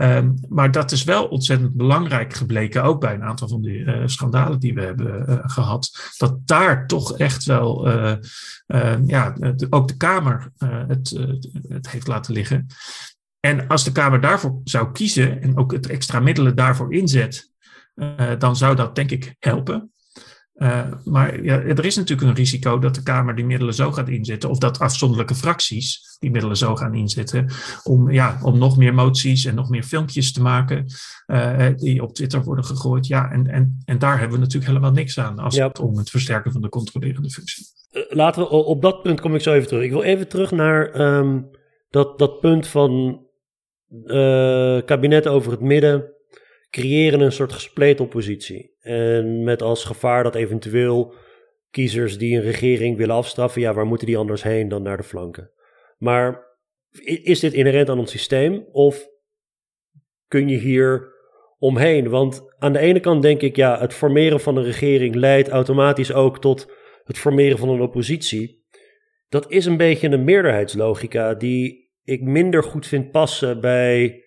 Um, 0.00 0.34
maar 0.48 0.70
dat 0.70 0.92
is 0.92 1.04
wel 1.04 1.26
ontzettend 1.26 1.74
belangrijk 1.74 2.34
gebleken, 2.34 2.82
ook 2.82 3.00
bij 3.00 3.14
een 3.14 3.22
aantal 3.22 3.48
van 3.48 3.62
die 3.62 3.78
uh, 3.78 4.02
schandalen 4.06 4.60
die 4.60 4.74
we 4.74 4.80
hebben 4.80 5.24
uh, 5.28 5.38
gehad. 5.42 6.14
Dat 6.16 6.46
daar 6.46 6.86
toch 6.86 7.18
echt 7.18 7.44
wel, 7.44 7.88
uh, 7.88 8.16
ja, 9.06 9.30
de, 9.30 9.66
ook 9.70 9.88
de 9.88 9.96
Kamer 9.96 10.52
het, 10.58 11.18
het 11.68 11.90
heeft 11.90 12.06
laten 12.06 12.34
liggen. 12.34 12.66
En 13.40 13.66
als 13.66 13.84
de 13.84 13.92
Kamer 13.92 14.20
daarvoor 14.20 14.60
zou 14.64 14.92
kiezen 14.92 15.42
en 15.42 15.56
ook 15.56 15.72
het 15.72 15.86
extra 15.86 16.20
middelen 16.20 16.56
daarvoor 16.56 16.94
inzet, 16.94 17.52
dan 18.38 18.56
zou 18.56 18.76
dat 18.76 18.94
denk 18.94 19.10
ik 19.10 19.36
helpen. 19.38 19.92
Uh, 20.58 20.86
maar 21.04 21.42
ja, 21.42 21.60
er 21.60 21.84
is 21.84 21.96
natuurlijk 21.96 22.28
een 22.28 22.34
risico 22.34 22.78
dat 22.78 22.94
de 22.94 23.02
Kamer 23.02 23.34
die 23.34 23.44
middelen 23.44 23.74
zo 23.74 23.92
gaat 23.92 24.08
inzetten, 24.08 24.50
of 24.50 24.58
dat 24.58 24.78
afzonderlijke 24.78 25.34
fracties 25.34 26.16
die 26.18 26.30
middelen 26.30 26.56
zo 26.56 26.76
gaan 26.76 26.94
inzetten, 26.94 27.50
om, 27.82 28.10
ja, 28.10 28.38
om 28.42 28.58
nog 28.58 28.76
meer 28.76 28.94
moties 28.94 29.44
en 29.44 29.54
nog 29.54 29.68
meer 29.68 29.82
filmpjes 29.82 30.32
te 30.32 30.42
maken 30.42 30.86
uh, 31.26 31.66
die 31.76 32.02
op 32.02 32.14
Twitter 32.14 32.42
worden 32.42 32.64
gegooid. 32.64 33.06
Ja, 33.06 33.30
en, 33.30 33.46
en, 33.46 33.82
en 33.84 33.98
daar 33.98 34.18
hebben 34.18 34.36
we 34.36 34.42
natuurlijk 34.42 34.66
helemaal 34.66 34.92
niks 34.92 35.18
aan 35.18 35.38
als 35.38 35.56
het 35.56 35.78
om 35.78 35.96
het 35.96 36.10
versterken 36.10 36.52
van 36.52 36.60
de 36.60 36.68
controlerende 36.68 37.30
functie. 37.30 37.64
Laten 38.08 38.42
we 38.42 38.48
op 38.48 38.82
dat 38.82 39.02
punt 39.02 39.20
kom 39.20 39.34
ik 39.34 39.40
zo 39.40 39.52
even 39.52 39.68
terug. 39.68 39.84
Ik 39.84 39.90
wil 39.90 40.02
even 40.02 40.28
terug 40.28 40.50
naar 40.50 41.00
um, 41.00 41.50
dat, 41.90 42.18
dat 42.18 42.40
punt 42.40 42.66
van 42.66 43.22
uh, 44.04 44.80
kabinet 44.84 45.26
over 45.26 45.50
het 45.50 45.60
midden 45.60 46.16
creëren 46.70 47.20
een 47.20 47.32
soort 47.32 47.52
gespleten 47.52 48.04
oppositie. 48.04 48.76
En 48.88 49.44
met 49.44 49.62
als 49.62 49.84
gevaar 49.84 50.22
dat 50.22 50.34
eventueel 50.34 51.14
kiezers 51.70 52.18
die 52.18 52.36
een 52.36 52.42
regering 52.42 52.96
willen 52.96 53.14
afstraffen, 53.14 53.60
ja, 53.60 53.74
waar 53.74 53.86
moeten 53.86 54.06
die 54.06 54.16
anders 54.16 54.42
heen 54.42 54.68
dan 54.68 54.82
naar 54.82 54.96
de 54.96 55.02
flanken? 55.02 55.50
Maar 55.98 56.46
is 57.22 57.40
dit 57.40 57.52
inherent 57.52 57.88
aan 57.88 57.98
ons 57.98 58.10
systeem 58.10 58.66
of 58.72 59.08
kun 60.28 60.48
je 60.48 60.56
hier 60.56 61.14
omheen? 61.58 62.08
Want 62.08 62.42
aan 62.58 62.72
de 62.72 62.78
ene 62.78 63.00
kant 63.00 63.22
denk 63.22 63.42
ik, 63.42 63.56
ja, 63.56 63.80
het 63.80 63.94
formeren 63.94 64.40
van 64.40 64.56
een 64.56 64.64
regering 64.64 65.14
leidt 65.14 65.48
automatisch 65.48 66.12
ook 66.12 66.40
tot 66.40 66.72
het 67.04 67.18
formeren 67.18 67.58
van 67.58 67.68
een 67.68 67.80
oppositie. 67.80 68.66
Dat 69.28 69.50
is 69.50 69.66
een 69.66 69.76
beetje 69.76 70.08
een 70.08 70.24
meerderheidslogica 70.24 71.34
die 71.34 71.90
ik 72.02 72.22
minder 72.22 72.62
goed 72.62 72.86
vind 72.86 73.10
passen 73.10 73.60
bij 73.60 74.22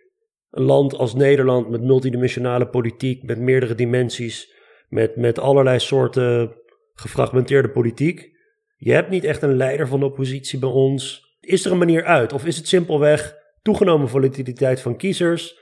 een 0.52 0.64
land 0.64 0.98
als 0.98 1.14
Nederland 1.14 1.70
met 1.70 1.82
multidimensionale 1.82 2.68
politiek, 2.68 3.24
met 3.24 3.40
meerdere 3.40 3.76
dimensies, 3.76 4.54
met, 4.90 5.16
met 5.16 5.40
allerlei 5.40 5.80
soorten 5.80 6.56
gefragmenteerde 6.94 7.70
politiek. 7.70 8.32
Je 8.78 8.94
hebt 8.94 9.10
niet 9.10 9.24
echt 9.24 9.42
een 9.42 9.56
leider 9.56 9.88
van 9.88 10.00
de 10.00 10.06
oppositie 10.06 10.60
bij 10.60 10.70
ons. 10.70 11.30
Is 11.40 11.66
er 11.66 11.72
een 11.72 11.78
manier 11.78 12.04
uit? 12.04 12.34
Of 12.34 12.46
is 12.46 12.58
het 12.58 12.68
simpelweg 12.68 13.36
toegenomen 13.62 14.10
volatiliteit 14.10 14.82
van 14.82 14.98
kiezers, 14.98 15.60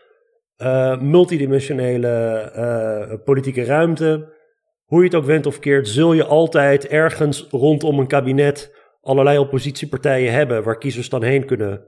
uh, 0.57 1.01
multidimensionele 1.01 2.51
uh, 2.55 3.23
politieke 3.23 3.63
ruimte? 3.63 4.37
Hoe 4.85 4.99
je 4.99 5.05
het 5.05 5.15
ook 5.15 5.25
wendt 5.25 5.45
of 5.45 5.59
keert, 5.59 5.87
zul 5.87 6.13
je 6.13 6.25
altijd 6.25 6.87
ergens 6.87 7.47
rondom 7.49 7.99
een 7.99 8.07
kabinet 8.07 8.75
allerlei 9.01 9.37
oppositiepartijen 9.37 10.33
hebben 10.33 10.63
waar 10.63 10.77
kiezers 10.77 11.09
dan 11.09 11.23
heen 11.23 11.45
kunnen. 11.45 11.87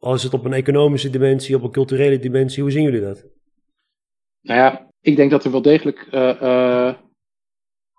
Al 0.00 0.14
is 0.14 0.22
het 0.22 0.34
op 0.34 0.44
een 0.44 0.52
economische 0.52 1.10
dimensie, 1.10 1.56
op 1.56 1.62
een 1.62 1.70
culturele 1.70 2.18
dimensie, 2.18 2.62
hoe 2.62 2.72
zien 2.72 2.82
jullie 2.82 3.00
dat? 3.00 3.24
Nou 4.40 4.60
ja, 4.60 4.90
ik 5.00 5.16
denk 5.16 5.30
dat 5.30 5.44
er 5.44 5.50
wel 5.50 5.62
degelijk 5.62 6.08
uh, 6.10 6.94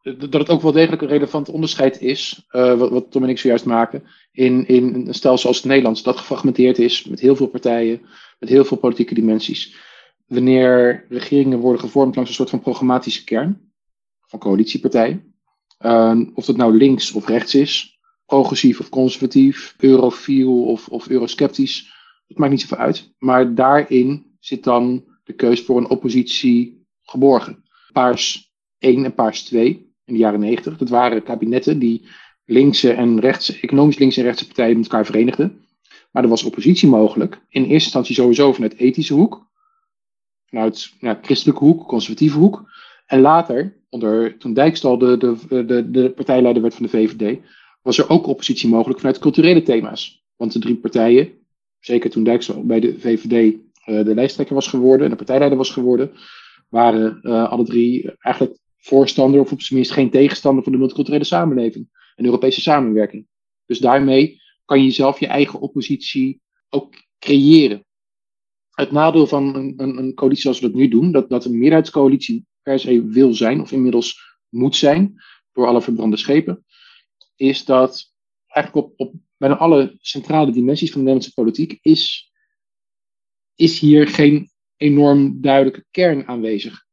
dat 0.02 0.34
het 0.34 0.50
ook 0.50 0.62
wel 0.62 0.72
degelijk 0.72 1.02
een 1.02 1.08
relevant 1.08 1.50
onderscheid 1.50 2.02
is, 2.02 2.46
uh, 2.52 2.74
wat, 2.78 3.12
Tom 3.12 3.24
en 3.24 3.30
ik 3.30 3.40
zojuist 3.40 3.66
maken, 3.66 4.04
in, 4.32 4.68
in 4.68 4.94
een 5.08 5.14
stelsel 5.14 5.48
als 5.48 5.58
het 5.58 5.66
Nederlands, 5.66 6.04
dat 6.04 6.18
gefragmenteerd 6.18 6.80
is 6.80 7.06
met 7.06 7.20
heel 7.20 7.36
veel 7.36 7.48
partijen, 7.48 8.02
met 8.40 8.50
heel 8.50 8.66
veel 8.66 8.78
politieke 8.78 9.14
dimensies. 9.14 9.76
Wanneer 10.28 11.06
regeringen 11.10 11.60
worden 11.60 11.82
gevormd 11.82 12.16
langs 12.16 12.30
een 12.30 12.36
soort 12.36 12.50
van 12.50 12.62
programmatische 12.62 13.24
kern 13.24 13.72
van 14.22 14.40
coalitiepartijen, 14.40 15.34
of 16.34 16.46
dat 16.46 16.58
nou 16.58 16.78
links 16.78 17.12
of 17.12 17.28
rechts 17.28 17.56
is, 17.56 17.99
progressief 18.30 18.80
of 18.80 18.90
conservatief, 18.90 19.76
eurofiel 19.78 20.64
of, 20.64 20.88
of 20.88 21.10
eurosceptisch, 21.10 21.94
dat 22.28 22.38
maakt 22.38 22.52
niet 22.52 22.62
zoveel 22.62 22.78
uit. 22.78 23.14
Maar 23.20 23.56
daarin 23.56 24.26
zit 24.40 24.64
dan 24.64 25.04
de 25.24 25.34
keus 25.34 25.62
voor 25.62 25.78
een 25.78 25.90
oppositie 25.90 26.86
geborgen. 27.02 27.64
Paars 27.92 28.54
1 28.78 29.06
en 29.06 29.14
Paars 29.14 29.44
2 29.44 29.68
in 30.06 30.14
de 30.14 30.20
jaren 30.20 30.40
90. 30.40 30.78
Dat 30.78 30.90
waren 30.90 31.24
kabinetten 31.24 31.80
die 31.80 32.08
linkse 32.46 32.92
en 32.92 33.20
rechtse, 33.20 33.60
economisch 33.62 33.98
linkse 33.98 34.20
en 34.20 34.26
rechtse 34.26 34.46
partijen 34.46 34.78
met 34.78 34.86
elkaar 34.86 35.06
verenigden. 35.06 35.66
Maar 36.12 36.24
er 36.24 36.30
was 36.30 36.44
oppositie 36.44 36.90
mogelijk. 36.90 37.34
In 37.50 37.62
eerste 37.62 37.74
instantie 37.74 38.16
sowieso 38.16 38.54
vanuit 38.54 38.78
ethische 38.78 39.14
hoek. 39.14 39.48
Vanuit 40.46 40.94
ja, 41.00 41.20
christelijke 41.22 41.64
hoek, 41.64 41.88
conservatieve 41.88 42.38
hoek. 42.38 42.70
En 43.06 43.22
later, 43.22 43.84
onder, 43.90 44.38
toen 44.38 44.54
Dijkstal 44.54 44.98
de, 44.98 45.18
de, 45.18 45.66
de, 45.66 45.92
de 45.92 46.10
partijleider 46.10 46.62
werd 46.62 46.76
van 46.76 46.86
de 46.86 46.92
VVD, 46.92 47.40
was 47.82 47.98
er 47.98 48.10
ook 48.10 48.28
oppositie 48.28 48.70
mogelijk 48.70 49.00
vanuit 49.00 49.20
culturele 49.20 49.62
thema's. 49.62 50.24
Want 50.36 50.54
de 50.54 50.60
drie 50.60 50.76
partijen, 50.76 51.32
zeker 51.80 52.10
toen 52.10 52.24
Dijkstal 52.24 52.66
bij 52.66 52.80
de 52.80 53.00
VVD 53.00 53.58
eh, 53.84 54.06
de 54.06 54.14
lijsttrekker 54.14 54.56
was 54.56 54.68
geworden 54.68 55.04
en 55.04 55.10
de 55.10 55.18
partijleider 55.18 55.58
was 55.58 55.72
geworden, 55.72 56.12
waren 56.70 57.20
uh, 57.22 57.50
alle 57.50 57.66
drie 57.66 58.12
eigenlijk 58.20 58.58
voorstander, 58.78 59.40
of 59.40 59.52
op 59.52 59.62
zijn 59.62 59.80
minst 59.80 59.94
geen 59.94 60.10
tegenstander 60.10 60.64
van 60.64 60.72
de 60.72 60.78
multiculturele 60.78 61.24
samenleving 61.24 61.88
en 62.16 62.26
Europese 62.26 62.62
samenwerking. 62.62 63.28
Dus 63.66 63.80
daarmee 63.80 64.42
kan 64.66 64.84
je 64.84 64.92
zelf 64.92 65.20
je 65.20 65.28
eigen 65.28 65.60
oppositie 65.60 66.42
ook 66.70 66.94
creëren. 67.20 67.86
Het 68.72 68.92
nadeel 68.92 69.28
van 69.28 69.56
een, 69.56 69.74
een, 69.78 69.98
een 69.98 70.14
coalitie 70.14 70.42
zoals 70.42 70.60
we 70.60 70.68
dat 70.68 70.76
nu 70.76 70.88
doen, 70.88 71.12
dat, 71.12 71.30
dat 71.30 71.46
een 71.46 71.58
meerderheidscoalitie 71.58 72.46
per 72.62 72.80
se 72.80 73.04
wil 73.04 73.34
zijn, 73.34 73.62
of 73.62 73.72
inmiddels 73.72 74.38
moet 74.50 74.76
zijn, 74.76 75.14
door 75.54 75.68
alle 75.68 75.82
verbrande 75.82 76.18
schepen, 76.18 76.66
is 77.40 77.66
dat 77.66 78.14
eigenlijk 78.48 78.88
op, 78.88 78.94
op 79.00 79.14
bijna 79.38 79.58
alle 79.58 79.98
centrale 80.00 80.52
dimensies 80.52 80.92
van 80.92 81.00
de 81.00 81.06
Nederlandse 81.06 81.42
politiek 81.42 81.80
is, 81.82 82.32
is 83.56 83.80
hier 83.80 84.08
geen 84.08 84.50
enorm 84.76 85.42
duidelijke 85.42 85.86
kern 85.92 86.28
aanwezig. 86.28 86.86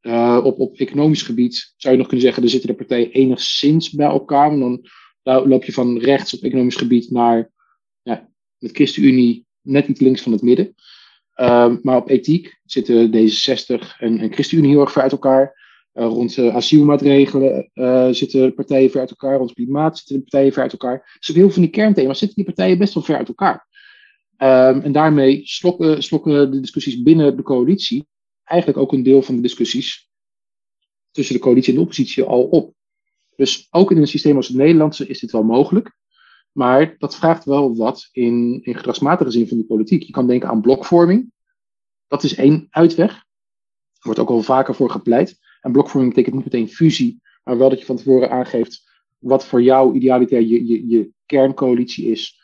Uh, 0.00 0.40
op, 0.44 0.58
op 0.58 0.76
economisch 0.76 1.22
gebied 1.22 1.74
zou 1.76 1.92
je 1.94 1.98
nog 1.98 2.08
kunnen 2.08 2.26
zeggen, 2.26 2.42
er 2.42 2.48
zitten 2.48 2.68
de 2.68 2.76
partijen 2.76 3.10
enigszins 3.10 3.90
bij 3.90 4.06
elkaar. 4.06 4.58
Dan 4.58 4.88
loop 5.22 5.64
je 5.64 5.72
van 5.72 5.98
rechts 5.98 6.34
op 6.34 6.42
economisch 6.42 6.76
gebied 6.76 7.10
naar 7.10 7.50
ja, 8.02 8.28
ChristenUnie 8.58 9.46
net 9.60 9.88
iets 9.88 10.00
links 10.00 10.22
van 10.22 10.32
het 10.32 10.42
midden. 10.42 10.74
Uh, 11.36 11.76
maar 11.82 11.96
op 11.96 12.08
ethiek 12.08 12.60
zitten 12.64 13.08
D66 13.08 13.98
en, 13.98 14.18
en 14.18 14.32
ChristenUnie 14.32 14.70
heel 14.70 14.80
erg 14.80 14.92
ver 14.92 15.02
uit 15.02 15.12
elkaar. 15.12 15.63
Uh, 15.94 16.06
rond 16.06 16.36
uh, 16.36 16.54
asielmaatregelen 16.54 17.70
zitten 18.14 18.54
partijen 18.54 18.90
ver 18.90 19.00
uit 19.00 19.10
elkaar. 19.10 19.36
Rond 19.36 19.52
klimaat 19.52 19.96
zitten 19.98 20.16
de 20.16 20.22
partijen 20.22 20.52
ver 20.52 20.62
uit 20.62 20.72
elkaar. 20.72 21.16
Dus 21.18 21.28
op 21.28 21.34
heel 21.34 21.44
veel 21.44 21.54
van 21.54 21.62
die 21.62 21.70
kernthema's 21.70 22.18
zitten 22.18 22.36
die 22.36 22.54
partijen 22.54 22.78
best 22.78 22.94
wel 22.94 23.02
ver 23.02 23.16
uit 23.16 23.28
elkaar. 23.28 23.66
Um, 24.38 24.80
en 24.80 24.92
daarmee 24.92 25.40
slokken, 25.44 26.02
slokken 26.02 26.50
de 26.50 26.60
discussies 26.60 27.02
binnen 27.02 27.36
de 27.36 27.42
coalitie 27.42 28.06
eigenlijk 28.44 28.80
ook 28.80 28.92
een 28.92 29.02
deel 29.02 29.22
van 29.22 29.36
de 29.36 29.42
discussies 29.42 30.08
tussen 31.10 31.34
de 31.34 31.40
coalitie 31.40 31.68
en 31.68 31.74
de 31.74 31.82
oppositie 31.82 32.22
al 32.22 32.42
op. 32.42 32.74
Dus 33.36 33.66
ook 33.70 33.90
in 33.90 33.96
een 33.96 34.06
systeem 34.06 34.36
als 34.36 34.48
het 34.48 34.56
Nederlandse 34.56 35.06
is 35.06 35.20
dit 35.20 35.32
wel 35.32 35.42
mogelijk. 35.42 35.96
Maar 36.52 36.94
dat 36.98 37.16
vraagt 37.16 37.44
wel 37.44 37.76
wat 37.76 38.08
in, 38.12 38.60
in 38.62 38.76
gedragsmatige 38.76 39.30
zin 39.30 39.48
van 39.48 39.58
de 39.58 39.64
politiek. 39.64 40.02
Je 40.02 40.12
kan 40.12 40.26
denken 40.26 40.48
aan 40.48 40.60
blokvorming. 40.60 41.32
Dat 42.06 42.22
is 42.22 42.34
één 42.34 42.66
uitweg. 42.70 43.10
Er 43.12 44.00
wordt 44.00 44.18
ook 44.20 44.28
al 44.28 44.42
vaker 44.42 44.74
voor 44.74 44.90
gepleit. 44.90 45.38
En 45.64 45.72
blokvorming 45.72 46.14
betekent 46.14 46.34
niet 46.34 46.52
meteen 46.52 46.68
fusie, 46.68 47.20
maar 47.44 47.58
wel 47.58 47.68
dat 47.68 47.78
je 47.78 47.84
van 47.84 47.96
tevoren 47.96 48.30
aangeeft 48.30 48.92
wat 49.18 49.44
voor 49.46 49.62
jou 49.62 49.94
idealiter 49.94 50.40
je, 50.40 50.88
je, 50.88 51.10
kerncoalitie 51.26 52.06
is, 52.10 52.40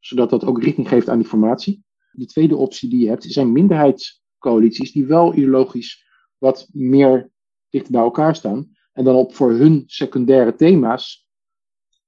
zodat 0.00 0.30
dat 0.30 0.44
ook 0.44 0.62
richting 0.62 0.88
geeft 0.88 1.08
aan 1.08 1.18
die 1.18 1.28
formatie. 1.28 1.82
De 2.10 2.26
tweede 2.26 2.56
optie 2.56 2.88
die 2.88 3.00
je 3.00 3.08
hebt 3.08 3.24
zijn 3.24 3.52
minderheids 3.52 4.22
coalities 4.38 4.92
die 4.92 5.06
wel 5.06 5.34
ideologisch 5.34 6.06
wat 6.38 6.68
meer 6.72 7.30
dichter 7.68 7.92
bij 7.92 8.00
elkaar 8.00 8.36
staan. 8.36 8.76
En 8.92 9.04
dan 9.04 9.14
op 9.14 9.34
voor 9.34 9.52
hun 9.52 9.82
secundaire 9.86 10.54
thema's 10.54 11.28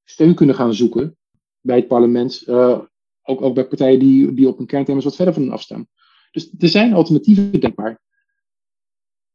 steun 0.05 0.35
kunnen 0.35 0.55
gaan 0.55 0.75
zoeken 0.75 1.17
bij 1.61 1.77
het 1.77 1.89
parlement. 1.89 2.43
Uh, 2.47 2.81
ook, 3.23 3.43
ook 3.43 3.55
bij 3.55 3.67
partijen 3.67 3.99
die, 3.99 4.35
die 4.35 4.49
op 4.49 4.59
hun 4.59 4.67
kernthema's 4.67 5.05
wat 5.05 5.17
verder 5.17 5.35
van 5.35 5.43
hen 5.43 5.53
afstaan. 5.53 5.87
Dus 6.31 6.55
er 6.59 6.69
zijn 6.69 6.93
alternatieven 6.93 7.61
denkbaar. 7.61 8.01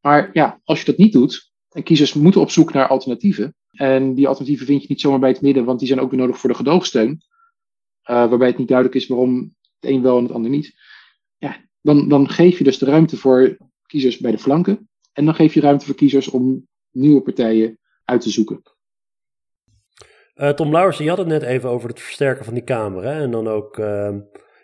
Maar 0.02 0.30
ja, 0.34 0.62
als 0.64 0.80
je 0.80 0.86
dat 0.86 0.97
niet 0.97 1.14
doet, 1.14 1.52
en 1.72 1.84
kiezers 1.84 2.14
moeten 2.14 2.41
op 2.41 2.49
zoek 2.49 2.74
naar 2.74 2.88
alternatieven. 2.88 3.56
En 3.72 4.14
die 4.14 4.28
alternatieven 4.28 4.66
vind 4.66 4.82
je 4.82 4.88
niet 4.88 5.02
zomaar 5.02 5.20
bij 5.20 5.30
het 5.30 5.41
midden, 5.41 5.66
want 5.66 5.80
die 5.80 5.88
zijn 5.88 5.99
ook 5.99 6.12
weer 6.12 6.20
nodig 6.20 6.38
voor 6.38 6.49
de 6.49 6.56
gedoogsteun. 6.56 7.10
Uh, 7.10 8.30
waarbij 8.30 8.47
het 8.47 8.58
niet 8.58 8.68
duidelijk 8.68 8.97
is 8.97 9.08
waarom 9.08 9.56
het 9.80 9.91
een 9.91 10.02
wel 10.02 10.18
en 10.18 10.24
het 10.24 10.32
ander 10.32 10.52
niet. 10.52 10.74
Ja, 11.38 11.58
dan, 11.82 12.10
dan 12.10 12.30
geef 12.30 12.58
je 12.58 12.64
dus 12.64 12.78
de 12.78 12.86
ruimte 12.86 13.18
voor 13.18 13.58
kiezers 13.86 14.18
bij 14.18 14.32
de 14.32 14.38
flanken. 14.38 14.89
En 15.14 15.26
dan 15.26 15.36
geef 15.36 15.54
je 15.54 15.60
ruimte 15.60 15.86
voor 15.86 15.95
kiezers 15.95 16.28
om 16.28 16.68
nieuwe 16.91 17.22
partijen 17.22 17.80
uit 18.06 18.22
te 18.22 18.30
zoeken. 18.30 18.62
Uh, 20.36 20.49
Tom 20.49 20.72
Lauwers, 20.72 20.97
je 20.97 21.10
had 21.10 21.18
het 21.18 21.28
net 21.28 21.41
even 21.41 21.70
over 21.70 21.89
het 21.89 21.99
versterken 21.99 22.45
van 22.45 22.54
die 22.54 22.64
Kamer. 22.64 23.04
Hè? 23.04 23.22
En 23.22 23.32
dan 23.32 23.47
ook, 23.47 23.78
uh, 23.78 24.16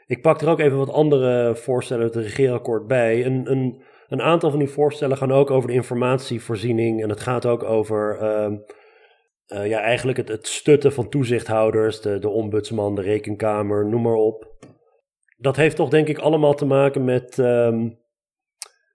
ik 0.05 0.21
pak 0.21 0.41
er 0.41 0.49
ook 0.49 0.59
even 0.59 0.77
wat 0.77 0.89
andere 0.89 1.55
voorstellen 1.55 2.03
uit 2.03 2.13
het 2.13 2.23
regeerakkoord 2.23 2.87
bij. 2.87 3.25
Een, 3.25 3.51
een, 3.51 3.81
een 4.07 4.21
aantal 4.21 4.49
van 4.49 4.59
die 4.59 4.69
voorstellen 4.69 5.17
gaan 5.17 5.31
ook 5.31 5.51
over 5.51 5.69
de 5.69 5.75
informatievoorziening. 5.75 7.03
En 7.03 7.09
het 7.09 7.19
gaat 7.19 7.45
ook 7.45 7.63
over 7.63 8.21
uh, 8.21 9.67
ja, 9.67 9.79
eigenlijk 9.79 10.17
het, 10.17 10.27
het 10.27 10.47
stutten 10.47 10.93
van 10.93 11.09
toezichthouders, 11.09 12.01
de, 12.01 12.19
de 12.19 12.29
ombudsman, 12.29 12.95
de 12.95 13.01
rekenkamer, 13.01 13.85
noem 13.85 14.01
maar 14.01 14.13
op 14.13 14.55
dat 15.37 15.55
heeft 15.55 15.75
toch 15.75 15.89
denk 15.89 16.07
ik 16.07 16.17
allemaal 16.17 16.53
te 16.53 16.65
maken 16.65 17.03
met 17.03 17.37
um, 17.37 17.99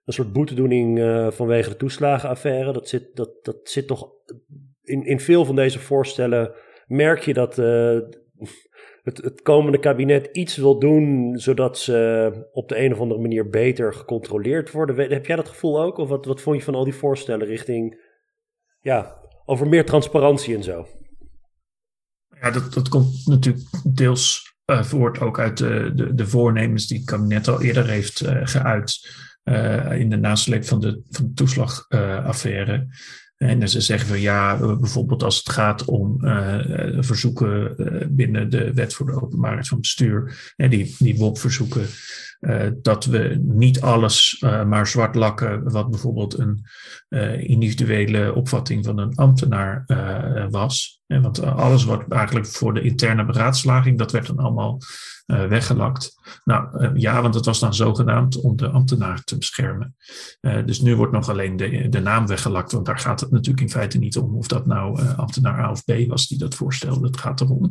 een 0.05 0.13
soort 0.13 0.33
boetedoening 0.33 0.99
uh, 0.99 1.31
vanwege 1.31 1.69
de 1.69 1.75
toeslagenaffaire. 1.75 2.73
Dat 2.73 2.87
zit, 2.87 3.15
dat, 3.15 3.29
dat 3.41 3.57
zit 3.63 3.87
toch 3.87 4.09
in, 4.81 5.05
in 5.05 5.19
veel 5.19 5.45
van 5.45 5.55
deze 5.55 5.79
voorstellen 5.79 6.53
merk 6.87 7.19
je 7.19 7.33
dat 7.33 7.57
uh, 7.57 7.99
het, 9.03 9.17
het 9.17 9.41
komende 9.41 9.79
kabinet 9.79 10.29
iets 10.31 10.57
wil 10.57 10.79
doen 10.79 11.37
zodat 11.37 11.77
ze 11.77 12.47
op 12.51 12.69
de 12.69 12.83
een 12.83 12.93
of 12.93 12.99
andere 12.99 13.21
manier 13.21 13.49
beter 13.49 13.93
gecontroleerd 13.93 14.71
worden. 14.71 15.11
Heb 15.11 15.25
jij 15.25 15.35
dat 15.35 15.49
gevoel 15.49 15.81
ook? 15.81 15.97
Of 15.97 16.09
wat, 16.09 16.25
wat 16.25 16.41
vond 16.41 16.57
je 16.57 16.63
van 16.63 16.75
al 16.75 16.83
die 16.83 16.95
voorstellen 16.95 17.47
richting, 17.47 18.01
ja, 18.79 19.15
over 19.45 19.67
meer 19.67 19.85
transparantie 19.85 20.55
en 20.55 20.63
zo? 20.63 20.87
Ja, 22.41 22.51
dat, 22.51 22.73
dat 22.73 22.89
komt 22.89 23.27
natuurlijk 23.27 23.65
deels 23.83 24.51
voort 24.65 25.19
ook 25.19 25.39
uit 25.39 25.57
de, 25.57 25.91
de, 25.95 26.13
de, 26.13 26.27
voornemens 26.27 26.87
die 26.87 26.97
het 26.97 27.05
kabinet 27.05 27.47
al 27.47 27.61
eerder 27.61 27.87
heeft 27.87 28.23
geuit 28.43 29.15
in 29.89 30.09
de 30.09 30.17
nasleep 30.17 30.65
van 30.65 30.79
de, 30.79 31.01
van 31.09 31.25
de 31.25 31.33
toeslagaffaire. 31.33 32.87
En 33.43 33.69
ze 33.69 33.81
zeggen 33.81 34.07
van 34.07 34.19
ja, 34.19 34.57
bijvoorbeeld 34.57 35.23
als 35.23 35.37
het 35.37 35.49
gaat 35.49 35.85
om 35.85 36.25
uh, 36.25 36.59
verzoeken 36.99 37.75
uh, 37.77 38.07
binnen 38.09 38.49
de 38.49 38.73
wet 38.73 38.93
voor 38.93 39.05
de 39.05 39.21
openbaarheid 39.21 39.67
van 39.67 39.79
bestuur, 39.79 40.53
die, 40.55 40.95
die 40.99 41.17
WOP-verzoeken, 41.17 41.85
dat 42.81 43.05
we 43.05 43.41
niet 43.43 43.81
alles 43.81 44.43
maar 44.67 44.87
zwart 44.87 45.15
lakken, 45.15 45.71
wat 45.71 45.89
bijvoorbeeld 45.89 46.37
een 46.37 46.65
individuele 47.39 48.33
opvatting 48.33 48.85
van 48.85 48.97
een 48.97 49.15
ambtenaar 49.15 49.83
was. 50.49 51.01
want 51.07 51.43
alles 51.43 51.83
wat 51.83 52.07
eigenlijk 52.09 52.47
voor 52.47 52.73
de 52.73 52.81
interne 52.81 53.25
beraadslaging, 53.25 53.97
dat 53.97 54.11
werd 54.11 54.27
dan 54.27 54.37
allemaal 54.37 54.77
weggelakt. 55.25 56.13
Nou 56.43 56.89
ja, 56.99 57.21
want 57.21 57.35
het 57.35 57.45
was 57.45 57.59
dan 57.59 57.73
zogenaamd 57.73 58.41
om 58.41 58.55
de 58.55 58.69
ambtenaar 58.69 59.23
te 59.23 59.37
beschermen. 59.37 59.95
Dus 60.65 60.81
nu 60.81 60.95
wordt 60.95 61.13
nog 61.13 61.29
alleen 61.29 61.57
de, 61.57 61.89
de 61.89 61.99
naam 61.99 62.27
weggelakt, 62.27 62.71
want 62.71 62.85
daar 62.85 62.99
gaat 62.99 63.19
het 63.19 63.31
natuurlijk 63.31 63.61
in 63.61 63.69
feite 63.69 63.97
niet 63.97 64.17
om 64.17 64.35
of 64.35 64.47
dat 64.47 64.65
nou 64.65 65.01
ambtenaar 65.15 65.59
A 65.59 65.71
of 65.71 65.83
B 65.83 65.91
was 66.07 66.27
die 66.27 66.37
dat 66.37 66.55
voorstelde. 66.55 67.07
Het 67.07 67.19
gaat 67.19 67.41
erom 67.41 67.69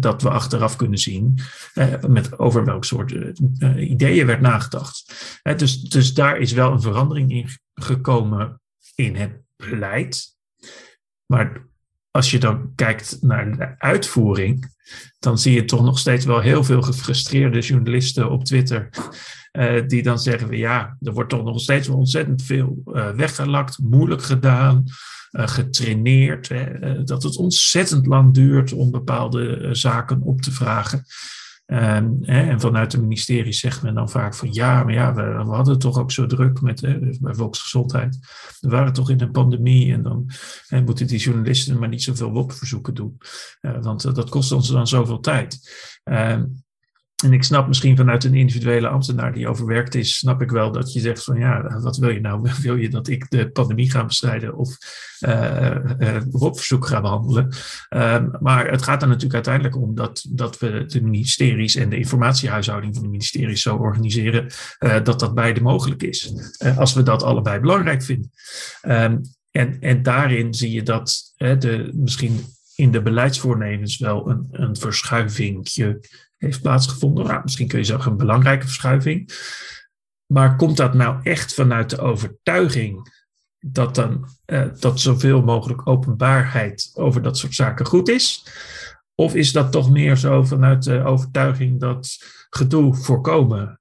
dat 0.00 0.22
we 0.22 0.28
achteraf 0.28 0.76
kunnen 0.76 0.98
zien 0.98 1.38
met 2.08 2.38
over 2.38 2.64
welk 2.64 2.84
soort 2.84 3.10
ideeën 4.04 4.26
werd 4.26 4.40
nagedacht. 4.40 5.12
dus, 5.56 5.80
dus 5.80 6.14
daar 6.14 6.38
is 6.38 6.52
wel 6.52 6.72
een 6.72 6.80
verandering 6.80 7.32
in 7.32 7.48
gekomen 7.74 8.60
in 8.94 9.16
het 9.16 9.40
beleid. 9.56 10.36
Maar 11.26 11.66
als 12.10 12.30
je 12.30 12.38
dan 12.38 12.72
kijkt 12.74 13.18
naar 13.20 13.56
de 13.56 13.74
uitvoering, 13.78 14.72
dan 15.18 15.38
zie 15.38 15.54
je 15.54 15.64
toch 15.64 15.82
nog 15.82 15.98
steeds 15.98 16.24
wel 16.24 16.40
heel 16.40 16.64
veel 16.64 16.82
gefrustreerde 16.82 17.60
journalisten 17.60 18.30
op 18.30 18.44
Twitter. 18.44 18.88
Uh, 19.52 19.86
die 19.86 20.02
dan 20.02 20.18
zeggen: 20.18 20.48
we, 20.48 20.56
ja, 20.56 20.96
er 21.00 21.12
wordt 21.12 21.30
toch 21.30 21.44
nog 21.44 21.60
steeds 21.60 21.88
wel 21.88 21.96
ontzettend 21.96 22.42
veel 22.42 22.82
uh, 22.86 23.10
weggelakt, 23.10 23.78
moeilijk 23.78 24.22
gedaan, 24.22 24.84
uh, 25.30 25.48
getraineerd. 25.48 26.48
Hè, 26.48 27.04
dat 27.04 27.22
het 27.22 27.36
ontzettend 27.36 28.06
lang 28.06 28.34
duurt 28.34 28.72
om 28.72 28.90
bepaalde 28.90 29.68
zaken 29.72 30.20
op 30.20 30.40
te 30.40 30.52
vragen. 30.52 31.04
Ehm, 31.66 32.22
en 32.22 32.60
vanuit 32.60 32.90
de 32.90 33.00
ministerie 33.00 33.52
zegt 33.52 33.82
men 33.82 33.94
dan 33.94 34.10
vaak 34.10 34.34
van 34.34 34.52
ja, 34.52 34.84
maar 34.84 34.92
ja, 34.92 35.14
we, 35.14 35.22
hadden 35.22 35.72
het 35.72 35.80
toch 35.80 35.98
ook 35.98 36.12
zo 36.12 36.26
druk 36.26 36.60
met 36.60 36.80
hè, 36.80 36.98
bij 37.20 37.34
volksgezondheid. 37.34 38.18
We 38.60 38.68
waren 38.68 38.92
toch 38.92 39.10
in 39.10 39.20
een 39.20 39.30
pandemie 39.30 39.92
en 39.92 40.02
dan 40.02 40.30
hè, 40.66 40.82
moeten 40.82 41.06
die 41.06 41.18
journalisten 41.18 41.78
maar 41.78 41.88
niet 41.88 42.02
zoveel 42.02 42.32
WOP-verzoeken 42.32 42.94
doen. 42.94 43.18
Uh, 43.60 43.82
want 43.82 44.04
uh, 44.04 44.14
dat 44.14 44.30
kost 44.30 44.52
ons 44.52 44.68
dan 44.68 44.86
zoveel 44.86 45.20
tijd. 45.20 45.58
Ehm, 46.04 46.44
en 47.24 47.32
ik 47.32 47.44
snap 47.44 47.66
misschien 47.66 47.96
vanuit 47.96 48.24
een 48.24 48.34
individuele 48.34 48.88
ambtenaar 48.88 49.32
die 49.32 49.48
overwerkt 49.48 49.94
is, 49.94 50.18
snap 50.18 50.42
ik 50.42 50.50
wel 50.50 50.72
dat 50.72 50.92
je 50.92 51.00
zegt 51.00 51.24
van 51.24 51.38
ja, 51.38 51.80
wat 51.80 51.96
wil 51.96 52.08
je 52.08 52.20
nou? 52.20 52.50
Wil 52.62 52.76
je 52.76 52.88
dat 52.88 53.08
ik 53.08 53.30
de 53.30 53.50
pandemie 53.50 53.90
ga 53.90 54.04
bestrijden 54.04 54.56
of 54.56 54.76
uh, 55.20 56.16
verzoek 56.30 56.86
ga 56.86 57.00
behandelen? 57.00 57.48
Uh, 57.90 58.24
maar 58.40 58.70
het 58.70 58.82
gaat 58.82 59.02
er 59.02 59.08
natuurlijk 59.08 59.34
uiteindelijk 59.34 59.76
om 59.76 59.94
dat, 59.94 60.24
dat 60.28 60.58
we 60.58 60.84
de 60.86 61.02
ministeries 61.02 61.74
en 61.74 61.88
de 61.88 61.98
informatiehuishouding 61.98 62.94
van 62.94 63.02
de 63.02 63.10
ministeries 63.10 63.62
zo 63.62 63.76
organiseren 63.76 64.46
dat 65.02 65.20
dat 65.20 65.34
beide 65.34 65.60
mogelijk 65.60 66.02
is. 66.02 66.32
Als 66.76 66.94
we 66.94 67.02
dat 67.02 67.22
allebei 67.22 67.60
belangrijk 67.60 68.02
vinden. 68.02 68.30
Um, 68.88 69.20
en, 69.50 69.76
en 69.80 70.02
daarin 70.02 70.54
zie 70.54 70.72
je 70.72 70.82
dat 70.82 71.34
de, 71.36 71.90
misschien 71.94 72.40
in 72.74 72.90
de 72.90 73.02
beleidsvoornemens 73.02 73.98
wel 73.98 74.30
een, 74.30 74.48
een 74.50 74.76
verschuivingje 74.76 76.00
heeft 76.36 76.62
plaatsgevonden. 76.62 77.26
Nou, 77.26 77.40
misschien 77.42 77.68
kun 77.68 77.78
je 77.78 77.84
zeggen 77.84 78.10
een 78.10 78.16
belangrijke 78.16 78.66
verschuiving. 78.66 79.32
Maar 80.26 80.56
komt 80.56 80.76
dat 80.76 80.94
nou 80.94 81.20
echt 81.22 81.54
vanuit 81.54 81.90
de 81.90 81.98
overtuiging 81.98 83.12
dat 83.58 83.94
dan 83.94 84.28
uh, 84.46 84.66
dat 84.78 85.00
zoveel 85.00 85.42
mogelijk 85.42 85.88
openbaarheid 85.88 86.90
over 86.94 87.22
dat 87.22 87.38
soort 87.38 87.54
zaken 87.54 87.86
goed 87.86 88.08
is? 88.08 88.46
Of 89.14 89.34
is 89.34 89.52
dat 89.52 89.72
toch 89.72 89.90
meer 89.90 90.16
zo 90.16 90.42
vanuit 90.42 90.82
de 90.82 91.04
overtuiging 91.04 91.80
dat 91.80 92.16
gedoe 92.50 92.94
voorkomen 92.94 93.80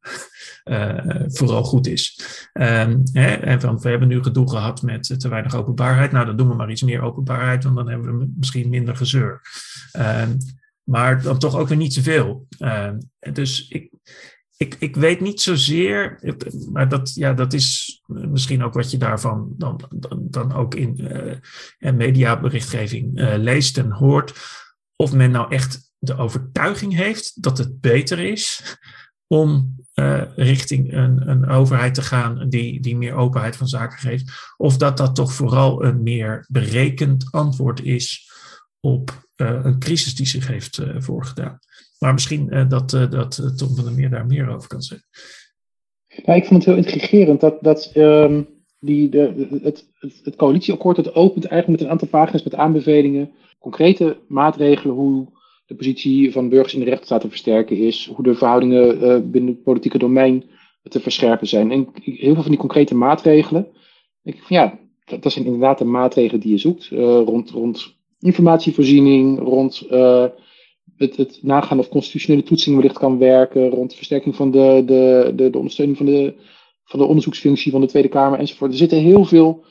uh, 0.64 1.00
vooral 1.38 1.64
goed 1.64 1.88
is? 1.88 2.20
Um, 2.54 3.02
hè, 3.12 3.34
en 3.34 3.62
van, 3.62 3.80
we 3.80 3.90
hebben 3.90 4.08
nu 4.08 4.24
gedoe 4.24 4.50
gehad 4.50 4.82
met 4.82 5.20
te 5.20 5.30
weinig 5.30 5.56
openbaarheid. 5.56 6.12
Nou, 6.12 6.26
dan 6.26 6.38
doen 6.38 6.50
we 6.50 6.56
maar 6.56 6.72
iets 6.72 6.84
meer 6.84 7.02
openbaarheid, 7.02 7.64
want 7.64 7.76
dan 7.76 7.90
hebben 7.90 8.18
we 8.18 8.32
misschien 8.36 8.70
minder 8.70 8.96
gezeur. 8.96 9.42
Um, 9.98 10.38
maar 10.84 11.22
dan 11.22 11.40
toch 11.40 11.56
ook 11.56 11.68
weer 11.68 11.78
niet 11.78 11.94
zoveel. 11.94 12.48
Uh, 12.60 12.92
dus 13.34 13.68
ik, 13.68 13.92
ik, 14.58 14.76
ik 14.80 14.96
weet 14.96 15.20
niet 15.20 15.42
zozeer, 15.42 16.20
maar 16.72 16.90
dat, 16.90 17.14
ja, 17.14 17.34
dat 17.34 17.54
is 17.54 18.02
misschien 18.08 18.64
ook 18.64 18.74
wat 18.74 18.92
je 18.92 18.98
daarvan 18.98 19.54
dan, 19.58 19.82
dan, 20.20 20.54
ook 20.54 20.76
in 20.76 21.00
uh, 21.80 21.92
mediaberichtgeving 21.94 23.20
uh, 23.20 23.34
leest 23.38 23.78
en 23.78 23.92
hoort. 23.92 24.34
Of 24.96 25.14
men 25.14 25.32
nou 25.32 25.52
echt 25.52 25.92
de 25.98 26.18
overtuiging 26.18 26.96
heeft 26.96 27.44
dat 27.44 27.58
het 27.58 27.82
beter 27.82 28.20
is 28.20 28.78
om 29.28 29.76
uh, 29.96 30.24
richting 30.36 30.94
een, 30.94 31.30
een 31.30 31.50
overheid 31.50 31.94
te 31.94 32.02
gaan 32.02 32.50
die, 32.50 32.82
die 32.82 32.98
meer 32.98 33.14
openheid 33.14 33.56
van 33.56 33.68
zaken 33.68 34.00
geeft. 34.00 34.54
Of 34.58 34.78
dat 34.78 34.98
dat 34.98 35.16
toch 35.16 35.34
vooral 35.34 35.86
een 35.86 36.04
meer 36.04 36.46
berekend 36.50 37.32
antwoord 37.32 37.82
is 37.84 38.32
op 38.80 39.23
een 39.36 39.80
crisis 39.80 40.16
die 40.16 40.28
zich 40.28 40.48
heeft 40.48 40.78
uh, 40.78 40.96
voorgedaan. 40.98 41.60
Maar 42.00 42.14
misschien 42.14 42.48
uh, 42.52 42.70
dat, 42.70 42.90
dat 42.90 43.58
Tom 43.58 43.76
van 43.76 43.84
der 43.84 43.94
Meer 43.94 44.10
daar 44.10 44.26
meer 44.26 44.50
over 44.50 44.68
kan 44.68 44.82
zeggen. 44.82 45.08
Ik 46.08 46.46
vond 46.46 46.50
het 46.50 46.66
heel 46.66 46.84
intrigerend 46.84 47.42
dat, 47.42 47.64
dat 47.64 47.92
um, 47.96 48.48
die, 48.80 49.10
de, 49.10 49.60
het, 49.64 49.90
het, 50.24 50.36
coalitieakkoord 50.36 50.96
dat 50.96 51.16
opent 51.16 51.46
eigenlijk 51.46 51.68
met 51.68 51.82
een 51.82 51.94
aantal 51.94 52.08
pagina's 52.08 52.44
met 52.44 52.56
aanbevelingen, 52.56 53.32
concrete 53.60 54.18
maatregelen 54.28 54.96
hoe 54.96 55.28
de 55.66 55.76
positie 55.76 56.32
van 56.32 56.50
burgers 56.50 56.74
in 56.74 56.80
de 56.80 56.90
rechtsstaat 56.90 57.22
te 57.22 57.30
versterken 57.30 57.78
is, 57.78 58.12
hoe 58.16 58.24
de 58.24 58.36
verhoudingen 58.36 59.32
binnen 59.32 59.54
het 59.54 59.64
politieke 59.64 59.98
domein 59.98 60.44
te 60.84 61.00
verscherpen 61.00 61.48
zijn. 61.48 61.72
En 61.72 61.88
heel 61.94 62.34
veel 62.34 62.42
van 62.42 62.52
die 62.52 62.60
concrete 62.60 62.96
maatregelen, 62.96 63.68
ik, 64.24 64.44
ja, 64.48 64.80
dat, 65.06 65.24
dat 65.24 65.32
zijn 65.32 65.46
inderdaad 65.46 65.78
de 65.78 65.86
maatregelen 65.86 66.42
die 66.42 66.52
je 66.52 66.58
zoekt 66.58 66.88
rond, 67.26 67.50
rond 67.50 67.96
informatievoorziening, 68.24 69.40
rond 69.40 69.86
uh, 69.92 70.26
het, 70.98 71.16
het, 71.16 71.40
nagaan 71.42 71.80
of 71.80 71.90
constitutionele 71.90 72.44
toetsing 72.44 72.76
wellicht 72.76 72.98
kan 72.98 73.18
werken, 73.18 73.70
rond 73.70 73.90
de 73.90 73.96
versterking 73.96 74.36
van 74.36 74.52
de, 74.52 74.84
de, 74.86 75.32
de, 75.36 75.50
de 75.50 75.58
ondersteuning 75.58 75.98
van 75.98 76.06
de, 76.06 76.34
van 76.84 77.00
de 77.00 77.06
onderzoeksfunctie 77.06 77.72
van 77.72 77.82
de 77.82 77.88
Tweede 77.88 78.10
Kamer 78.10 78.40
enzovoort. 78.40 78.72
Er 78.72 78.78
zitten 78.78 78.98
heel 78.98 79.26
veel 79.26 79.66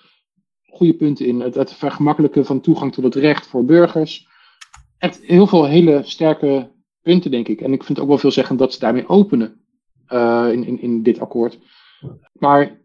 goede 0.66 0.94
punten 0.94 1.26
in. 1.26 1.40
Het, 1.40 1.54
het 1.54 1.72
vergemakkelijken 1.72 2.44
van 2.44 2.60
toegang 2.60 2.92
tot 2.92 3.04
het 3.04 3.14
recht 3.14 3.46
voor 3.46 3.64
burgers. 3.64 4.26
Echt 4.98 5.20
heel 5.22 5.46
veel 5.46 5.66
hele 5.66 6.00
sterke 6.04 6.70
punten, 7.02 7.30
denk 7.30 7.48
ik. 7.48 7.60
En 7.60 7.72
ik 7.72 7.84
vind 7.84 8.00
ook 8.00 8.08
wel 8.08 8.18
veel 8.18 8.30
zeggen 8.30 8.56
dat 8.56 8.72
ze 8.72 8.78
daarmee 8.78 9.08
openen 9.08 9.60
uh, 10.12 10.48
in, 10.52 10.64
in, 10.64 10.80
in 10.80 11.02
dit 11.02 11.20
akkoord. 11.20 11.58
Maar 12.32 12.81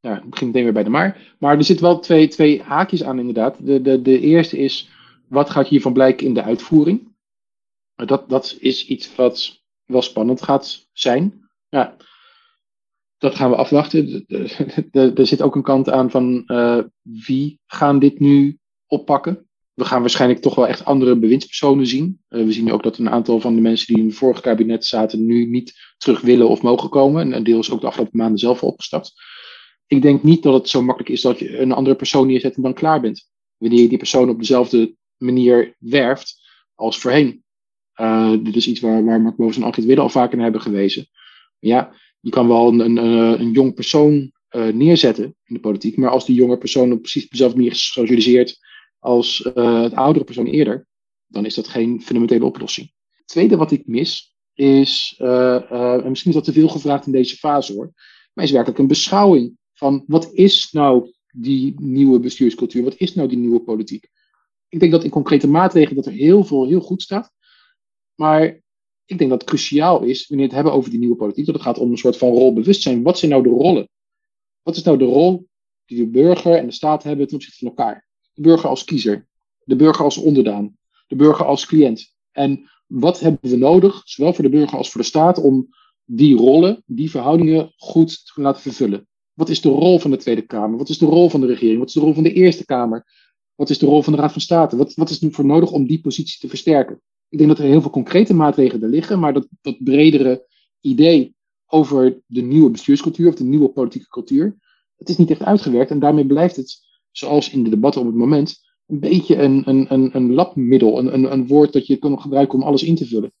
ja, 0.00 0.16
ik 0.16 0.30
begin 0.30 0.46
meteen 0.46 0.64
weer 0.64 0.72
bij 0.72 0.84
de 0.84 0.90
maar. 0.90 1.34
Maar 1.38 1.56
er 1.56 1.64
zitten 1.64 1.86
wel 1.86 1.98
twee, 1.98 2.28
twee 2.28 2.62
haakjes 2.62 3.04
aan, 3.04 3.18
inderdaad. 3.18 3.66
De, 3.66 3.82
de, 3.82 4.02
de 4.02 4.20
eerste 4.20 4.58
is, 4.58 4.88
wat 5.28 5.50
gaat 5.50 5.68
hiervan 5.68 5.92
blijken 5.92 6.26
in 6.26 6.34
de 6.34 6.42
uitvoering? 6.42 7.14
Dat, 7.94 8.28
dat 8.28 8.56
is 8.60 8.86
iets 8.86 9.14
wat 9.14 9.62
wel 9.84 10.02
spannend 10.02 10.42
gaat 10.42 10.88
zijn. 10.92 11.48
Ja, 11.68 11.96
dat 13.18 13.34
gaan 13.34 13.50
we 13.50 13.56
afwachten. 13.56 14.24
Er 14.90 15.26
zit 15.26 15.42
ook 15.42 15.54
een 15.54 15.62
kant 15.62 15.90
aan 15.90 16.10
van 16.10 16.42
uh, 16.46 16.82
wie 17.02 17.60
gaan 17.66 17.98
dit 17.98 18.20
nu 18.20 18.58
oppakken? 18.86 19.48
We 19.74 19.84
gaan 19.84 20.00
waarschijnlijk 20.00 20.40
toch 20.40 20.54
wel 20.54 20.66
echt 20.66 20.84
andere 20.84 21.18
bewindspersonen 21.18 21.86
zien. 21.86 22.20
Uh, 22.28 22.44
we 22.44 22.52
zien 22.52 22.72
ook 22.72 22.82
dat 22.82 22.98
een 22.98 23.10
aantal 23.10 23.40
van 23.40 23.54
de 23.54 23.60
mensen 23.60 23.86
die 23.86 24.02
in 24.02 24.08
het 24.08 24.16
vorige 24.16 24.40
kabinet 24.40 24.84
zaten 24.84 25.26
nu 25.26 25.46
niet 25.46 25.94
terug 25.96 26.20
willen 26.20 26.48
of 26.48 26.62
mogen 26.62 26.88
komen. 26.88 27.32
En 27.32 27.44
is 27.44 27.70
ook 27.70 27.80
de 27.80 27.86
afgelopen 27.86 28.18
maanden 28.18 28.38
zelf 28.38 28.62
opgestapt 28.62 29.14
ik 29.86 30.02
denk 30.02 30.22
niet 30.22 30.42
dat 30.42 30.54
het 30.54 30.68
zo 30.68 30.82
makkelijk 30.82 31.12
is 31.12 31.20
dat 31.20 31.38
je 31.38 31.58
een 31.58 31.72
andere 31.72 31.96
persoon 31.96 32.26
neerzet 32.26 32.56
en 32.56 32.62
dan 32.62 32.74
klaar 32.74 33.00
bent. 33.00 33.28
Wanneer 33.56 33.80
je 33.80 33.88
die 33.88 33.98
persoon 33.98 34.28
op 34.28 34.38
dezelfde 34.38 34.94
manier 35.16 35.74
werft 35.78 36.44
als 36.74 36.98
voorheen. 36.98 37.44
Uh, 38.00 38.30
dit 38.42 38.56
is 38.56 38.66
iets 38.66 38.80
waar, 38.80 39.04
waar 39.04 39.20
Mark 39.20 39.36
Boos 39.36 39.56
en 39.56 39.62
Angrid 39.62 39.84
Widde 39.84 40.02
al 40.02 40.08
vaker 40.08 40.34
naar 40.34 40.44
hebben 40.44 40.62
gewezen. 40.62 41.06
Ja, 41.58 41.94
je 42.20 42.30
kan 42.30 42.48
wel 42.48 42.68
een, 42.68 42.80
een, 42.80 42.98
eh, 42.98 43.40
een 43.40 43.50
jong 43.50 43.74
persoon 43.74 44.32
uh, 44.50 44.66
neerzetten 44.68 45.24
in 45.24 45.54
de 45.54 45.60
politiek, 45.60 45.96
maar 45.96 46.10
als 46.10 46.26
die 46.26 46.36
jonge 46.36 46.58
persoon 46.58 46.92
op 46.92 47.00
precies 47.00 47.28
dezelfde 47.28 47.56
manier 47.56 47.72
is 47.72 47.86
gesocialiseerd 47.86 48.58
als 48.98 49.50
uh, 49.54 49.82
het 49.82 49.94
oudere 49.94 50.24
persoon 50.24 50.46
eerder, 50.46 50.86
dan 51.26 51.44
is 51.44 51.54
dat 51.54 51.68
geen 51.68 52.02
fundamentele 52.02 52.44
oplossing. 52.44 52.92
Het 53.16 53.26
tweede 53.26 53.56
wat 53.56 53.70
ik 53.70 53.86
mis 53.86 54.34
is, 54.54 55.14
en 55.18 56.08
misschien 56.08 56.30
is 56.30 56.36
dat 56.36 56.44
te 56.44 56.52
veel 56.52 56.68
gevraagd 56.68 57.06
in 57.06 57.12
deze 57.12 57.36
fase 57.36 57.72
hoor, 57.72 57.92
maar 58.32 58.44
is 58.44 58.50
werkelijk 58.50 58.78
een 58.78 58.86
beschouwing 58.86 59.56
van 59.76 60.04
wat 60.06 60.32
is 60.32 60.72
nou 60.72 61.12
die 61.32 61.74
nieuwe 61.80 62.20
bestuurscultuur? 62.20 62.82
Wat 62.82 62.96
is 62.96 63.14
nou 63.14 63.28
die 63.28 63.38
nieuwe 63.38 63.60
politiek? 63.60 64.08
Ik 64.68 64.80
denk 64.80 64.92
dat 64.92 65.04
in 65.04 65.10
concrete 65.10 65.48
maatregelen 65.48 65.96
dat 65.96 66.06
er 66.06 66.18
heel 66.18 66.44
veel 66.44 66.66
heel 66.66 66.80
goed 66.80 67.02
staat. 67.02 67.32
Maar 68.14 68.44
ik 69.04 69.18
denk 69.18 69.30
dat 69.30 69.40
het 69.40 69.48
cruciaal 69.48 70.02
is, 70.02 70.26
wanneer 70.26 70.46
we 70.46 70.52
het 70.52 70.62
hebben 70.62 70.72
over 70.72 70.90
die 70.90 70.98
nieuwe 70.98 71.16
politiek, 71.16 71.46
dat 71.46 71.54
het 71.54 71.64
gaat 71.64 71.78
om 71.78 71.90
een 71.90 71.98
soort 71.98 72.16
van 72.16 72.28
rolbewustzijn. 72.28 73.02
Wat 73.02 73.18
zijn 73.18 73.30
nou 73.30 73.42
de 73.42 73.48
rollen? 73.48 73.88
Wat 74.62 74.76
is 74.76 74.82
nou 74.82 74.98
de 74.98 75.04
rol 75.04 75.48
die 75.84 75.98
de 75.98 76.06
burger 76.06 76.54
en 76.54 76.66
de 76.66 76.72
staat 76.72 77.02
hebben 77.02 77.26
ten 77.26 77.36
opzichte 77.36 77.58
van 77.58 77.68
elkaar? 77.68 78.06
De 78.32 78.42
burger 78.42 78.68
als 78.68 78.84
kiezer, 78.84 79.28
de 79.64 79.76
burger 79.76 80.04
als 80.04 80.16
onderdaan, 80.16 80.76
de 81.06 81.16
burger 81.16 81.44
als 81.44 81.66
cliënt. 81.66 82.14
En 82.32 82.70
wat 82.86 83.20
hebben 83.20 83.50
we 83.50 83.56
nodig, 83.56 84.02
zowel 84.04 84.34
voor 84.34 84.44
de 84.44 84.50
burger 84.50 84.78
als 84.78 84.90
voor 84.90 85.00
de 85.00 85.06
staat, 85.06 85.38
om 85.38 85.68
die 86.04 86.36
rollen, 86.36 86.82
die 86.86 87.10
verhoudingen 87.10 87.72
goed 87.76 88.34
te 88.34 88.40
laten 88.40 88.62
vervullen? 88.62 89.08
Wat 89.36 89.48
is 89.48 89.60
de 89.60 89.68
rol 89.68 89.98
van 89.98 90.10
de 90.10 90.16
Tweede 90.16 90.42
Kamer? 90.42 90.78
Wat 90.78 90.88
is 90.88 90.98
de 90.98 91.06
rol 91.06 91.30
van 91.30 91.40
de 91.40 91.46
regering? 91.46 91.78
Wat 91.78 91.88
is 91.88 91.94
de 91.94 92.00
rol 92.00 92.14
van 92.14 92.22
de 92.22 92.32
Eerste 92.32 92.64
Kamer? 92.64 93.06
Wat 93.54 93.70
is 93.70 93.78
de 93.78 93.86
rol 93.86 94.02
van 94.02 94.12
de 94.12 94.18
Raad 94.18 94.32
van 94.32 94.40
State? 94.40 94.76
Wat, 94.76 94.94
wat 94.94 95.10
is 95.10 95.20
nu 95.20 95.32
voor 95.32 95.44
nodig 95.44 95.70
om 95.70 95.86
die 95.86 96.00
positie 96.00 96.40
te 96.40 96.48
versterken? 96.48 97.00
Ik 97.28 97.38
denk 97.38 97.50
dat 97.50 97.58
er 97.58 97.64
heel 97.64 97.80
veel 97.80 97.90
concrete 97.90 98.34
maatregelen 98.34 98.90
liggen, 98.90 99.18
maar 99.18 99.32
dat, 99.32 99.48
dat 99.62 99.76
bredere 99.78 100.46
idee 100.80 101.34
over 101.66 102.20
de 102.26 102.42
nieuwe 102.42 102.70
bestuurscultuur 102.70 103.28
of 103.28 103.34
de 103.34 103.44
nieuwe 103.44 103.68
politieke 103.68 104.08
cultuur, 104.08 104.56
dat 104.96 105.08
is 105.08 105.16
niet 105.16 105.30
echt 105.30 105.42
uitgewerkt. 105.42 105.90
En 105.90 105.98
daarmee 105.98 106.26
blijft 106.26 106.56
het, 106.56 106.78
zoals 107.10 107.50
in 107.50 107.64
de 107.64 107.70
debatten 107.70 108.00
op 108.00 108.06
het 108.06 108.16
moment, 108.16 108.64
een 108.86 109.00
beetje 109.00 109.36
een, 109.36 109.62
een, 109.68 109.92
een, 109.92 110.16
een 110.16 110.32
labmiddel, 110.32 110.98
een, 110.98 111.14
een, 111.14 111.32
een 111.32 111.46
woord 111.46 111.72
dat 111.72 111.86
je 111.86 111.96
kan 111.96 112.20
gebruiken 112.20 112.58
om 112.58 112.64
alles 112.64 112.82
in 112.82 112.94
te 112.94 113.06
vullen. 113.06 113.32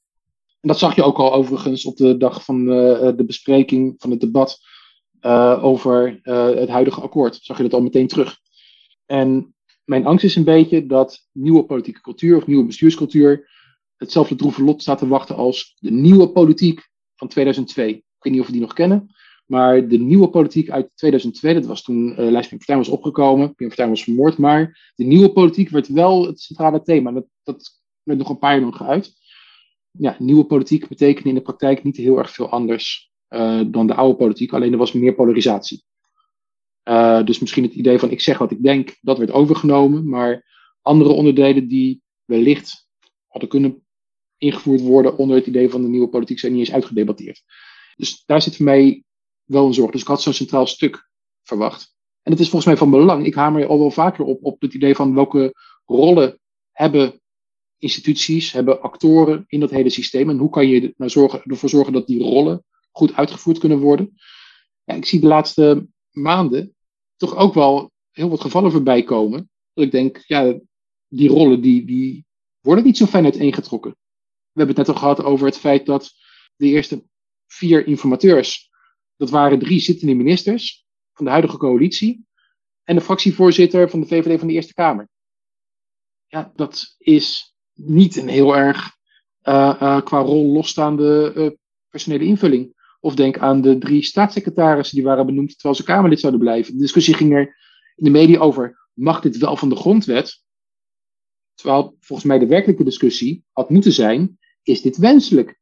En 0.60 0.68
dat 0.68 0.78
zag 0.78 0.94
je 0.96 1.02
ook 1.02 1.18
al 1.18 1.32
overigens 1.32 1.84
op 1.84 1.96
de 1.96 2.16
dag 2.16 2.44
van 2.44 2.60
uh, 2.60 3.16
de 3.16 3.24
bespreking 3.26 3.94
van 3.98 4.10
het 4.10 4.20
debat 4.20 4.58
uh, 5.26 5.64
over 5.64 6.20
uh, 6.22 6.44
het 6.44 6.68
huidige 6.68 7.00
akkoord. 7.00 7.38
Zag 7.42 7.56
je 7.56 7.62
dat 7.62 7.72
al 7.72 7.82
meteen 7.82 8.06
terug. 8.06 8.38
En 9.06 9.54
mijn 9.84 10.06
angst 10.06 10.24
is 10.24 10.36
een 10.36 10.44
beetje 10.44 10.86
dat 10.86 11.26
nieuwe 11.32 11.64
politieke 11.64 12.00
cultuur 12.00 12.36
of 12.36 12.46
nieuwe 12.46 12.64
bestuurscultuur 12.64 13.54
hetzelfde 13.96 14.34
droeve 14.34 14.64
lot 14.64 14.82
staat 14.82 14.98
te 14.98 15.08
wachten 15.08 15.36
als 15.36 15.76
de 15.78 15.90
nieuwe 15.90 16.28
politiek 16.28 16.88
van 17.16 17.28
2002. 17.28 17.88
Ik 17.88 18.02
weet 18.18 18.32
niet 18.32 18.40
of 18.40 18.46
we 18.46 18.52
die 18.52 18.60
nog 18.60 18.72
kennen, 18.72 19.14
maar 19.46 19.88
de 19.88 19.98
nieuwe 19.98 20.28
politiek 20.28 20.70
uit 20.70 20.90
2002, 20.94 21.54
dat 21.54 21.66
was 21.66 21.82
toen 21.82 22.08
uh, 22.10 22.30
Lijst 22.30 22.48
Partij 22.48 22.76
was 22.76 22.88
opgekomen, 22.88 23.54
Pim 23.54 23.68
Partij 23.68 23.88
was 23.88 24.04
vermoord, 24.04 24.38
maar 24.38 24.92
de 24.94 25.04
nieuwe 25.04 25.32
politiek 25.32 25.68
werd 25.68 25.88
wel 25.88 26.26
het 26.26 26.40
centrale 26.40 26.82
thema. 26.82 27.12
Dat, 27.12 27.26
dat 27.42 27.80
werd 28.02 28.18
nog 28.18 28.28
een 28.28 28.38
paar 28.38 28.52
jaar 28.52 28.60
lang 28.60 28.76
geuit. 28.76 29.12
Ja, 29.90 30.16
nieuwe 30.18 30.44
politiek 30.44 30.88
betekent 30.88 31.26
in 31.26 31.34
de 31.34 31.40
praktijk 31.40 31.82
niet 31.82 31.96
heel 31.96 32.18
erg 32.18 32.30
veel 32.30 32.48
anders 32.48 33.10
uh, 33.28 33.60
dan 33.66 33.86
de 33.86 33.94
oude 33.94 34.16
politiek, 34.16 34.52
alleen 34.52 34.72
er 34.72 34.78
was 34.78 34.92
meer 34.92 35.14
polarisatie. 35.14 35.84
Uh, 36.84 37.24
dus 37.24 37.38
misschien 37.38 37.62
het 37.62 37.74
idee 37.74 37.98
van 37.98 38.10
ik 38.10 38.20
zeg 38.20 38.38
wat 38.38 38.50
ik 38.50 38.62
denk, 38.62 38.96
dat 39.00 39.18
werd 39.18 39.30
overgenomen, 39.30 40.08
maar 40.08 40.44
andere 40.82 41.10
onderdelen 41.10 41.68
die 41.68 42.02
wellicht 42.24 42.88
hadden 43.26 43.48
kunnen 43.48 43.86
ingevoerd 44.38 44.80
worden 44.80 45.16
onder 45.16 45.36
het 45.36 45.46
idee 45.46 45.70
van 45.70 45.82
de 45.82 45.88
nieuwe 45.88 46.08
politiek 46.08 46.38
zijn 46.38 46.52
niet 46.52 46.60
eens 46.60 46.72
uitgedebatteerd. 46.72 47.42
Dus 47.96 48.22
daar 48.26 48.42
zit 48.42 48.56
voor 48.56 48.64
mij 48.64 49.04
wel 49.44 49.66
een 49.66 49.74
zorg. 49.74 49.90
Dus 49.90 50.00
ik 50.00 50.06
had 50.06 50.22
zo'n 50.22 50.32
centraal 50.32 50.66
stuk 50.66 51.08
verwacht. 51.42 51.94
En 52.22 52.32
het 52.32 52.40
is 52.40 52.48
volgens 52.48 52.66
mij 52.66 52.76
van 52.76 52.90
belang. 52.90 53.26
Ik 53.26 53.34
hamer 53.34 53.66
al 53.66 53.78
wel 53.78 53.90
vaker 53.90 54.24
op, 54.24 54.44
op 54.44 54.60
het 54.60 54.74
idee 54.74 54.94
van 54.94 55.14
welke 55.14 55.54
rollen 55.84 56.38
hebben 56.72 57.20
instituties, 57.78 58.52
hebben 58.52 58.82
actoren 58.82 59.44
in 59.46 59.60
dat 59.60 59.70
hele 59.70 59.90
systeem. 59.90 60.30
En 60.30 60.38
hoe 60.38 60.50
kan 60.50 60.68
je 60.68 60.94
ervoor 61.46 61.68
zorgen 61.68 61.92
dat 61.92 62.06
die 62.06 62.22
rollen 62.22 62.64
goed 62.96 63.14
uitgevoerd 63.14 63.58
kunnen 63.58 63.78
worden. 63.78 64.14
Ja, 64.84 64.94
ik 64.94 65.04
zie 65.04 65.20
de 65.20 65.26
laatste 65.26 65.86
maanden 66.10 66.74
toch 67.16 67.36
ook 67.36 67.54
wel 67.54 67.90
heel 68.10 68.28
wat 68.28 68.40
gevallen 68.40 68.70
voorbij 68.70 69.02
komen. 69.02 69.50
Dat 69.72 69.84
ik 69.84 69.90
denk, 69.90 70.22
ja, 70.26 70.58
die 71.08 71.28
rollen 71.28 71.60
die, 71.60 71.84
die 71.86 72.24
worden 72.60 72.84
niet 72.84 72.96
zo 72.96 73.06
fijn 73.06 73.24
uiteengetrokken. 73.24 73.90
We 73.90 74.62
hebben 74.62 74.76
het 74.76 74.86
net 74.86 74.96
al 74.96 75.02
gehad 75.02 75.22
over 75.22 75.46
het 75.46 75.58
feit 75.58 75.86
dat 75.86 76.12
de 76.56 76.66
eerste 76.66 77.04
vier 77.46 77.86
informateurs, 77.86 78.70
dat 79.16 79.30
waren 79.30 79.58
drie 79.58 79.80
zittende 79.80 80.14
ministers 80.14 80.84
van 81.12 81.24
de 81.24 81.30
huidige 81.30 81.56
coalitie 81.56 82.26
en 82.84 82.94
de 82.94 83.02
fractievoorzitter 83.02 83.90
van 83.90 84.00
de 84.00 84.06
VVD 84.06 84.38
van 84.38 84.48
de 84.48 84.54
Eerste 84.54 84.74
Kamer. 84.74 85.08
Ja, 86.26 86.52
dat 86.54 86.94
is 86.98 87.54
niet 87.72 88.16
een 88.16 88.28
heel 88.28 88.56
erg 88.56 88.96
uh, 89.42 89.78
uh, 89.82 90.00
qua 90.00 90.18
rol 90.18 90.52
losstaande 90.52 91.32
uh, 91.36 91.50
personele 91.88 92.24
invulling. 92.24 92.75
Of 93.00 93.14
denk 93.14 93.38
aan 93.38 93.60
de 93.60 93.78
drie 93.78 94.02
staatssecretarissen 94.02 94.96
die 94.96 95.06
waren 95.06 95.26
benoemd 95.26 95.52
terwijl 95.52 95.74
ze 95.74 95.84
Kamerlid 95.84 96.20
zouden 96.20 96.40
blijven. 96.40 96.72
De 96.72 96.80
discussie 96.80 97.14
ging 97.14 97.32
er 97.32 97.56
in 97.94 98.04
de 98.04 98.10
media 98.10 98.38
over: 98.38 98.88
mag 98.92 99.20
dit 99.20 99.36
wel 99.36 99.56
van 99.56 99.68
de 99.68 99.76
grondwet? 99.76 100.44
Terwijl 101.54 101.96
volgens 102.00 102.28
mij 102.28 102.38
de 102.38 102.46
werkelijke 102.46 102.84
discussie 102.84 103.44
had 103.52 103.70
moeten 103.70 103.92
zijn: 103.92 104.38
is 104.62 104.82
dit 104.82 104.96
wenselijk 104.96 105.60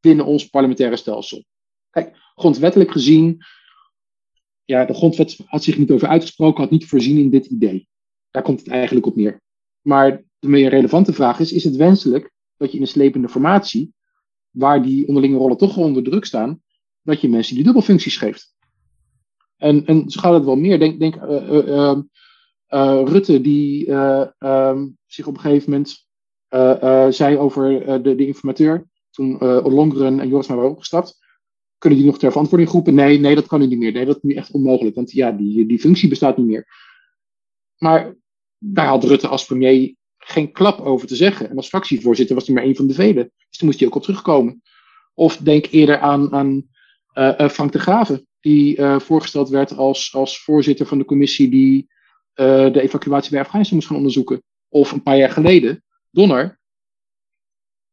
binnen 0.00 0.24
ons 0.24 0.46
parlementaire 0.48 0.96
stelsel? 0.96 1.44
Kijk, 1.90 2.16
grondwettelijk 2.34 2.90
gezien, 2.90 3.44
ja, 4.64 4.84
de 4.84 4.94
grondwet 4.94 5.38
had 5.46 5.62
zich 5.62 5.78
niet 5.78 5.90
over 5.90 6.08
uitgesproken, 6.08 6.62
had 6.62 6.70
niet 6.70 6.86
voorzien 6.86 7.18
in 7.18 7.30
dit 7.30 7.46
idee. 7.46 7.88
Daar 8.30 8.42
komt 8.42 8.60
het 8.60 8.68
eigenlijk 8.68 9.06
op 9.06 9.16
neer. 9.16 9.42
Maar 9.80 10.24
de 10.38 10.48
meer 10.48 10.68
relevante 10.68 11.12
vraag 11.12 11.40
is: 11.40 11.52
is 11.52 11.64
het 11.64 11.76
wenselijk 11.76 12.32
dat 12.56 12.70
je 12.70 12.76
in 12.76 12.82
een 12.82 12.88
slepende 12.88 13.28
formatie, 13.28 13.94
waar 14.56 14.82
die 14.82 15.08
onderlinge 15.08 15.36
rollen 15.36 15.56
toch 15.56 15.76
onder 15.76 16.02
druk 16.02 16.24
staan, 16.24 16.62
dat 17.02 17.20
je 17.20 17.28
mensen 17.28 17.54
die 17.54 17.64
dubbelfuncties 17.64 18.16
geeft? 18.16 18.54
En, 19.56 19.86
en 19.86 20.10
zo 20.10 20.20
gaat 20.20 20.34
het 20.34 20.44
wel 20.44 20.56
meer. 20.56 20.78
Denk, 20.78 20.98
denk 20.98 21.16
uh, 21.16 21.48
uh, 21.48 21.96
uh, 22.68 23.02
Rutte, 23.04 23.40
die 23.40 23.90
um, 24.38 24.98
zich 25.06 25.26
op 25.26 25.34
een 25.34 25.40
gegeven 25.40 25.70
moment 25.70 26.06
zei 27.14 27.36
over 27.36 27.62
de, 28.02 28.14
de 28.14 28.26
informateur, 28.26 28.88
toen 29.10 29.40
Ollongren 29.40 30.20
en 30.20 30.28
Joris 30.28 30.46
maar 30.46 30.56
waren 30.56 30.72
opgestapt. 30.72 31.24
Kunnen 31.78 31.98
die 31.98 32.08
nog 32.08 32.18
ter 32.18 32.30
verantwoording 32.30 32.70
roepen? 32.70 32.94
Nee, 32.94 33.18
nee, 33.18 33.34
dat 33.34 33.46
kan 33.46 33.60
niet 33.60 33.78
meer. 33.78 33.92
Nee, 33.92 34.04
dat 34.04 34.16
is 34.16 34.22
nu 34.22 34.34
echt 34.34 34.50
onmogelijk, 34.50 34.94
want 34.94 35.10
ja, 35.10 35.32
die, 35.32 35.66
die 35.66 35.78
functie 35.78 36.08
bestaat 36.08 36.36
niet 36.36 36.46
meer. 36.46 36.66
Maar 37.76 38.16
daar 38.58 38.86
had 38.86 39.04
Rutte 39.04 39.28
als 39.28 39.46
premier 39.46 39.94
geen 40.28 40.52
klap 40.52 40.80
over 40.80 41.06
te 41.06 41.16
zeggen. 41.16 41.50
En 41.50 41.56
als 41.56 41.68
fractievoorzitter 41.68 42.34
was 42.34 42.46
hij 42.46 42.54
maar 42.54 42.64
een 42.64 42.76
van 42.76 42.86
de 42.86 42.94
velen. 42.94 43.32
Dus 43.48 43.58
toen 43.58 43.66
moest 43.68 43.78
hij 43.78 43.88
ook 43.88 43.94
op 43.94 44.02
terugkomen. 44.02 44.62
Of 45.14 45.36
denk 45.36 45.66
eerder 45.70 45.98
aan, 45.98 46.32
aan 46.32 46.66
uh, 47.14 47.48
Frank 47.48 47.72
de 47.72 47.78
Graven, 47.78 48.26
die 48.40 48.78
uh, 48.78 48.98
voorgesteld 49.00 49.48
werd 49.48 49.76
als, 49.76 50.14
als 50.14 50.42
voorzitter 50.42 50.86
van 50.86 50.98
de 50.98 51.04
commissie 51.04 51.50
die 51.50 51.94
de 52.34 52.80
evacuatie 52.80 53.30
bij 53.30 53.40
Afghanistan 53.40 53.76
moest 53.76 53.88
gaan 53.88 53.96
onderzoeken. 53.96 54.42
Of 54.68 54.92
een 54.92 55.02
paar 55.02 55.16
jaar 55.16 55.30
geleden, 55.30 55.84
Donner, 56.10 56.60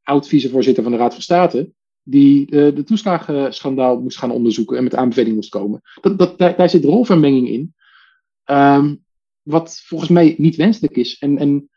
oud-vicevoorzitter 0.01 0.83
van 0.83 0.91
de 0.91 0.97
Raad 0.97 1.13
van 1.13 1.21
State, 1.21 1.71
die 2.01 2.45
de 2.45 2.83
toeslagenschandaal 2.85 4.01
moest 4.01 4.17
gaan 4.17 4.31
onderzoeken 4.31 4.77
en 4.77 4.83
met 4.83 4.95
aanbeveling 4.95 5.35
moest 5.35 5.49
komen. 5.49 5.81
Dat, 6.01 6.17
dat, 6.17 6.37
daar, 6.37 6.69
zit 6.69 6.83
rolvermenging 6.83 7.49
in, 7.49 7.75
um, 8.45 9.03
wat 9.41 9.81
volgens 9.85 10.09
mij 10.09 10.35
niet 10.37 10.55
wenselijk 10.55 10.95
is. 10.95 11.17
En, 11.17 11.37
en 11.37 11.69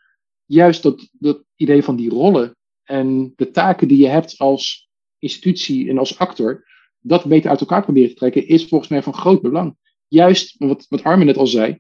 juist 0.47 0.82
dat, 0.82 1.44
idee 1.57 1.82
van 1.82 1.97
die 1.97 2.11
rollen 2.11 2.57
en 2.82 3.32
de 3.36 3.51
taken 3.51 3.88
die 3.88 3.99
je 3.99 4.09
hebt 4.09 4.38
als 4.38 4.88
institutie 5.18 5.88
en 5.88 5.99
als 5.99 6.18
actor, 6.18 6.66
dat 7.01 7.24
beter 7.24 7.51
uit 7.51 7.61
elkaar 7.61 7.82
proberen 7.82 8.09
te 8.09 8.14
trekken, 8.14 8.49
is 8.49 8.68
volgens 8.68 8.90
mij 8.90 9.03
van 9.03 9.14
groot 9.14 9.42
belang. 9.42 9.76
Juist 10.09 10.55
wat, 10.59 10.86
wat 10.88 11.03
Armin 11.03 11.26
net 11.26 11.36
al 11.36 11.47
zei, 11.47 11.78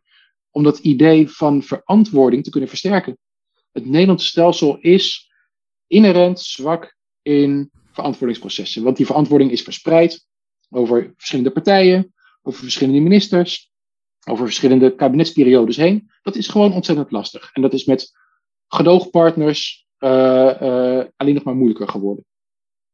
om 0.50 0.62
dat 0.62 0.78
idee 0.78 1.30
van 1.30 1.62
verantwoording 1.62 2.44
te 2.44 2.50
kunnen 2.50 2.68
versterken. 2.68 3.18
Het 3.72 3.86
Nederlandse 3.86 4.26
stelsel 4.26 4.78
is 4.80 5.30
inherent 5.86 6.40
zwak 6.40 6.96
in 7.22 7.70
verantwoordingsprocessen. 7.92 8.82
Want 8.82 8.96
die 8.96 9.06
verantwoording 9.06 9.50
is 9.50 9.62
verspreid 9.62 10.26
over 10.70 11.12
verschillende 11.16 11.50
partijen, 11.50 12.14
over 12.42 12.60
verschillende 12.60 13.00
ministers, 13.00 13.70
over 14.28 14.44
verschillende 14.44 14.94
kabinetsperiodes 14.94 15.76
heen. 15.76 16.10
Dat 16.22 16.36
is 16.36 16.48
gewoon 16.48 16.72
ontzettend 16.72 17.10
lastig. 17.10 17.50
En 17.52 17.62
dat 17.62 17.72
is 17.72 17.84
met 17.84 18.12
gedoogpartners 18.68 19.86
uh, 19.98 20.10
uh, 20.62 21.04
alleen 21.16 21.34
nog 21.34 21.42
maar 21.42 21.54
moeilijker 21.54 21.88
geworden. 21.88 22.24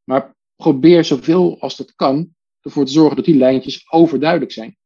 Maar 0.05 0.35
probeer 0.57 1.05
zoveel 1.05 1.61
als 1.61 1.77
dat 1.77 1.95
kan 1.95 2.35
ervoor 2.61 2.85
te 2.85 2.93
zorgen 2.93 3.17
dat 3.17 3.25
die 3.25 3.37
lijntjes 3.37 3.93
overduidelijk 3.93 4.53
zijn. 4.53 4.77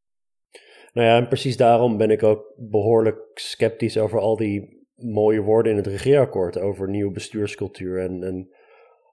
Nou 0.92 1.06
ja, 1.06 1.16
en 1.16 1.28
precies 1.28 1.56
daarom 1.56 1.96
ben 1.96 2.10
ik 2.10 2.22
ook 2.22 2.52
behoorlijk 2.56 3.18
sceptisch 3.34 3.98
over 3.98 4.18
al 4.18 4.36
die 4.36 4.86
mooie 4.94 5.40
woorden 5.40 5.72
in 5.72 5.78
het 5.78 5.86
regeerakkoord 5.86 6.58
over 6.58 6.88
nieuwe 6.88 7.12
bestuurscultuur 7.12 8.00
en, 8.00 8.22
en 8.22 8.50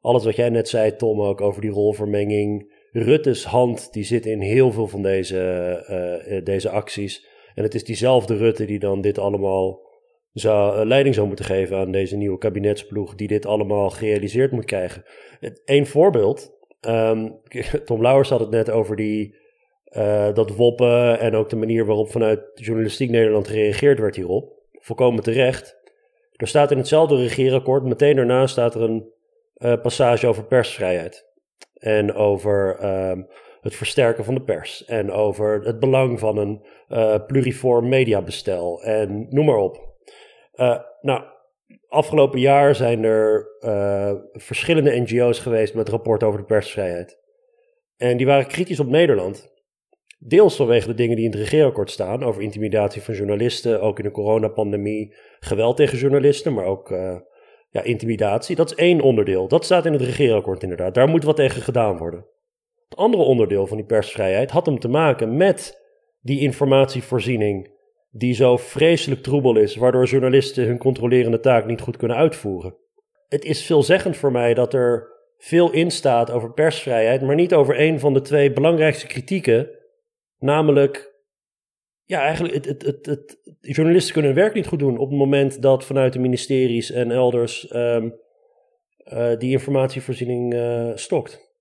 alles 0.02 0.24
wat 0.24 0.36
jij 0.36 0.50
net 0.50 0.70
zei, 0.70 0.96
Tom, 0.96 1.22
ook 1.22 1.42
over 1.42 1.62
die 1.62 1.72
rolvermenging. 1.72 2.74
Rutte's 2.92 3.44
hand 3.44 3.94
die 3.94 4.04
zit 4.04 4.26
in 4.26 4.42
heel 4.42 4.72
veel 4.72 4.88
van 4.88 5.02
deze, 5.02 6.22
uh, 6.30 6.44
deze 6.44 6.70
acties. 6.70 7.28
En 7.56 7.64
het 7.64 7.76
is 7.76 7.84
diezelfde 7.84 8.38
Rutte 8.38 8.66
die 8.66 8.80
dan 8.80 9.02
dit 9.02 9.18
allemaal 9.18 9.83
zou, 10.34 10.86
leiding 10.86 11.16
zou 11.16 11.28
moeten 11.28 11.46
geven 11.46 11.78
aan 11.78 11.92
deze 11.92 12.16
nieuwe 12.16 12.38
kabinetsploeg, 12.38 13.16
die 13.16 13.28
dit 13.28 13.46
allemaal 13.46 13.90
gerealiseerd 13.90 14.52
moet 14.52 14.66
krijgen. 14.66 15.04
Eén 15.66 15.88
voorbeeld. 15.88 16.52
Um, 16.82 17.40
Tom 17.86 18.02
Lauwers 18.02 18.30
had 18.30 18.40
het 18.40 18.50
net 18.50 18.70
over 18.70 18.96
die, 18.96 19.36
uh, 19.98 20.34
dat 20.34 20.56
woppen 20.56 21.20
en 21.20 21.36
ook 21.36 21.50
de 21.50 21.56
manier 21.56 21.86
waarop 21.86 22.12
vanuit 22.12 22.42
journalistiek 22.54 23.10
Nederland 23.10 23.48
gereageerd 23.48 24.00
werd 24.00 24.16
hierop 24.16 24.62
volkomen 24.72 25.24
terecht. 25.24 25.82
Er 26.34 26.48
staat 26.48 26.72
in 26.72 26.78
hetzelfde 26.78 27.16
regeerakkoord, 27.16 27.84
meteen 27.84 28.16
daarna 28.16 28.48
staat 28.48 28.76
er 28.76 28.82
een 28.82 29.12
passage 29.82 30.28
over 30.28 30.46
persvrijheid. 30.46 31.32
En 31.74 32.14
over 32.14 32.78
ehm, 32.80 33.22
het 33.62 33.76
versterken 33.76 34.24
van 34.24 34.34
de 34.34 34.42
pers. 34.42 34.86
En 34.86 35.12
over 35.12 35.62
het 35.66 35.80
belang 35.80 36.20
van 36.20 36.38
een 36.38 36.62
pluriform 37.28 37.90
mediabestel. 37.90 38.84
En 38.84 39.26
noem 39.30 39.46
maar 39.46 39.58
op. 39.58 39.93
nou, 41.02 41.24
afgelopen 41.88 42.40
jaar 42.40 42.76
zijn 42.76 43.04
er 43.04 43.48
verschillende 44.32 45.00
NGO's 45.00 45.40
geweest 45.40 45.74
met 45.74 45.90
rapport 45.90 46.24
over 46.24 46.40
de 46.40 46.46
persvrijheid. 46.46 47.22
En 47.98 48.18
die 48.18 48.26
waren 48.26 48.48
kritisch 48.48 48.80
op 48.80 48.88
Nederland. 48.88 49.52
Deels 50.20 50.56
vanwege 50.56 50.88
de 50.88 50.94
dingen 50.94 51.16
die 51.16 51.26
in 51.26 51.32
het 51.32 51.40
regeerakkoord 51.40 51.92
staan 51.92 52.24
over 52.24 52.42
intimidatie 52.42 53.02
van 53.02 53.14
journalisten, 53.14 53.82
ook 53.82 53.98
in 53.98 54.04
de 54.04 54.12
coronapandemie, 54.12 55.16
geweld 55.40 55.78
tegen 55.78 55.98
journalisten, 55.98 56.54
maar 56.54 56.66
ook 56.66 56.92
uh, 56.92 57.18
ja, 57.70 57.82
intimidatie. 57.82 58.56
Dat 58.56 58.72
is 58.72 58.78
één 58.78 59.02
onderdeel. 59.02 59.48
Dat 59.48 59.66
staat 59.66 59.86
in 59.86 59.94
het 59.94 60.02
regeerakkoord 60.02 60.64
inderdaad. 60.64 60.94
Daar 60.94 61.08
moet 61.08 61.24
wat 61.24 61.36
tegen 61.36 61.62
gedaan 61.62 61.98
worden. 61.98 62.26
Het 62.90 62.98
andere 62.98 63.24
onderdeel 63.24 63.68
van 63.68 63.78
die 63.78 63.86
persvrijheid 63.86 64.52
had 64.52 64.66
hem 64.66 64.80
te 64.80 64.88
maken 64.88 65.38
met 65.38 65.82
die 66.22 66.40
informatievoorziening 66.40 67.72
die 68.16 68.34
zo 68.34 68.58
vreselijk 68.58 69.24
troebel 69.24 69.58
is, 69.58 69.76
waardoor 69.76 70.06
journalisten 70.06 70.66
hun 70.66 70.78
controlerende 70.78 71.40
taak 71.40 71.66
niet 71.66 71.82
goed 71.82 71.98
kunnen 71.98 72.18
uitvoeren. 72.18 72.76
Het 73.28 73.46
is 73.46 73.66
veelzeggend 73.66 74.18
voor 74.18 74.32
mij 74.32 74.54
dat 74.54 74.74
er 74.74 75.12
veel 75.38 75.72
in 75.72 75.92
staat 75.92 76.32
over 76.32 76.54
persvrijheid, 76.54 77.22
maar 77.22 77.36
niet 77.36 77.54
over 77.54 77.80
een 77.80 78.00
van 78.00 78.14
de 78.14 78.22
twee 78.22 78.54
belangrijkste 78.54 79.08
kritieken 79.08 79.70
Namelijk, 80.44 81.14
ja, 82.04 82.22
eigenlijk, 82.22 82.54
het, 82.54 82.66
het, 82.66 82.86
het, 82.86 83.06
het, 83.06 83.40
journalisten 83.60 84.14
kunnen 84.14 84.32
hun 84.32 84.42
werk 84.42 84.54
niet 84.54 84.68
goed 84.68 84.80
doen 84.80 84.98
op 84.98 85.10
het 85.10 85.18
moment 85.18 85.62
dat 85.62 85.86
vanuit 85.86 86.14
de 86.14 86.20
ministeries 86.20 86.92
en 86.92 87.12
elders 87.12 87.74
um, 87.74 88.14
uh, 89.06 89.38
die 89.38 89.52
informatievoorziening 89.52 90.54
uh, 90.54 90.92
stokt. 90.96 91.52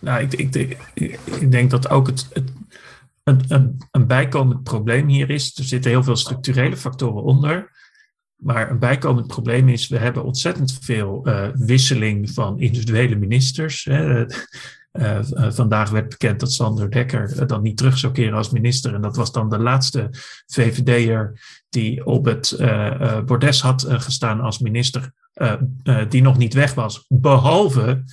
Nou, 0.00 0.22
ik, 0.22 0.32
ik, 0.32 0.78
ik, 1.40 1.50
denk 1.50 1.70
dat 1.70 1.90
ook 1.90 2.06
het 2.06 2.28
een, 3.24 4.06
bijkomend 4.06 4.62
probleem 4.62 5.08
hier 5.08 5.30
is. 5.30 5.58
Er 5.58 5.64
zitten 5.64 5.90
heel 5.90 6.02
veel 6.02 6.16
structurele 6.16 6.76
factoren 6.76 7.22
onder. 7.22 7.72
Maar 8.36 8.70
een 8.70 8.78
bijkomend 8.78 9.26
probleem 9.26 9.68
is, 9.68 9.88
we 9.88 9.98
hebben 9.98 10.24
ontzettend 10.24 10.78
veel 10.80 11.28
uh, 11.28 11.48
wisseling 11.54 12.30
van 12.30 12.60
individuele 12.60 13.16
ministers. 13.16 13.84
Hè. 13.84 14.26
Uh, 14.92 15.18
vandaag 15.50 15.90
werd 15.90 16.08
bekend 16.08 16.40
dat 16.40 16.52
Sander 16.52 16.90
Dekker 16.90 17.46
dan 17.46 17.62
niet 17.62 17.76
terug 17.76 17.98
zou 17.98 18.12
keren 18.12 18.36
als 18.36 18.50
minister. 18.50 18.94
En 18.94 19.00
dat 19.00 19.16
was 19.16 19.32
dan 19.32 19.48
de 19.48 19.58
laatste 19.58 20.08
VVD'er 20.46 21.40
die 21.68 22.06
op 22.06 22.24
het 22.24 22.56
bordes 23.26 23.60
had 23.60 23.86
gestaan 23.88 24.40
als 24.40 24.58
minister, 24.58 25.12
die 26.08 26.22
nog 26.22 26.38
niet 26.38 26.54
weg 26.54 26.74
was, 26.74 27.04
behalve 27.08 28.04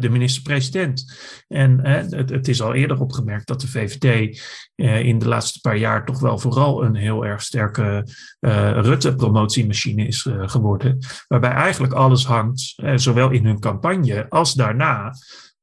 de 0.00 0.08
minister-president. 0.08 1.18
En 1.48 1.86
het, 1.86 2.30
het, 2.30 2.48
is 2.48 2.62
al 2.62 2.74
eerder 2.74 3.00
opgemerkt 3.00 3.46
dat 3.46 3.60
de 3.60 3.68
VVD 3.68 4.38
in 4.76 5.18
de 5.18 5.28
laatste 5.28 5.60
paar 5.60 5.76
jaar 5.76 6.04
toch 6.04 6.20
wel 6.20 6.38
vooral 6.38 6.84
een 6.84 6.94
heel 6.94 7.26
erg 7.26 7.42
sterke 7.42 8.06
Rutte-promotiemachine 8.80 10.06
is 10.06 10.26
geworden. 10.30 10.98
Waarbij 11.28 11.50
eigenlijk 11.50 11.92
alles 11.92 12.26
hangt, 12.26 12.74
zowel 12.94 13.30
in 13.30 13.44
hun 13.44 13.60
campagne 13.60 14.26
als 14.28 14.54
daarna 14.54 15.12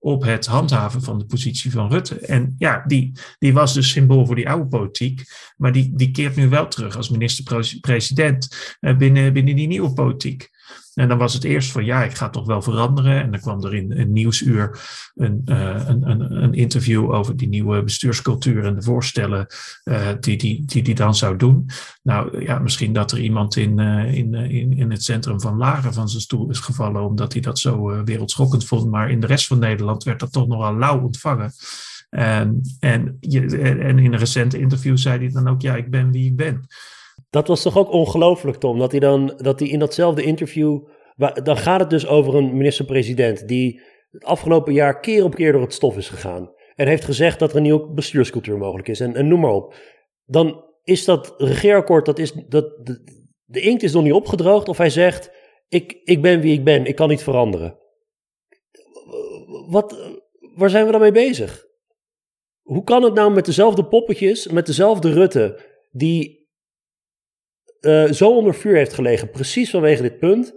op 0.05 0.23
het 0.23 0.45
handhaven 0.45 1.01
van 1.01 1.19
de 1.19 1.25
positie 1.25 1.71
van 1.71 1.89
Rutte. 1.91 2.19
En 2.19 2.55
ja, 2.57 2.83
die, 2.87 3.11
die 3.37 3.53
was 3.53 3.73
dus 3.73 3.89
symbool 3.89 4.25
voor 4.25 4.35
die 4.35 4.49
oude 4.49 4.67
politiek, 4.67 5.23
maar 5.57 5.71
die, 5.71 5.91
die 5.95 6.11
keert 6.11 6.35
nu 6.35 6.49
wel 6.49 6.67
terug 6.67 6.97
als 6.97 7.09
minister-president 7.09 8.75
eh, 8.79 8.97
binnen, 8.97 9.33
binnen 9.33 9.55
die 9.55 9.67
nieuwe 9.67 9.93
politiek. 9.93 10.49
En 10.95 11.07
dan 11.07 11.17
was 11.17 11.33
het 11.33 11.43
eerst 11.43 11.71
van 11.71 11.85
ja, 11.85 12.03
ik 12.03 12.15
ga 12.15 12.29
toch 12.29 12.45
wel 12.45 12.61
veranderen. 12.61 13.21
En 13.21 13.31
dan 13.31 13.39
kwam 13.39 13.63
er 13.63 13.75
in 13.75 13.91
een 13.91 14.11
nieuwsuur 14.11 14.79
een, 15.15 15.41
uh, 15.45 15.87
een, 15.87 16.09
een, 16.09 16.43
een, 16.43 16.53
interview 16.53 17.11
over 17.11 17.37
die 17.37 17.47
nieuwe 17.47 17.83
bestuurscultuur 17.83 18.65
en 18.65 18.75
de 18.75 18.81
voorstellen 18.81 19.47
uh, 19.83 20.07
die, 20.19 20.37
die, 20.37 20.65
die 20.65 20.83
die 20.83 20.95
dan 20.95 21.15
zou 21.15 21.37
doen. 21.37 21.69
Nou 22.03 22.43
ja, 22.43 22.59
misschien 22.59 22.93
dat 22.93 23.11
er 23.11 23.19
iemand 23.19 23.55
in, 23.55 23.79
uh, 23.79 24.13
in, 24.13 24.33
in, 24.33 24.77
in 24.77 24.91
het 24.91 25.03
centrum 25.03 25.41
van 25.41 25.57
Laren 25.57 25.93
van 25.93 26.09
zijn 26.09 26.21
stoel 26.21 26.49
is 26.49 26.59
gevallen 26.59 27.05
omdat 27.05 27.33
hij 27.33 27.41
dat 27.41 27.59
zo 27.59 28.03
wereldschokkend 28.03 28.65
vond. 28.65 28.91
Maar 28.91 29.09
in 29.09 29.19
de 29.19 29.27
rest 29.27 29.47
van 29.47 29.59
Nederland 29.59 30.03
werd 30.03 30.19
dat 30.19 30.31
toch 30.31 30.47
nogal 30.47 30.77
lauw 30.77 31.01
ontvangen. 31.01 31.51
En, 32.09 32.61
en, 32.79 33.17
en 33.19 33.99
in 33.99 34.13
een 34.13 34.17
recente 34.19 34.59
interview 34.59 34.97
zei 34.97 35.19
hij 35.19 35.29
dan 35.29 35.47
ook, 35.47 35.61
ja, 35.61 35.75
ik 35.75 35.89
ben 35.89 36.11
wie 36.11 36.25
ik 36.25 36.35
ben. 36.35 36.67
Dat 37.29 37.47
was 37.47 37.61
toch 37.61 37.77
ook 37.77 37.91
ongelooflijk, 37.91 38.57
Tom? 38.57 38.79
Dat 38.79 38.91
hij 38.91 38.99
dan 38.99 39.33
dat 39.37 39.59
hij 39.59 39.69
in 39.69 39.79
datzelfde 39.79 40.23
interview. 40.23 40.79
Dan 41.43 41.57
gaat 41.57 41.79
het 41.79 41.89
dus 41.89 42.07
over 42.07 42.35
een 42.35 42.57
minister-president 42.57 43.47
die 43.47 43.81
het 44.11 44.23
afgelopen 44.23 44.73
jaar 44.73 44.99
keer 44.99 45.23
op 45.23 45.35
keer 45.35 45.51
door 45.51 45.61
het 45.61 45.73
stof 45.73 45.97
is 45.97 46.09
gegaan. 46.09 46.53
En 46.75 46.87
heeft 46.87 47.05
gezegd 47.05 47.39
dat 47.39 47.49
er 47.51 47.55
een 47.55 47.61
nieuwe 47.61 47.93
bestuurscultuur 47.93 48.57
mogelijk 48.57 48.87
is. 48.87 48.99
En, 48.99 49.15
en 49.15 49.27
noem 49.27 49.39
maar 49.39 49.51
op. 49.51 49.75
Dan 50.25 50.63
is 50.83 51.05
dat 51.05 51.33
regeerakkoord, 51.37 52.05
dat 52.05 52.19
is, 52.19 52.31
dat, 52.31 52.85
de, 52.85 53.23
de 53.45 53.59
inkt 53.59 53.83
is 53.83 53.93
nog 53.93 54.03
niet 54.03 54.13
opgedroogd. 54.13 54.67
Of 54.67 54.77
hij 54.77 54.89
zegt: 54.89 55.31
ik, 55.67 56.01
ik 56.03 56.21
ben 56.21 56.39
wie 56.41 56.53
ik 56.53 56.63
ben, 56.63 56.85
ik 56.85 56.95
kan 56.95 57.09
niet 57.09 57.23
veranderen. 57.23 57.79
Wat, 59.67 60.19
waar 60.55 60.69
zijn 60.69 60.85
we 60.85 60.91
dan 60.91 61.01
mee 61.01 61.11
bezig? 61.11 61.65
Hoe 62.61 62.83
kan 62.83 63.03
het 63.03 63.13
nou 63.13 63.33
met 63.33 63.45
dezelfde 63.45 63.85
poppetjes, 63.85 64.47
met 64.47 64.65
dezelfde 64.65 65.11
Rutte, 65.11 65.59
die 65.91 66.44
uh, 67.85 68.11
zo 68.11 68.29
onder 68.29 68.55
vuur 68.55 68.75
heeft 68.75 68.93
gelegen, 68.93 69.29
precies 69.29 69.69
vanwege 69.69 70.01
dit 70.01 70.19
punt, 70.19 70.55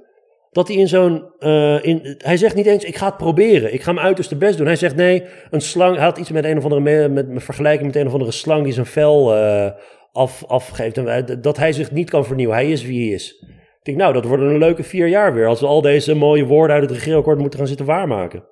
dat 0.50 0.68
hij 0.68 0.76
in 0.76 0.88
zo'n. 0.88 1.24
Uh, 1.38 1.84
in, 1.84 2.14
hij 2.18 2.36
zegt 2.36 2.54
niet 2.54 2.66
eens: 2.66 2.84
ik 2.84 2.96
ga 2.96 3.06
het 3.06 3.16
proberen, 3.16 3.72
ik 3.72 3.82
ga 3.82 3.92
mijn 3.92 4.06
uiterste 4.06 4.36
best 4.36 4.56
doen. 4.56 4.66
Hij 4.66 4.76
zegt: 4.76 4.96
nee, 4.96 5.22
een 5.50 5.60
slang. 5.60 5.94
Hij 5.94 6.04
had 6.04 6.18
iets 6.18 6.30
met 6.30 6.44
een 6.44 6.56
of 6.56 6.64
andere. 6.64 7.08
met, 7.08 7.28
met 7.28 7.42
vergelijking 7.42 7.86
met 7.86 7.96
een 7.96 8.06
of 8.06 8.12
andere 8.12 8.30
slang 8.30 8.64
die 8.64 8.72
zijn 8.72 8.86
vel 8.86 9.36
uh, 9.36 9.70
af, 10.12 10.44
afgeeft. 10.46 10.98
En, 10.98 11.38
dat 11.40 11.56
hij 11.56 11.72
zich 11.72 11.90
niet 11.90 12.10
kan 12.10 12.24
vernieuwen. 12.24 12.56
Hij 12.56 12.70
is 12.70 12.84
wie 12.84 13.06
hij 13.06 13.14
is. 13.14 13.44
Ik 13.78 13.84
denk, 13.84 13.96
nou, 13.96 14.12
dat 14.12 14.24
worden 14.24 14.48
een 14.48 14.58
leuke 14.58 14.82
vier 14.82 15.08
jaar 15.08 15.34
weer. 15.34 15.46
Als 15.46 15.60
we 15.60 15.66
al 15.66 15.80
deze 15.80 16.14
mooie 16.14 16.46
woorden 16.46 16.76
uit 16.76 16.84
het 16.84 16.98
regeerakkoord 16.98 17.38
moeten 17.38 17.58
gaan 17.58 17.68
zitten 17.68 17.86
waarmaken. 17.86 18.44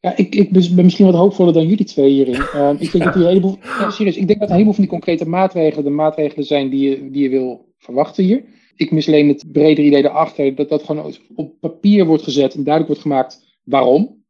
Ja, 0.00 0.16
ik, 0.16 0.34
ik 0.34 0.74
ben 0.74 0.84
misschien 0.84 1.06
wat 1.06 1.14
hoopvoller 1.14 1.52
dan 1.52 1.66
jullie 1.66 1.84
twee 1.84 2.10
hierin. 2.10 2.34
Uh, 2.34 2.70
ik 2.78 2.92
denk 2.92 3.04
dat 3.04 3.14
die 3.14 3.26
heleboel, 3.26 3.58
ja, 3.62 3.90
serieus, 3.90 4.16
ik 4.16 4.26
denk 4.26 4.38
dat 4.38 4.48
een 4.48 4.54
heleboel 4.54 4.74
van 4.74 4.82
die 4.82 4.92
concrete 4.92 5.28
maatregelen 5.28 5.84
de 5.84 5.90
maatregelen 5.90 6.44
zijn 6.44 6.70
die 6.70 6.88
je, 6.88 7.10
die 7.10 7.22
je 7.22 7.28
wil 7.28 7.69
verwachten 7.80 8.24
hier. 8.24 8.44
Ik 8.76 8.90
mis 8.90 9.06
alleen 9.06 9.28
het 9.28 9.52
bredere 9.52 9.86
idee 9.86 10.04
erachter 10.04 10.54
dat 10.54 10.68
dat 10.68 10.82
gewoon 10.84 11.14
op 11.34 11.60
papier 11.60 12.06
wordt 12.06 12.22
gezet 12.22 12.54
en 12.54 12.64
duidelijk 12.64 12.86
wordt 12.86 13.02
gemaakt 13.02 13.58
waarom. 13.64 14.24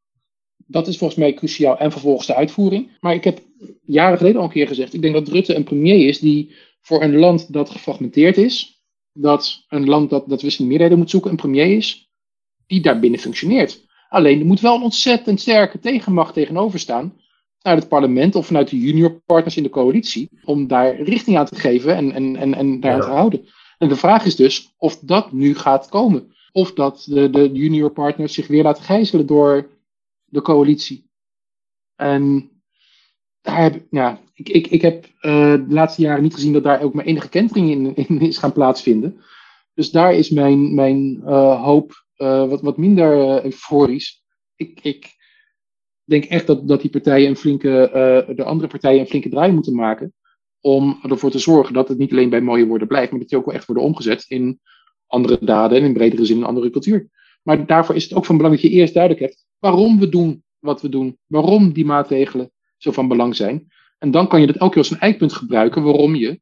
Dat 0.67 0.89
is 0.89 0.99
volgens 0.99 1.19
mij 1.19 1.35
cruciaal 1.35 1.79
en 1.79 1.93
vervolgens 1.93 2.27
de 2.27 2.35
uitvoering. 2.35 2.97
Maar 3.01 3.15
ik 3.15 3.25
heb 3.25 3.41
jaren 3.83 4.19
geleden 4.19 4.39
al 4.39 4.47
een 4.47 4.53
keer 4.53 4.67
gezegd, 4.67 4.95
ik 4.95 5.03
denk 5.03 5.15
dat 5.15 5.29
Rutte 5.29 5.55
een 5.55 5.65
premier 5.65 6.09
is 6.09 6.19
die 6.19 6.55
voor 6.81 7.03
een 7.03 7.17
land 7.17 7.53
dat 7.53 7.71
gefragmenteerd 7.71 8.37
is, 8.37 8.83
dat 9.13 9.65
een 9.69 9.87
land 9.87 10.11
dat, 10.11 10.29
dat 10.29 10.43
wisselende 10.43 10.69
meerderheden 10.69 10.99
moet 10.99 11.11
zoeken, 11.11 11.31
een 11.31 11.37
premier 11.37 11.77
is 11.77 12.11
die 12.67 12.81
daarbinnen 12.81 13.21
functioneert. 13.21 13.85
Alleen 14.09 14.41
er 14.41 14.47
moet 14.47 14.61
wel 14.61 14.75
een 14.75 14.83
ontzettend 14.83 15.41
sterke 15.41 15.79
tegenmacht 15.79 16.35
tegenover 16.35 16.79
staan 16.79 17.21
vanuit 17.61 17.81
het 17.81 17.89
parlement 17.89 18.35
of 18.35 18.47
vanuit 18.47 18.71
de 18.71 18.79
juniorpartners 18.79 19.57
in 19.57 19.63
de 19.63 19.71
coalitie, 19.71 20.31
om 20.45 20.67
daar 20.67 21.01
richting 21.01 21.39
aan 21.39 21.47
te 21.47 21.55
geven 21.55 21.97
en, 21.97 22.13
en, 22.13 22.37
en, 22.37 22.55
en 22.55 22.81
daar 22.81 22.93
aan 22.93 23.01
te 23.01 23.07
houden. 23.07 23.47
En 23.79 23.89
de 23.89 23.97
vraag 23.97 24.25
is 24.25 24.37
dus 24.37 24.75
of 24.77 24.99
dat 24.99 25.33
nu 25.33 25.55
gaat 25.55 25.89
komen. 25.89 26.35
Of 26.53 26.73
dat 26.73 27.07
de, 27.09 27.31
de 27.31 27.51
juniorpartners 27.53 28.35
zich 28.35 28.47
weer 28.47 28.63
laten 28.63 28.85
gijzelen 28.85 29.27
door 29.27 29.71
de 30.25 30.43
coalitie. 30.43 31.11
En 31.97 32.51
daar 33.41 33.63
heb, 33.63 33.87
ja, 33.91 34.21
ik, 34.35 34.49
ik, 34.49 34.67
ik 34.67 34.83
heb 34.83 35.05
uh, 35.07 35.53
de 35.53 35.65
laatste 35.69 36.03
jaren 36.03 36.23
niet 36.23 36.35
gezien 36.35 36.53
dat 36.53 36.65
daar 36.65 36.83
ook 36.83 36.95
maar 36.95 37.05
enige 37.05 37.29
kentering 37.29 37.71
in, 37.71 37.97
in 37.97 38.21
is 38.21 38.39
gaan 38.39 38.53
plaatsvinden. 38.53 39.21
Dus 39.75 39.91
daar 39.91 40.15
is 40.15 40.31
mijn, 40.31 40.75
mijn 40.75 41.23
uh, 41.25 41.63
hoop 41.63 42.05
uh, 42.17 42.49
wat, 42.49 42.61
wat 42.61 42.77
minder 42.77 43.45
euforisch. 43.45 44.23
Ik, 44.57 44.81
ik, 44.83 45.19
denk 46.11 46.25
echt 46.25 46.47
dat, 46.47 46.69
dat 46.69 46.81
die 46.81 46.91
partijen 46.91 47.29
een 47.29 47.37
flinke, 47.37 47.91
uh, 48.29 48.37
de 48.37 48.45
andere 48.45 48.69
partijen 48.69 49.01
een 49.01 49.07
flinke 49.07 49.29
draai 49.29 49.53
moeten 49.53 49.75
maken. 49.75 50.13
Om 50.61 50.99
ervoor 51.03 51.31
te 51.31 51.39
zorgen 51.39 51.75
dat 51.75 51.89
het 51.89 51.99
niet 51.99 52.11
alleen 52.13 52.31
bij 52.31 52.41
mooie 52.41 52.67
woorden 52.67 52.89
blijft, 52.89 53.11
maar 53.11 53.21
dat 53.21 53.29
die 53.29 53.39
ook 53.39 53.45
wel 53.47 53.55
echt 53.55 53.67
worden 53.67 53.85
omgezet 53.85 54.25
in 54.29 54.61
andere 55.07 55.39
daden 55.41 55.79
en 55.79 55.85
in 55.85 55.93
bredere 55.93 56.25
zin 56.25 56.37
een 56.37 56.45
andere 56.45 56.71
cultuur. 56.71 57.09
Maar 57.43 57.67
daarvoor 57.67 57.95
is 57.95 58.05
het 58.05 58.15
ook 58.15 58.25
van 58.25 58.37
belang 58.37 58.55
dat 58.55 58.63
je 58.63 58.71
eerst 58.71 58.95
duidelijk 58.95 59.23
hebt 59.23 59.47
waarom 59.59 59.99
we 59.99 60.09
doen 60.09 60.43
wat 60.59 60.83
we 60.83 60.89
doen, 60.89 61.19
waarom 61.27 61.73
die 61.73 61.85
maatregelen 61.85 62.51
zo 62.77 62.93
van 62.93 63.09
belang 63.09 63.37
zijn. 63.37 63.67
En 63.99 64.11
dan 64.11 64.29
kan 64.29 64.41
je 64.41 64.47
dat 64.47 64.57
elke 64.57 64.73
keer 64.73 64.83
als 64.83 64.91
een 64.91 64.99
eikpunt 64.99 65.33
gebruiken 65.33 65.83
waarom 65.83 66.15
je 66.15 66.41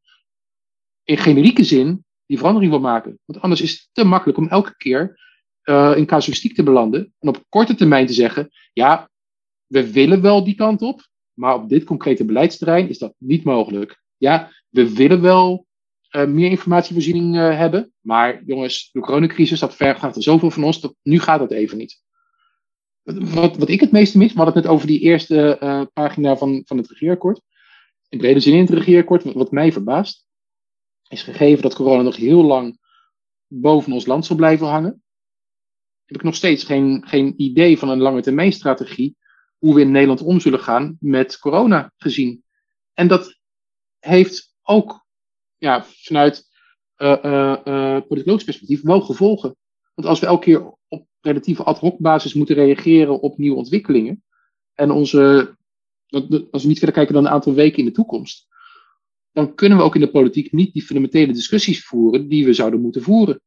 in 1.04 1.16
generieke 1.16 1.64
zin 1.64 2.04
die 2.26 2.38
verandering 2.38 2.70
wil 2.70 2.80
maken. 2.80 3.18
Want 3.24 3.40
anders 3.40 3.60
is 3.60 3.70
het 3.70 3.88
te 3.92 4.04
makkelijk 4.04 4.38
om 4.38 4.48
elke 4.48 4.76
keer 4.76 5.20
uh, 5.64 5.92
in 5.96 6.06
casuïstiek 6.06 6.54
te 6.54 6.62
belanden 6.62 7.12
en 7.18 7.28
op 7.28 7.44
korte 7.48 7.74
termijn 7.74 8.06
te 8.06 8.12
zeggen: 8.12 8.50
ja, 8.72 9.10
we 9.68 9.92
willen 9.92 10.20
wel 10.20 10.44
die 10.44 10.54
kant 10.54 10.82
op, 10.82 11.08
maar 11.32 11.54
op 11.54 11.68
dit 11.68 11.84
concrete 11.84 12.24
beleidsterrein 12.24 12.88
is 12.88 12.98
dat 12.98 13.14
niet 13.18 13.44
mogelijk. 13.44 14.02
Ja, 14.16 14.52
we 14.68 14.94
willen 14.94 15.20
wel 15.20 15.66
meer 16.10 16.50
informatievoorziening 16.50 17.34
hebben. 17.34 17.92
Maar 18.00 18.42
jongens, 18.44 18.88
de 18.92 19.00
coronacrisis, 19.00 19.60
dat 19.60 19.76
vergt 19.76 20.16
er 20.16 20.22
zoveel 20.22 20.50
van 20.50 20.64
ons, 20.64 20.80
dat 20.80 20.94
nu 21.02 21.20
gaat 21.20 21.38
dat 21.38 21.50
even 21.50 21.78
niet. 21.78 22.02
Wat, 23.02 23.56
wat 23.56 23.68
ik 23.68 23.80
het 23.80 23.92
meeste 23.92 24.18
mis, 24.18 24.32
we 24.32 24.36
hadden 24.36 24.54
het 24.54 24.64
net 24.64 24.72
over 24.72 24.86
die 24.86 25.00
eerste 25.00 25.90
pagina 25.92 26.36
van, 26.36 26.62
van 26.64 26.76
het 26.76 26.88
regeerakkoord. 26.88 27.40
In 28.08 28.18
brede 28.18 28.40
zin 28.40 28.54
in 28.54 28.60
het 28.60 28.70
regeerakkoord, 28.70 29.22
wat 29.22 29.50
mij 29.50 29.72
verbaast, 29.72 30.26
is 31.08 31.22
gegeven 31.22 31.62
dat 31.62 31.74
corona 31.74 32.02
nog 32.02 32.16
heel 32.16 32.42
lang 32.44 32.78
boven 33.46 33.92
ons 33.92 34.06
land 34.06 34.26
zal 34.26 34.36
blijven 34.36 34.66
hangen, 34.66 35.02
heb 36.04 36.16
ik 36.16 36.22
nog 36.22 36.34
steeds 36.34 36.64
geen, 36.64 37.02
geen 37.06 37.34
idee 37.36 37.78
van 37.78 37.88
een 37.88 38.00
lange 38.00 38.22
termijn 38.22 38.52
strategie 38.52 39.16
hoe 39.58 39.74
we 39.74 39.80
in 39.80 39.90
Nederland 39.90 40.22
om 40.22 40.40
zullen 40.40 40.60
gaan 40.60 40.96
met 41.00 41.38
corona 41.38 41.92
gezien. 41.96 42.44
En 42.94 43.08
dat 43.08 43.38
heeft 43.98 44.54
ook 44.62 45.06
ja, 45.56 45.84
vanuit 45.84 46.48
uh, 46.96 47.56
uh, 47.64 48.00
perspectief 48.24 48.82
wel 48.82 49.00
gevolgen. 49.00 49.56
Want 49.94 50.08
als 50.08 50.20
we 50.20 50.26
elke 50.26 50.44
keer 50.44 50.74
op 50.88 51.06
relatieve 51.20 51.62
ad 51.62 51.78
hoc 51.78 51.98
basis 51.98 52.34
moeten 52.34 52.54
reageren 52.54 53.20
op 53.20 53.38
nieuwe 53.38 53.56
ontwikkelingen, 53.56 54.22
en 54.74 54.90
onze, 54.90 55.56
als 56.50 56.62
we 56.62 56.68
niet 56.68 56.78
verder 56.78 56.96
kijken 56.96 57.14
dan 57.14 57.24
een 57.24 57.30
aantal 57.30 57.54
weken 57.54 57.78
in 57.78 57.84
de 57.84 57.90
toekomst, 57.90 58.46
dan 59.32 59.54
kunnen 59.54 59.78
we 59.78 59.84
ook 59.84 59.94
in 59.94 60.00
de 60.00 60.10
politiek 60.10 60.52
niet 60.52 60.72
die 60.72 60.82
fundamentele 60.82 61.32
discussies 61.32 61.84
voeren 61.84 62.28
die 62.28 62.44
we 62.44 62.52
zouden 62.52 62.80
moeten 62.80 63.02
voeren. 63.02 63.40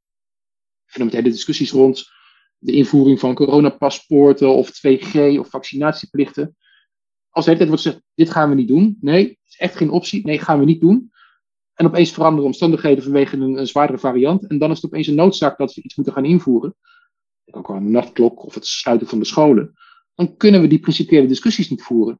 Fundamentele 0.86 1.34
discussies 1.34 1.72
rond 1.72 2.09
de 2.62 2.72
invoering 2.72 3.20
van 3.20 3.36
coronapaspoorten 3.36 4.55
of 4.55 4.70
2G 4.70 5.39
of 5.39 5.49
vaccinatieplichten. 5.49 6.55
Als 7.30 7.45
de 7.45 7.51
hele 7.51 7.68
wordt 7.68 7.82
gezegd, 7.82 8.03
dit 8.14 8.30
gaan 8.30 8.49
we 8.49 8.55
niet 8.55 8.68
doen. 8.68 8.97
Nee, 8.99 9.24
het 9.28 9.38
is 9.47 9.57
echt 9.57 9.76
geen 9.76 9.89
optie. 9.89 10.26
Nee, 10.26 10.39
gaan 10.39 10.59
we 10.59 10.66
niet 10.66 10.82
doen. 10.82 11.12
En 11.74 11.86
opeens 11.86 12.12
veranderen 12.12 12.45
omstandigheden 12.45 13.03
vanwege 13.03 13.38
een, 13.38 13.68
zwaardere 13.68 13.99
variant. 13.99 14.47
En 14.47 14.57
dan 14.57 14.70
is 14.70 14.76
het 14.76 14.86
opeens 14.86 15.07
een 15.07 15.16
noodzaak 15.16 15.57
dat 15.57 15.74
we 15.74 15.82
iets 15.82 15.95
moeten 15.95 16.14
gaan 16.14 16.26
invoeren. 16.26 16.76
Ook 17.45 17.70
al 17.70 17.76
een 17.76 17.91
nachtklok 17.91 18.45
of 18.45 18.53
het 18.53 18.66
sluiten 18.66 19.07
van 19.07 19.20
de 19.20 19.26
scholen. 19.26 19.74
Dan 20.16 20.38
kunnen 20.38 20.62
we 20.62 20.68
die 20.68 20.80
principiële 20.80 21.28
discussies 21.28 21.70
niet 21.70 21.84
voeren. 21.84 22.20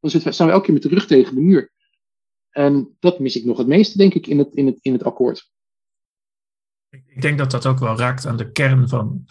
Dan 0.00 0.10
staan 0.10 0.46
we 0.46 0.52
elke 0.52 0.64
keer 0.64 0.74
met 0.74 0.82
de 0.82 0.88
rug 0.88 1.06
tegen 1.06 1.34
de 1.34 1.40
muur. 1.40 1.72
En 2.50 2.96
dat 2.98 3.18
mis 3.18 3.36
ik 3.36 3.44
nog 3.44 3.58
het 3.58 3.66
meeste, 3.66 3.98
denk 3.98 4.14
ik, 4.14 4.26
in 4.26 4.38
het, 4.38 4.54
in 4.54 4.66
het, 4.66 4.78
in 4.80 4.92
het 4.92 5.04
akkoord. 5.04 5.50
Ik 6.88 7.22
denk 7.22 7.38
dat 7.38 7.50
dat 7.50 7.66
ook 7.66 7.78
wel 7.78 7.96
raakt 7.96 8.26
aan 8.26 8.36
de 8.36 8.52
kern 8.52 8.88
van 8.88 9.24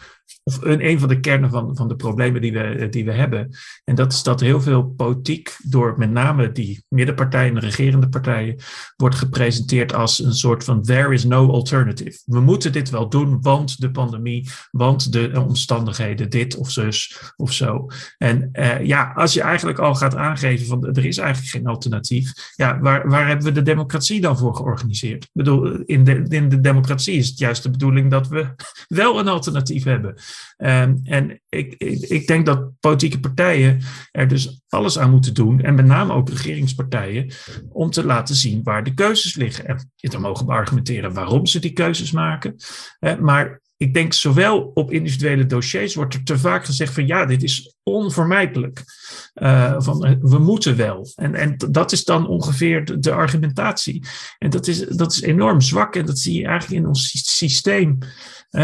of 0.50 0.62
een, 0.62 0.86
een 0.86 0.98
van 0.98 1.08
de 1.08 1.20
kernen 1.20 1.50
van, 1.50 1.76
van 1.76 1.88
de 1.88 1.96
problemen 1.96 2.40
die 2.40 2.52
we, 2.52 2.86
die 2.90 3.04
we 3.04 3.12
hebben. 3.12 3.50
En 3.84 3.94
dat 3.94 4.12
is 4.12 4.22
dat 4.22 4.40
heel 4.40 4.60
veel 4.60 4.84
politiek 4.84 5.56
door 5.62 5.94
met 5.98 6.10
name 6.10 6.52
die 6.52 6.84
middenpartijen, 6.88 7.54
de 7.54 7.60
regerende 7.60 8.08
partijen, 8.08 8.56
wordt 8.96 9.14
gepresenteerd 9.14 9.94
als 9.94 10.18
een 10.18 10.34
soort 10.34 10.64
van 10.64 10.82
there 10.82 11.14
is 11.14 11.24
no 11.24 11.50
alternative. 11.50 12.18
We 12.24 12.40
moeten 12.40 12.72
dit 12.72 12.90
wel 12.90 13.08
doen, 13.08 13.42
want 13.42 13.80
de 13.80 13.90
pandemie, 13.90 14.48
want 14.70 15.12
de 15.12 15.42
omstandigheden, 15.46 16.30
dit 16.30 16.56
of 16.56 16.70
zus 16.70 17.32
of 17.36 17.52
zo. 17.52 17.86
En 18.18 18.48
uh, 18.52 18.84
ja, 18.84 19.12
als 19.16 19.34
je 19.34 19.42
eigenlijk 19.42 19.78
al 19.78 19.94
gaat 19.94 20.16
aangeven 20.16 20.66
van 20.66 20.86
er 20.86 21.04
is 21.04 21.18
eigenlijk 21.18 21.50
geen 21.50 21.66
alternatief, 21.66 22.32
ja, 22.56 22.78
waar, 22.80 23.08
waar 23.08 23.26
hebben 23.26 23.46
we 23.46 23.52
de 23.52 23.62
democratie 23.62 24.20
dan 24.20 24.38
voor 24.38 24.56
georganiseerd? 24.56 25.24
Ik 25.24 25.30
bedoel, 25.32 25.82
in 25.84 26.04
de, 26.04 26.24
in 26.28 26.48
de 26.48 26.60
democratie 26.60 27.14
is 27.14 27.28
het 27.28 27.38
juist 27.38 27.62
de 27.62 27.70
bedoeling 27.70 28.10
dat 28.10 28.28
we 28.28 28.48
wel 28.88 29.18
een 29.18 29.28
alternatief 29.28 29.84
hebben. 29.84 30.14
Ehm, 30.56 30.96
en 31.04 31.40
ik, 31.48 31.74
ik, 31.78 32.00
ik, 32.00 32.26
denk 32.26 32.46
dat 32.46 32.70
politieke 32.80 33.20
partijen 33.20 33.80
er 34.10 34.28
dus 34.28 34.62
alles 34.68 34.98
aan 34.98 35.10
moeten 35.10 35.34
doen, 35.34 35.60
en 35.60 35.74
met 35.74 35.86
name 35.86 36.12
ook 36.12 36.28
regeringspartijen, 36.28 37.32
om 37.68 37.90
te 37.90 38.04
laten 38.04 38.34
zien 38.34 38.62
waar 38.62 38.84
de 38.84 38.94
keuzes 38.94 39.34
liggen. 39.34 39.66
En 39.66 39.86
dan 39.96 40.20
mogen 40.20 40.46
we 40.46 40.52
argumenteren 40.52 41.14
waarom 41.14 41.46
ze 41.46 41.58
die 41.58 41.72
keuzes 41.72 42.10
maken. 42.10 42.56
maar 43.20 43.60
ik 43.80 43.94
denk 43.94 44.12
zowel 44.12 44.70
op 44.74 44.92
individuele 44.92 45.46
dossiers 45.46 45.94
wordt 45.94 46.14
er 46.14 46.24
te 46.24 46.38
vaak 46.38 46.64
gezegd 46.64 46.94
van 46.94 47.06
ja, 47.06 47.26
dit 47.26 47.42
is 47.42 47.74
onvermijdelijk. 47.82 48.82
Uh, 49.34 49.74
van, 49.78 50.04
eh, 50.04 50.14
we 50.20 50.38
moeten 50.38 50.76
wel. 50.76 51.12
En, 51.14 51.34
en 51.34 51.56
dat 51.70 51.92
is 51.92 52.04
dan 52.04 52.28
ongeveer 52.28 52.84
de, 52.84 52.98
de, 52.98 53.12
argumentatie. 53.12 54.04
En 54.38 54.50
dat 54.50 54.66
is, 54.66 54.78
dat 54.78 55.12
is 55.12 55.20
enorm 55.20 55.60
zwak 55.60 55.96
en 55.96 56.06
dat 56.06 56.18
zie 56.18 56.40
je 56.40 56.46
eigenlijk 56.46 56.82
in 56.82 56.88
ons 56.88 57.34
systeem 57.36 57.98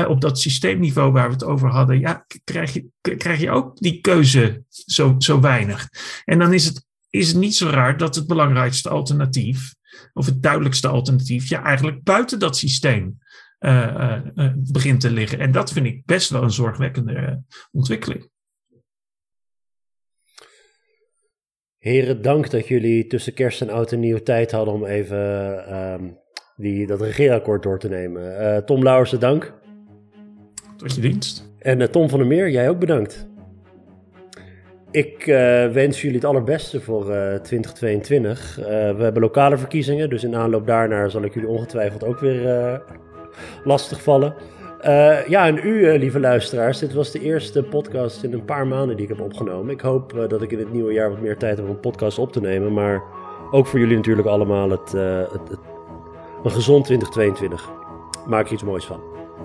op 0.09 0.21
dat 0.21 0.41
systeemniveau 0.41 1.13
waar 1.13 1.27
we 1.27 1.33
het 1.33 1.45
over 1.45 1.71
hadden, 1.71 2.01
ja, 2.01 2.27
krijg, 2.45 2.73
je, 2.73 2.87
krijg 3.01 3.41
je 3.41 3.51
ook 3.51 3.79
die 3.79 4.01
keuze 4.01 4.65
zo, 4.69 5.15
zo 5.19 5.41
weinig. 5.41 5.89
En 6.25 6.39
dan 6.39 6.53
is 6.53 6.65
het, 6.65 6.85
is 7.11 7.29
het 7.29 7.37
niet 7.37 7.55
zo 7.55 7.69
raar 7.69 7.97
dat 7.97 8.15
het 8.15 8.27
belangrijkste 8.27 8.89
alternatief, 8.89 9.75
of 10.13 10.27
het 10.27 10.43
duidelijkste 10.43 10.89
alternatief, 10.89 11.49
ja, 11.49 11.63
eigenlijk 11.63 12.03
buiten 12.03 12.39
dat 12.39 12.57
systeem 12.57 13.19
uh, 13.61 14.21
uh, 14.35 14.53
begint 14.73 15.01
te 15.01 15.11
liggen. 15.11 15.39
En 15.39 15.53
dat 15.53 15.73
vind 15.73 15.87
ik 15.87 16.05
best 16.05 16.31
wel 16.31 16.43
een 16.43 16.51
zorgwekkende 16.51 17.43
ontwikkeling. 17.73 18.31
Heren, 21.79 22.23
dank 22.23 22.51
dat 22.51 22.69
jullie 22.69 23.07
tussen 23.07 23.35
kerst 23.35 23.61
en 23.61 23.71
oud 23.71 23.93
en 23.93 24.01
nieuw 24.01 24.19
tijd 24.19 24.51
hadden 24.51 24.75
om 24.75 24.85
even 24.85 25.19
uh, 25.69 26.11
die, 26.57 26.87
dat 26.87 27.01
regeerakkoord 27.01 27.63
door 27.63 27.79
te 27.79 27.89
nemen. 27.89 28.65
Tom 28.65 28.83
Lauwersen, 28.83 29.21
dank. 29.21 29.55
Tot 30.77 30.95
je 30.95 31.01
dienst. 31.01 31.55
En 31.59 31.81
uh, 31.81 31.87
Tom 31.87 32.09
van 32.09 32.19
der 32.19 32.29
Meer, 32.29 32.51
jij 32.51 32.69
ook 32.69 32.79
bedankt. 32.79 33.29
Ik 34.91 35.27
uh, 35.27 35.37
wens 35.73 36.01
jullie 36.01 36.17
het 36.17 36.27
allerbeste 36.27 36.81
voor 36.81 37.03
uh, 37.03 37.35
2022. 37.35 38.57
we 38.57 38.63
hebben 39.03 39.23
lokale 39.23 39.59
verkiezingen, 39.59 40.11
dus 40.11 40.25
in 40.25 40.37
aanloop 40.37 40.67
daarnaar 40.67 41.11
zal 41.11 41.23
ik 41.23 41.35
jullie 41.35 41.49
ongetwijfeld 41.49 42.05
ook 42.05 42.19
weer 42.19 42.83
lastig 43.65 44.03
vallen. 44.03 44.35
ja, 45.27 45.47
en 45.47 45.57
u, 45.57 45.99
lieve 45.99 46.21
luisteraars, 46.21 46.79
dit 46.79 46.95
was 46.95 47.11
de 47.11 47.21
eerste 47.21 47.63
podcast 47.63 48.23
in 48.23 48.33
een 48.33 48.45
paar 48.45 48.67
maanden 48.67 48.97
die 48.97 49.09
ik 49.09 49.17
heb 49.17 49.27
opgenomen. 49.27 49.75
Ik 49.75 49.81
hoop 49.81 50.27
dat 50.29 50.43
ik 50.43 50.53
in 50.53 50.59
het 50.59 50.73
nieuwe 50.73 50.93
jaar 50.93 51.11
wat 51.11 51.21
meer 51.21 51.37
tijd 51.37 51.57
heb 51.57 51.67
om 51.67 51.71
een 51.71 51.81
podcast 51.81 52.19
op 52.19 52.33
te 52.33 52.41
nemen, 52.41 52.73
maar 52.73 53.03
ook 53.51 53.67
voor 53.67 53.79
jullie 53.79 53.97
natuurlijk 53.97 54.29
allemaal 54.29 54.71
het, 54.71 54.93
het, 54.93 55.49
het 55.49 55.59
een 56.45 56.51
gezond 56.51 56.85
2022. 56.85 57.71
Maak 58.27 58.47
er 58.47 58.53
iets 58.53 58.63
moois 58.63 58.85
van. 58.85 59.01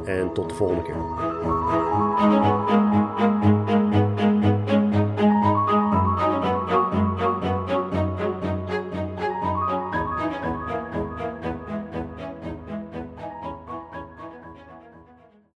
En 0.05 0.33
tot 0.33 0.49
de 0.49 0.55
volgende 0.55 0.81
keer. 0.83 2.60